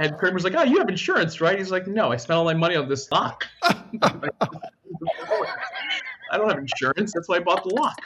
and 0.00 0.16
Kramer's 0.16 0.44
like, 0.44 0.54
"Oh, 0.56 0.62
you 0.62 0.78
have 0.78 0.88
insurance, 0.88 1.42
right?" 1.42 1.58
He's 1.58 1.70
like, 1.70 1.86
"No, 1.86 2.10
I 2.10 2.16
spent 2.16 2.38
all 2.38 2.44
my 2.44 2.54
money 2.54 2.74
on 2.74 2.88
this 2.88 3.04
stock." 3.04 3.46
I 6.30 6.38
don't 6.38 6.48
have 6.48 6.58
insurance. 6.58 7.12
That's 7.12 7.28
why 7.28 7.36
I 7.36 7.40
bought 7.40 7.64
the 7.64 7.74
lock. 7.74 8.00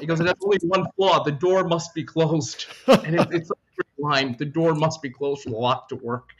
He 0.00 0.06
goes, 0.06 0.18
and 0.18 0.28
that's 0.28 0.40
only 0.44 0.58
one 0.62 0.84
flaw. 0.96 1.22
The 1.22 1.32
door 1.32 1.64
must 1.64 1.94
be 1.94 2.04
closed. 2.04 2.66
And 2.86 3.20
it, 3.20 3.28
it's 3.30 3.50
a 3.50 3.54
straight 3.72 3.98
line. 3.98 4.36
The 4.38 4.44
door 4.44 4.74
must 4.74 5.02
be 5.02 5.10
closed 5.10 5.42
for 5.42 5.50
the 5.50 5.56
lock 5.56 5.88
to 5.90 5.96
work, 5.96 6.30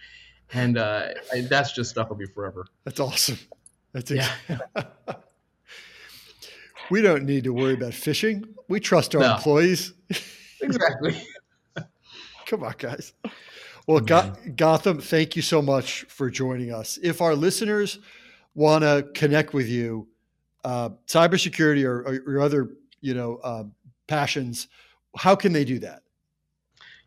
and 0.52 0.78
uh, 0.78 1.08
I, 1.32 1.42
that's 1.42 1.72
just 1.72 1.90
stuck 1.90 2.10
with 2.10 2.18
me 2.18 2.26
forever. 2.26 2.66
That's 2.84 3.00
awesome. 3.00 3.38
That's 3.92 4.10
yeah. 4.10 4.30
we 6.90 7.02
don't 7.02 7.24
need 7.24 7.44
to 7.44 7.52
worry 7.52 7.74
about 7.74 7.92
phishing. 7.92 8.44
We 8.68 8.80
trust 8.80 9.14
our 9.14 9.20
no. 9.20 9.34
employees. 9.34 9.92
exactly. 10.60 11.22
Come 12.46 12.64
on, 12.64 12.74
guys. 12.78 13.12
Well, 13.86 14.00
Go- 14.00 14.32
Gotham, 14.56 15.00
thank 15.00 15.36
you 15.36 15.42
so 15.42 15.62
much 15.62 16.02
for 16.08 16.30
joining 16.30 16.72
us. 16.72 16.98
If 17.02 17.20
our 17.20 17.34
listeners 17.34 17.98
want 18.54 18.82
to 18.82 19.08
connect 19.14 19.54
with 19.54 19.68
you, 19.68 20.08
uh, 20.64 20.90
cybersecurity 21.06 21.84
or, 21.84 22.00
or, 22.00 22.36
or, 22.36 22.40
other, 22.40 22.70
you 23.00 23.14
know, 23.14 23.36
uh, 23.42 23.64
passions, 24.06 24.68
how 25.16 25.34
can 25.34 25.52
they 25.52 25.64
do 25.64 25.78
that? 25.78 26.02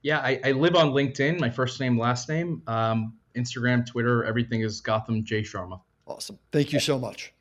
Yeah, 0.02 0.20
I, 0.20 0.40
I, 0.44 0.52
live 0.52 0.76
on 0.76 0.92
LinkedIn. 0.92 1.40
My 1.40 1.50
first 1.50 1.80
name, 1.80 1.98
last 1.98 2.28
name, 2.28 2.62
um, 2.68 3.14
Instagram, 3.36 3.86
Twitter, 3.86 4.24
everything 4.26 4.62
is 4.62 4.82
Gotham 4.82 5.24
J 5.24 5.42
Sharma. 5.42 5.80
Awesome. 6.06 6.38
Thank 6.52 6.74
you 6.74 6.80
so 6.80 7.00
much. 7.00 7.34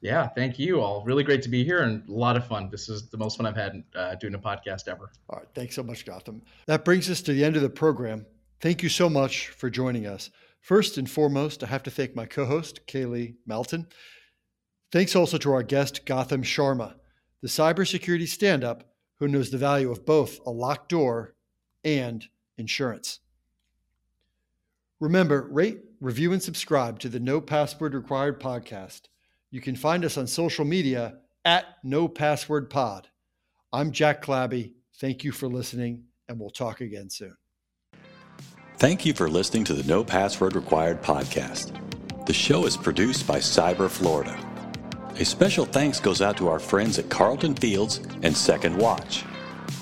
Yeah, 0.00 0.28
thank 0.28 0.58
you 0.58 0.80
all. 0.80 1.02
Really 1.04 1.24
great 1.24 1.42
to 1.42 1.48
be 1.48 1.64
here 1.64 1.80
and 1.82 2.06
a 2.08 2.12
lot 2.12 2.36
of 2.36 2.46
fun. 2.46 2.68
This 2.70 2.88
is 2.88 3.08
the 3.08 3.16
most 3.16 3.38
fun 3.38 3.46
I've 3.46 3.56
had 3.56 3.82
uh, 3.94 4.14
doing 4.16 4.34
a 4.34 4.38
podcast 4.38 4.88
ever. 4.88 5.10
All 5.28 5.38
right. 5.38 5.48
Thanks 5.54 5.74
so 5.74 5.82
much, 5.82 6.04
Gotham. 6.04 6.42
That 6.66 6.84
brings 6.84 7.10
us 7.10 7.22
to 7.22 7.32
the 7.32 7.44
end 7.44 7.56
of 7.56 7.62
the 7.62 7.70
program. 7.70 8.26
Thank 8.60 8.82
you 8.82 8.88
so 8.88 9.08
much 9.08 9.48
for 9.48 9.68
joining 9.68 10.06
us. 10.06 10.30
First 10.60 10.98
and 10.98 11.10
foremost, 11.10 11.64
I 11.64 11.66
have 11.66 11.82
to 11.84 11.90
thank 11.90 12.14
my 12.14 12.26
co 12.26 12.44
host, 12.44 12.86
Kayley 12.86 13.34
Melton. 13.46 13.86
Thanks 14.92 15.16
also 15.16 15.38
to 15.38 15.52
our 15.52 15.62
guest, 15.62 16.06
Gotham 16.06 16.42
Sharma, 16.42 16.94
the 17.42 17.48
cybersecurity 17.48 18.28
stand 18.28 18.64
up 18.64 18.84
who 19.18 19.28
knows 19.28 19.50
the 19.50 19.58
value 19.58 19.90
of 19.90 20.06
both 20.06 20.38
a 20.46 20.50
locked 20.50 20.90
door 20.90 21.34
and 21.84 22.24
insurance. 22.58 23.20
Remember, 25.00 25.48
rate, 25.50 25.80
review, 26.00 26.32
and 26.32 26.42
subscribe 26.42 26.98
to 27.00 27.08
the 27.08 27.20
No 27.20 27.40
Password 27.40 27.94
Required 27.94 28.40
podcast. 28.40 29.02
You 29.50 29.60
can 29.60 29.76
find 29.76 30.04
us 30.04 30.16
on 30.16 30.26
social 30.26 30.64
media 30.64 31.18
at 31.44 31.64
No 31.82 32.08
Password 32.08 32.70
Pod. 32.70 33.08
I'm 33.72 33.92
Jack 33.92 34.22
Clabby. 34.22 34.74
Thank 34.98 35.24
you 35.24 35.32
for 35.32 35.48
listening, 35.48 36.04
and 36.28 36.38
we'll 36.38 36.50
talk 36.50 36.80
again 36.80 37.10
soon. 37.10 37.36
Thank 38.78 39.04
you 39.04 39.14
for 39.14 39.28
listening 39.28 39.64
to 39.64 39.74
the 39.74 39.86
No 39.88 40.04
Password 40.04 40.54
Required 40.54 41.02
podcast. 41.02 41.74
The 42.26 42.32
show 42.32 42.66
is 42.66 42.76
produced 42.76 43.26
by 43.26 43.38
Cyber 43.38 43.88
Florida. 43.88 44.45
A 45.18 45.24
special 45.24 45.64
thanks 45.64 45.98
goes 45.98 46.20
out 46.20 46.36
to 46.36 46.48
our 46.48 46.58
friends 46.58 46.98
at 46.98 47.08
Carlton 47.08 47.54
Fields 47.54 48.00
and 48.22 48.36
Second 48.36 48.76
Watch. 48.76 49.24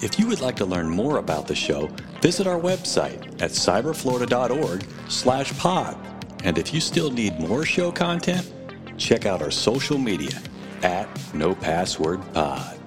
If 0.01 0.17
you 0.17 0.29
would 0.29 0.41
like 0.41 0.55
to 0.57 0.65
learn 0.65 0.89
more 0.89 1.19
about 1.19 1.49
the 1.49 1.57
show, 1.57 1.89
visit 2.21 2.47
our 2.47 2.61
website 2.61 3.43
at 3.43 3.51
cyberflorida.org 3.51 4.87
slash 5.09 5.57
pod. 5.59 5.99
And 6.45 6.57
if 6.57 6.73
you 6.73 6.81
still 6.81 7.11
need 7.11 7.41
more 7.41 7.65
show 7.65 7.91
content, 7.91 8.49
check 8.97 9.27
out 9.27 9.43
our 9.43 9.51
social 9.51 9.99
media 9.99 10.41
at 10.85 11.09
No 11.35 11.57
Password 11.57 12.21
Pod. 12.33 12.79